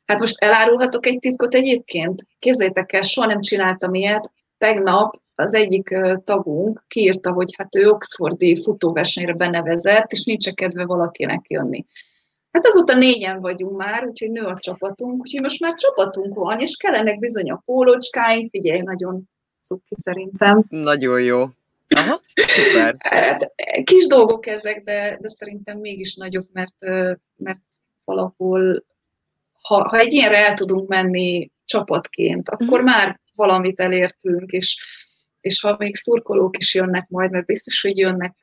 Hát 0.05 0.19
most 0.19 0.43
elárulhatok 0.43 1.05
egy 1.05 1.19
titkot 1.19 1.55
egyébként? 1.55 2.27
Képzeljétek 2.39 2.93
el, 2.93 3.01
soha 3.01 3.27
nem 3.27 3.41
csináltam 3.41 3.93
ilyet. 3.93 4.31
Tegnap 4.57 5.21
az 5.35 5.53
egyik 5.53 5.97
tagunk 6.23 6.83
kiírta, 6.87 7.31
hogy 7.31 7.53
hát 7.57 7.75
ő 7.75 7.89
Oxfordi 7.89 8.61
futóversenyre 8.63 9.33
benevezett, 9.33 10.11
és 10.11 10.23
nincs 10.23 10.53
kedve 10.53 10.85
valakinek 10.85 11.45
jönni. 11.47 11.85
Hát 12.51 12.65
azóta 12.65 12.95
négyen 12.95 13.39
vagyunk 13.39 13.77
már, 13.77 14.05
úgyhogy 14.05 14.31
nő 14.31 14.41
a 14.41 14.59
csapatunk, 14.59 15.21
úgyhogy 15.21 15.41
most 15.41 15.61
már 15.61 15.73
csapatunk 15.73 16.35
van, 16.35 16.59
és 16.59 16.75
kellenek 16.75 17.19
bizony 17.19 17.51
a 17.51 17.61
pólócskáink, 17.65 18.49
figyelj, 18.49 18.81
nagyon 18.81 19.29
cuki 19.61 19.95
szerintem. 19.95 20.63
Nagyon 20.69 21.21
jó. 21.21 21.45
Aha, 21.87 22.21
szuper. 22.35 22.95
Hát, 22.99 23.51
kis 23.83 24.07
dolgok 24.07 24.47
ezek, 24.47 24.83
de, 24.83 25.17
de 25.21 25.27
szerintem 25.27 25.77
mégis 25.77 26.15
nagyobb, 26.15 26.47
mert, 26.51 26.75
mert 27.35 27.61
valahol, 28.03 28.85
ha, 29.61 29.87
ha 29.87 29.97
egy 29.99 30.13
ilyenre 30.13 30.45
el 30.45 30.53
tudunk 30.53 30.87
menni 30.87 31.51
csapatként, 31.65 32.49
akkor 32.49 32.79
uh-huh. 32.79 32.95
már 32.95 33.19
valamit 33.35 33.79
elértünk, 33.79 34.51
és, 34.51 34.77
és 35.41 35.61
ha 35.61 35.75
még 35.77 35.95
szurkolók 35.95 36.57
is 36.57 36.73
jönnek 36.73 37.07
majd, 37.09 37.31
mert 37.31 37.45
biztos, 37.45 37.81
hogy 37.81 37.97
jönnek, 37.97 38.35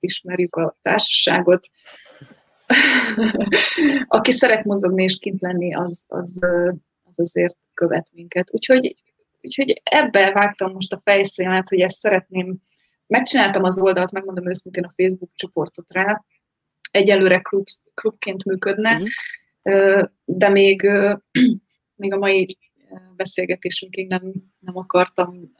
ismerjük 0.00 0.56
a 0.56 0.76
társaságot, 0.82 1.66
aki 4.06 4.30
szeret 4.30 4.64
mozogni 4.64 5.02
és 5.02 5.18
kint 5.18 5.40
lenni, 5.40 5.74
az, 5.74 6.06
az, 6.08 6.38
az 7.02 7.18
azért 7.18 7.56
követ 7.74 8.08
minket. 8.12 8.48
Úgyhogy, 8.52 8.96
úgyhogy 9.40 9.80
ebbe 9.84 10.32
vágtam 10.32 10.72
most 10.72 10.92
a 10.92 11.00
fejszémet, 11.04 11.68
hogy 11.68 11.80
ezt 11.80 11.96
szeretném 11.96 12.56
Megcsináltam 13.10 13.64
az 13.64 13.80
oldalt, 13.80 14.10
megmondom 14.10 14.48
őszintén 14.48 14.84
a 14.84 14.92
Facebook 14.96 15.30
csoportot 15.34 15.92
rá, 15.92 16.24
egyelőre 16.90 17.38
klub, 17.38 17.66
klubként 17.94 18.44
működne, 18.44 18.96
uh-huh. 18.96 20.08
de 20.24 20.48
még, 20.48 20.90
még 22.02 22.12
a 22.12 22.16
mai 22.16 22.58
beszélgetésünkig 23.16 24.08
nem, 24.08 24.32
nem 24.58 24.76
akartam 24.76 25.52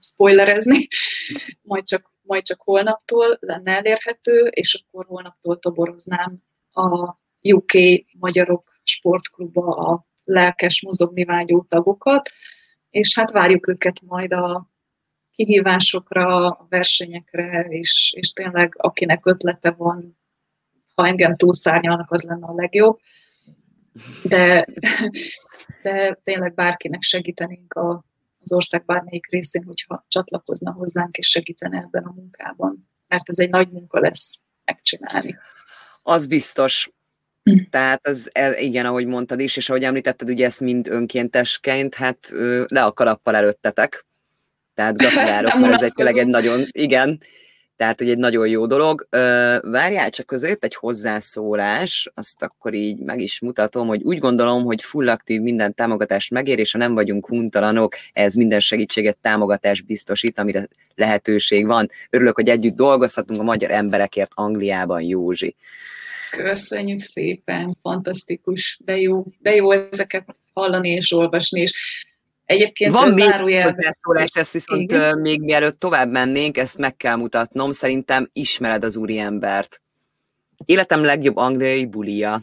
spoilerezni, 0.00 0.88
majd 1.70 1.84
csak, 1.84 2.12
majd 2.22 2.42
csak 2.42 2.60
holnaptól 2.60 3.36
lenne 3.40 3.72
elérhető, 3.72 4.46
és 4.46 4.84
akkor 4.86 5.06
holnaptól 5.06 5.58
toboroznám 5.58 6.42
a 6.70 7.18
UK 7.40 7.72
Magyarok 8.18 8.64
Sportkluba 8.82 9.76
a 9.76 10.06
lelkes 10.24 10.82
mozogni 10.82 11.24
vágyó 11.24 11.66
tagokat, 11.68 12.30
és 12.90 13.14
hát 13.14 13.30
várjuk 13.30 13.68
őket 13.68 14.00
majd 14.00 14.32
a 14.32 14.74
kihívásokra, 15.36 16.46
a 16.46 16.66
versenyekre, 16.68 17.66
és, 17.68 18.14
és 18.16 18.32
tényleg 18.32 18.74
akinek 18.76 19.26
ötlete 19.26 19.70
van, 19.70 20.18
ha 20.94 21.06
engem 21.06 21.36
túlszárnyalnak, 21.36 22.10
az 22.10 22.22
lenne 22.22 22.46
a 22.46 22.54
legjobb. 22.54 22.98
De, 24.22 24.66
de 25.82 26.18
tényleg 26.24 26.54
bárkinek 26.54 27.02
segítenénk 27.02 27.74
a, 27.74 28.04
az 28.42 28.52
ország 28.52 28.84
bármelyik 28.84 29.30
részén, 29.30 29.64
hogyha 29.64 30.04
csatlakozna 30.08 30.72
hozzánk 30.72 31.16
és 31.16 31.28
segítene 31.28 31.78
ebben 31.78 32.04
a 32.04 32.12
munkában. 32.12 32.88
Mert 33.08 33.28
ez 33.28 33.38
egy 33.38 33.50
nagy 33.50 33.70
munka 33.70 34.00
lesz 34.00 34.42
megcsinálni. 34.64 35.36
Az 36.02 36.26
biztos. 36.26 36.90
Tehát 37.70 38.06
az, 38.06 38.30
igen, 38.56 38.86
ahogy 38.86 39.06
mondtad 39.06 39.40
is, 39.40 39.56
és 39.56 39.68
ahogy 39.68 39.84
említetted, 39.84 40.30
ugye 40.30 40.44
ezt 40.44 40.60
mind 40.60 40.88
önkéntesként, 40.88 41.94
hát 41.94 42.28
le 42.66 42.84
a 42.84 42.92
kalappal 42.92 43.36
előttetek, 43.36 44.05
tehát 44.76 44.96
gratulálok, 44.96 45.58
mert 45.58 45.72
ez 45.74 45.82
egy 45.82 45.92
tényleg 45.92 46.16
egy 46.16 46.26
nagyon, 46.26 46.60
igen, 46.70 47.20
tehát 47.76 47.98
hogy 47.98 48.10
egy 48.10 48.18
nagyon 48.18 48.48
jó 48.48 48.66
dolog. 48.66 49.06
Várjál, 49.62 50.10
csak 50.10 50.26
között 50.26 50.64
egy 50.64 50.74
hozzászólás, 50.74 52.10
azt 52.14 52.42
akkor 52.42 52.74
így 52.74 52.98
meg 52.98 53.20
is 53.20 53.40
mutatom, 53.40 53.86
hogy 53.86 54.02
úgy 54.02 54.18
gondolom, 54.18 54.64
hogy 54.64 54.82
full 54.82 55.08
aktív 55.08 55.40
minden 55.40 55.74
támogatást 55.74 56.30
megér, 56.30 56.58
és 56.58 56.72
ha 56.72 56.78
nem 56.78 56.94
vagyunk 56.94 57.26
huntalanok, 57.26 57.96
ez 58.12 58.34
minden 58.34 58.60
segítséget, 58.60 59.16
támogatást 59.16 59.86
biztosít, 59.86 60.38
amire 60.38 60.68
lehetőség 60.94 61.66
van. 61.66 61.90
Örülök, 62.10 62.34
hogy 62.34 62.48
együtt 62.48 62.76
dolgozhatunk 62.76 63.40
a 63.40 63.44
magyar 63.44 63.70
emberekért 63.70 64.30
Angliában, 64.34 65.02
Józsi. 65.02 65.56
Köszönjük 66.30 67.00
szépen, 67.00 67.76
fantasztikus, 67.82 68.80
de 68.84 68.96
jó, 68.96 69.24
de 69.38 69.54
jó 69.54 69.70
ezeket 69.70 70.24
hallani 70.52 70.90
és 70.90 71.12
olvasni, 71.12 71.60
és 71.60 72.04
Egyébként 72.46 72.92
Van 72.92 73.08
még 73.08 73.30
hozzászólás, 73.30 74.30
ezt 74.32 74.52
viszont 74.52 74.80
Igen. 74.80 75.18
még 75.18 75.40
mielőtt 75.40 75.78
tovább 75.78 76.10
mennénk, 76.10 76.56
ezt 76.56 76.78
meg 76.78 76.96
kell 76.96 77.16
mutatnom, 77.16 77.72
szerintem 77.72 78.30
ismered 78.32 78.84
az 78.84 78.96
úriembert. 78.96 79.82
Életem 80.64 81.04
legjobb 81.04 81.36
angliai 81.36 81.86
bulia. 81.86 82.42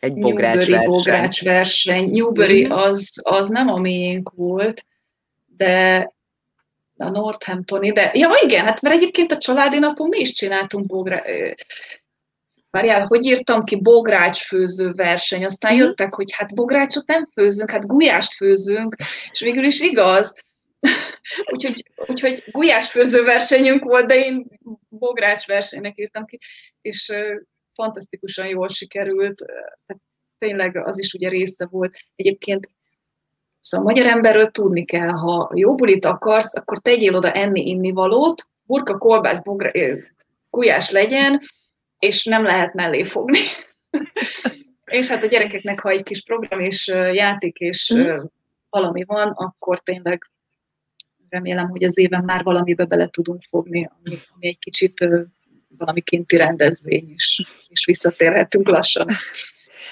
Egy 0.00 0.14
bogrács 0.14 0.66
verseny. 0.66 0.86
bogrács 0.86 1.42
verseny. 1.42 2.10
Newbury 2.10 2.66
mm. 2.66 2.70
az, 2.70 3.20
az 3.22 3.48
nem 3.48 3.68
a 3.68 3.76
miénk 3.76 4.30
volt, 4.34 4.84
de 5.56 6.10
a 6.96 7.10
Northamptoni, 7.10 7.92
de 7.92 8.10
ja 8.14 8.30
igen, 8.44 8.64
hát 8.64 8.80
mert 8.80 8.94
egyébként 8.94 9.32
a 9.32 9.38
családi 9.38 9.78
napon 9.78 10.08
mi 10.08 10.18
is 10.18 10.32
csináltunk 10.32 10.86
bogra, 10.86 11.22
várjál, 12.76 13.06
hogy 13.06 13.24
írtam 13.24 13.64
ki 13.64 13.80
bográcsfőző 13.80 14.90
verseny, 14.92 15.44
aztán 15.44 15.74
mm. 15.74 15.78
jöttek, 15.78 16.14
hogy 16.14 16.32
hát 16.32 16.54
bográcsot 16.54 17.06
nem 17.06 17.26
főzünk, 17.32 17.70
hát 17.70 17.86
gulyást 17.86 18.32
főzünk, 18.32 18.96
és 19.30 19.40
végül 19.40 19.64
is 19.64 19.80
igaz. 19.80 20.40
úgyhogy, 21.52 21.84
úgyhogy 22.06 22.44
gulyásfőző 22.50 23.24
versenyünk 23.24 23.84
volt, 23.84 24.06
de 24.06 24.14
én 24.14 24.46
bogrács 24.88 25.46
versenynek 25.46 25.98
írtam 25.98 26.24
ki, 26.24 26.38
és 26.80 27.12
fantasztikusan 27.74 28.46
jól 28.46 28.68
sikerült, 28.68 29.36
tehát 29.86 30.02
tényleg 30.38 30.76
az 30.76 30.98
is 30.98 31.12
ugye 31.12 31.28
része 31.28 31.66
volt. 31.70 31.96
Egyébként 32.16 32.70
Szóval 33.60 33.86
a 33.86 33.90
magyar 33.90 34.06
emberről 34.06 34.50
tudni 34.50 34.84
kell, 34.84 35.08
ha 35.08 35.50
jó 35.54 35.74
bulit 35.74 36.04
akarsz, 36.04 36.56
akkor 36.56 36.78
tegyél 36.78 37.14
oda 37.14 37.32
enni-inni 37.32 37.90
valót, 37.90 38.42
burka, 38.62 38.98
kolbász, 38.98 39.42
bogra, 39.42 39.70
gulyás 40.50 40.90
legyen, 40.90 41.40
és 41.98 42.24
nem 42.24 42.42
lehet 42.42 42.74
mellé 42.74 43.02
fogni. 43.02 43.38
És 44.84 45.08
hát 45.08 45.22
a 45.22 45.26
gyerekeknek, 45.26 45.80
ha 45.80 45.90
egy 45.90 46.02
kis 46.02 46.22
program 46.22 46.60
és 46.60 46.86
játék 47.12 47.58
és 47.58 47.92
mm. 47.94 48.16
valami 48.70 49.04
van, 49.04 49.28
akkor 49.28 49.80
tényleg 49.80 50.22
remélem, 51.28 51.68
hogy 51.68 51.84
az 51.84 51.98
éven 51.98 52.24
már 52.24 52.42
valamibe 52.42 52.84
bele 52.84 53.06
tudunk 53.06 53.42
fogni, 53.42 53.88
ami, 53.98 54.18
ami 54.34 54.46
egy 54.46 54.58
kicsit 54.58 55.08
valami 55.78 56.00
kinti 56.00 56.36
rendezvény, 56.36 57.12
és, 57.14 57.42
és 57.68 57.84
visszatérhetünk 57.84 58.68
lassan. 58.68 59.06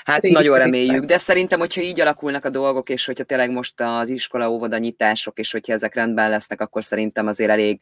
Hát 0.05 0.23
Régi 0.23 0.35
nagyon 0.35 0.59
reméljük, 0.59 1.05
de 1.05 1.19
szerintem, 1.19 1.59
hogyha 1.59 1.81
így 1.81 2.01
alakulnak 2.01 2.45
a 2.45 2.51
dolgok, 2.51 2.89
és 2.89 3.05
hogyha 3.05 3.25
tényleg 3.25 3.51
most 3.51 3.81
az 3.81 4.09
iskola 4.09 4.51
óvoda 4.51 4.79
nyitások, 4.79 5.39
és 5.39 5.53
hogyha 5.53 5.73
ezek 5.73 5.95
rendben 5.95 6.31
lesznek, 6.31 6.61
akkor 6.61 6.85
szerintem 6.85 7.27
azért 7.27 7.51
elég 7.51 7.81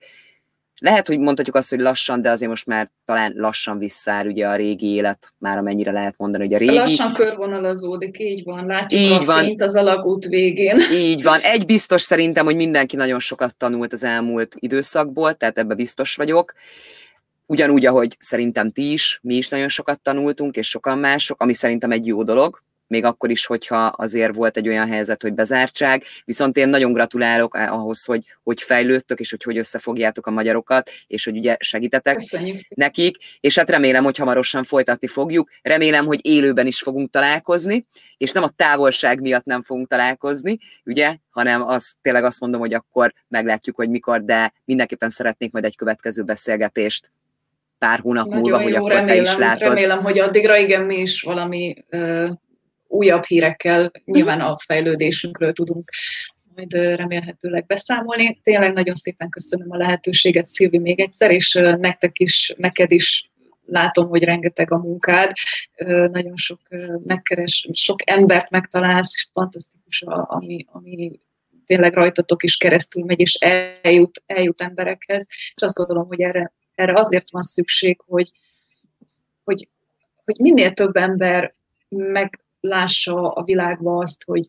lehet, 0.82 1.06
hogy 1.06 1.18
mondhatjuk 1.18 1.56
azt, 1.56 1.70
hogy 1.70 1.78
lassan, 1.78 2.22
de 2.22 2.30
azért 2.30 2.50
most 2.50 2.66
már 2.66 2.90
talán 3.04 3.32
lassan 3.36 3.78
visszár 3.78 4.26
ugye 4.26 4.48
a 4.48 4.56
régi 4.56 4.86
élet, 4.86 5.32
már 5.38 5.58
amennyire 5.58 5.90
lehet 5.92 6.14
mondani, 6.16 6.44
hogy 6.44 6.54
a 6.54 6.58
régi... 6.58 6.76
Lassan 6.76 7.12
körvonalazódik, 7.12 8.18
így 8.18 8.44
van, 8.44 8.66
látjuk 8.66 9.00
így 9.00 9.12
a 9.20 9.24
van. 9.24 9.44
fényt 9.44 9.62
az 9.62 9.74
alagút 9.74 10.24
végén. 10.24 10.76
Így 10.92 11.22
van. 11.22 11.40
Egy 11.40 11.66
biztos 11.66 12.02
szerintem, 12.02 12.44
hogy 12.44 12.56
mindenki 12.56 12.96
nagyon 12.96 13.18
sokat 13.18 13.56
tanult 13.56 13.92
az 13.92 14.04
elmúlt 14.04 14.54
időszakból, 14.58 15.34
tehát 15.34 15.58
ebbe 15.58 15.74
biztos 15.74 16.14
vagyok. 16.14 16.52
Ugyanúgy, 17.46 17.86
ahogy 17.86 18.16
szerintem 18.18 18.70
ti 18.72 18.92
is, 18.92 19.18
mi 19.22 19.34
is 19.34 19.48
nagyon 19.48 19.68
sokat 19.68 20.00
tanultunk, 20.00 20.56
és 20.56 20.68
sokan 20.68 20.98
mások, 20.98 21.40
ami 21.40 21.52
szerintem 21.52 21.90
egy 21.90 22.06
jó 22.06 22.22
dolog, 22.22 22.62
még 22.92 23.04
akkor 23.04 23.30
is, 23.30 23.46
hogyha 23.46 23.84
azért 23.84 24.34
volt 24.34 24.56
egy 24.56 24.68
olyan 24.68 24.88
helyzet, 24.88 25.22
hogy 25.22 25.32
bezártság, 25.32 26.02
viszont 26.24 26.56
én 26.56 26.68
nagyon 26.68 26.92
gratulálok 26.92 27.54
ahhoz, 27.54 28.04
hogy, 28.04 28.24
hogy 28.42 28.62
fejlődtök, 28.62 29.20
és 29.20 29.30
hogy 29.30 29.42
hogy 29.42 29.58
összefogjátok 29.58 30.26
a 30.26 30.30
magyarokat, 30.30 30.90
és 31.06 31.24
hogy 31.24 31.36
ugye 31.36 31.56
segítetek 31.58 32.14
Köszönjük. 32.14 32.58
nekik, 32.68 33.16
és 33.40 33.58
hát 33.58 33.70
remélem, 33.70 34.04
hogy 34.04 34.16
hamarosan 34.16 34.64
folytatni 34.64 35.06
fogjuk, 35.06 35.50
remélem, 35.62 36.06
hogy 36.06 36.20
élőben 36.22 36.66
is 36.66 36.78
fogunk 36.80 37.10
találkozni, 37.10 37.86
és 38.16 38.32
nem 38.32 38.42
a 38.42 38.48
távolság 38.56 39.20
miatt 39.20 39.44
nem 39.44 39.62
fogunk 39.62 39.88
találkozni, 39.88 40.58
ugye, 40.84 41.16
hanem 41.30 41.62
az, 41.68 41.94
tényleg 42.02 42.24
azt 42.24 42.40
mondom, 42.40 42.60
hogy 42.60 42.74
akkor 42.74 43.12
meglátjuk, 43.28 43.76
hogy 43.76 43.90
mikor, 43.90 44.24
de 44.24 44.52
mindenképpen 44.64 45.08
szeretnék 45.08 45.52
majd 45.52 45.64
egy 45.64 45.76
következő 45.76 46.22
beszélgetést 46.22 47.10
pár 47.82 47.98
hónap 47.98 48.26
Nagyon 48.26 48.40
múlva, 48.40 48.58
jó, 48.58 48.64
hogy 48.64 48.74
akkor 48.74 48.90
remélem, 48.90 49.16
te 49.16 49.20
is 49.20 49.36
látod. 49.36 49.62
Remélem, 49.62 49.98
hogy 50.02 50.18
addigra 50.18 50.56
igen, 50.56 50.82
mi 50.82 50.96
is 50.96 51.22
valami 51.22 51.84
ö, 51.88 52.28
újabb 52.92 53.24
hírekkel. 53.24 53.90
Nyilván 54.04 54.40
a 54.40 54.58
fejlődésünkről 54.58 55.52
tudunk 55.52 55.90
majd 56.54 56.72
remélhetőleg 56.72 57.66
beszámolni. 57.66 58.40
Tényleg 58.42 58.72
nagyon 58.72 58.94
szépen 58.94 59.28
köszönöm 59.28 59.70
a 59.70 59.76
lehetőséget, 59.76 60.46
Szilvi, 60.46 60.78
még 60.78 61.00
egyszer, 61.00 61.30
és 61.30 61.52
nektek 61.78 62.18
is, 62.18 62.54
neked 62.56 62.90
is 62.90 63.30
látom, 63.66 64.08
hogy 64.08 64.24
rengeteg 64.24 64.72
a 64.72 64.78
munkád, 64.78 65.32
nagyon 66.10 66.36
sok 66.36 66.60
megkeres, 67.04 67.68
sok 67.72 68.10
embert 68.10 68.50
megtalálsz, 68.50 69.28
fantasztikus, 69.32 70.02
ami, 70.06 70.64
ami 70.68 71.20
tényleg 71.66 71.94
rajtatok 71.94 72.42
is 72.42 72.56
keresztül 72.56 73.04
megy, 73.04 73.20
és 73.20 73.34
eljut, 73.34 74.22
eljut 74.26 74.60
emberekhez, 74.60 75.28
és 75.30 75.62
azt 75.62 75.76
gondolom, 75.76 76.06
hogy 76.06 76.20
erre 76.20 76.52
erre 76.74 76.98
azért 76.98 77.30
van 77.30 77.42
szükség, 77.42 78.00
hogy, 78.06 78.30
hogy, 79.44 79.68
hogy 80.24 80.36
minél 80.38 80.72
több 80.72 80.96
ember 80.96 81.54
meglássa 82.62 83.32
a 83.32 83.44
világba 83.44 83.96
azt, 83.96 84.24
hogy, 84.24 84.48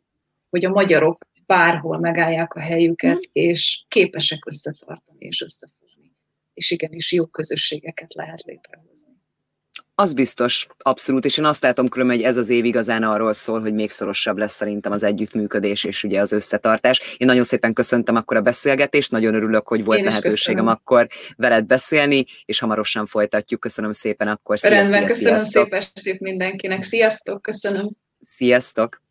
hogy 0.49 0.65
a 0.65 0.69
magyarok 0.69 1.25
bárhol 1.45 1.99
megállják 1.99 2.53
a 2.53 2.59
helyüket, 2.59 3.15
mm. 3.15 3.31
és 3.31 3.85
képesek 3.87 4.45
összetartani 4.45 5.25
és 5.25 5.41
összefogni. 5.41 6.15
És 6.53 6.71
igenis 6.71 7.11
jó 7.11 7.25
közösségeket 7.25 8.13
lehet 8.13 8.41
létrehozni. 8.41 8.91
Az 9.95 10.13
biztos, 10.13 10.67
abszolút, 10.77 11.25
és 11.25 11.37
én 11.37 11.45
azt 11.45 11.61
látom 11.61 11.89
különben, 11.89 12.15
hogy 12.15 12.25
ez 12.25 12.37
az 12.37 12.49
év 12.49 12.65
igazán 12.65 13.03
arról 13.03 13.33
szól, 13.33 13.61
hogy 13.61 13.73
még 13.73 13.89
szorosabb 13.89 14.37
lesz 14.37 14.53
szerintem 14.53 14.91
az 14.91 15.03
együttműködés 15.03 15.83
és 15.83 16.03
ugye 16.03 16.19
az 16.19 16.31
összetartás. 16.31 17.15
Én 17.17 17.27
nagyon 17.27 17.43
szépen 17.43 17.73
köszöntem 17.73 18.15
akkor 18.15 18.37
a 18.37 18.41
beszélgetést, 18.41 19.11
nagyon 19.11 19.33
örülök, 19.33 19.67
hogy 19.67 19.83
volt 19.83 20.01
lehetőségem 20.01 20.65
köszönöm. 20.65 20.67
akkor 20.67 21.07
veled 21.37 21.65
beszélni, 21.65 22.25
és 22.45 22.59
hamarosan 22.59 23.05
folytatjuk. 23.05 23.59
Köszönöm 23.59 23.91
szépen 23.91 24.27
akkor. 24.27 24.59
Szia, 24.59 24.69
Rendben, 24.69 24.99
szia, 24.99 25.07
köszönöm 25.07 25.37
sziasztok. 25.37 25.63
szép 25.63 25.73
estét 25.73 26.19
mindenkinek. 26.19 26.83
Sziasztok, 26.83 27.41
köszönöm. 27.41 27.89
Sziasztok. 28.23 29.02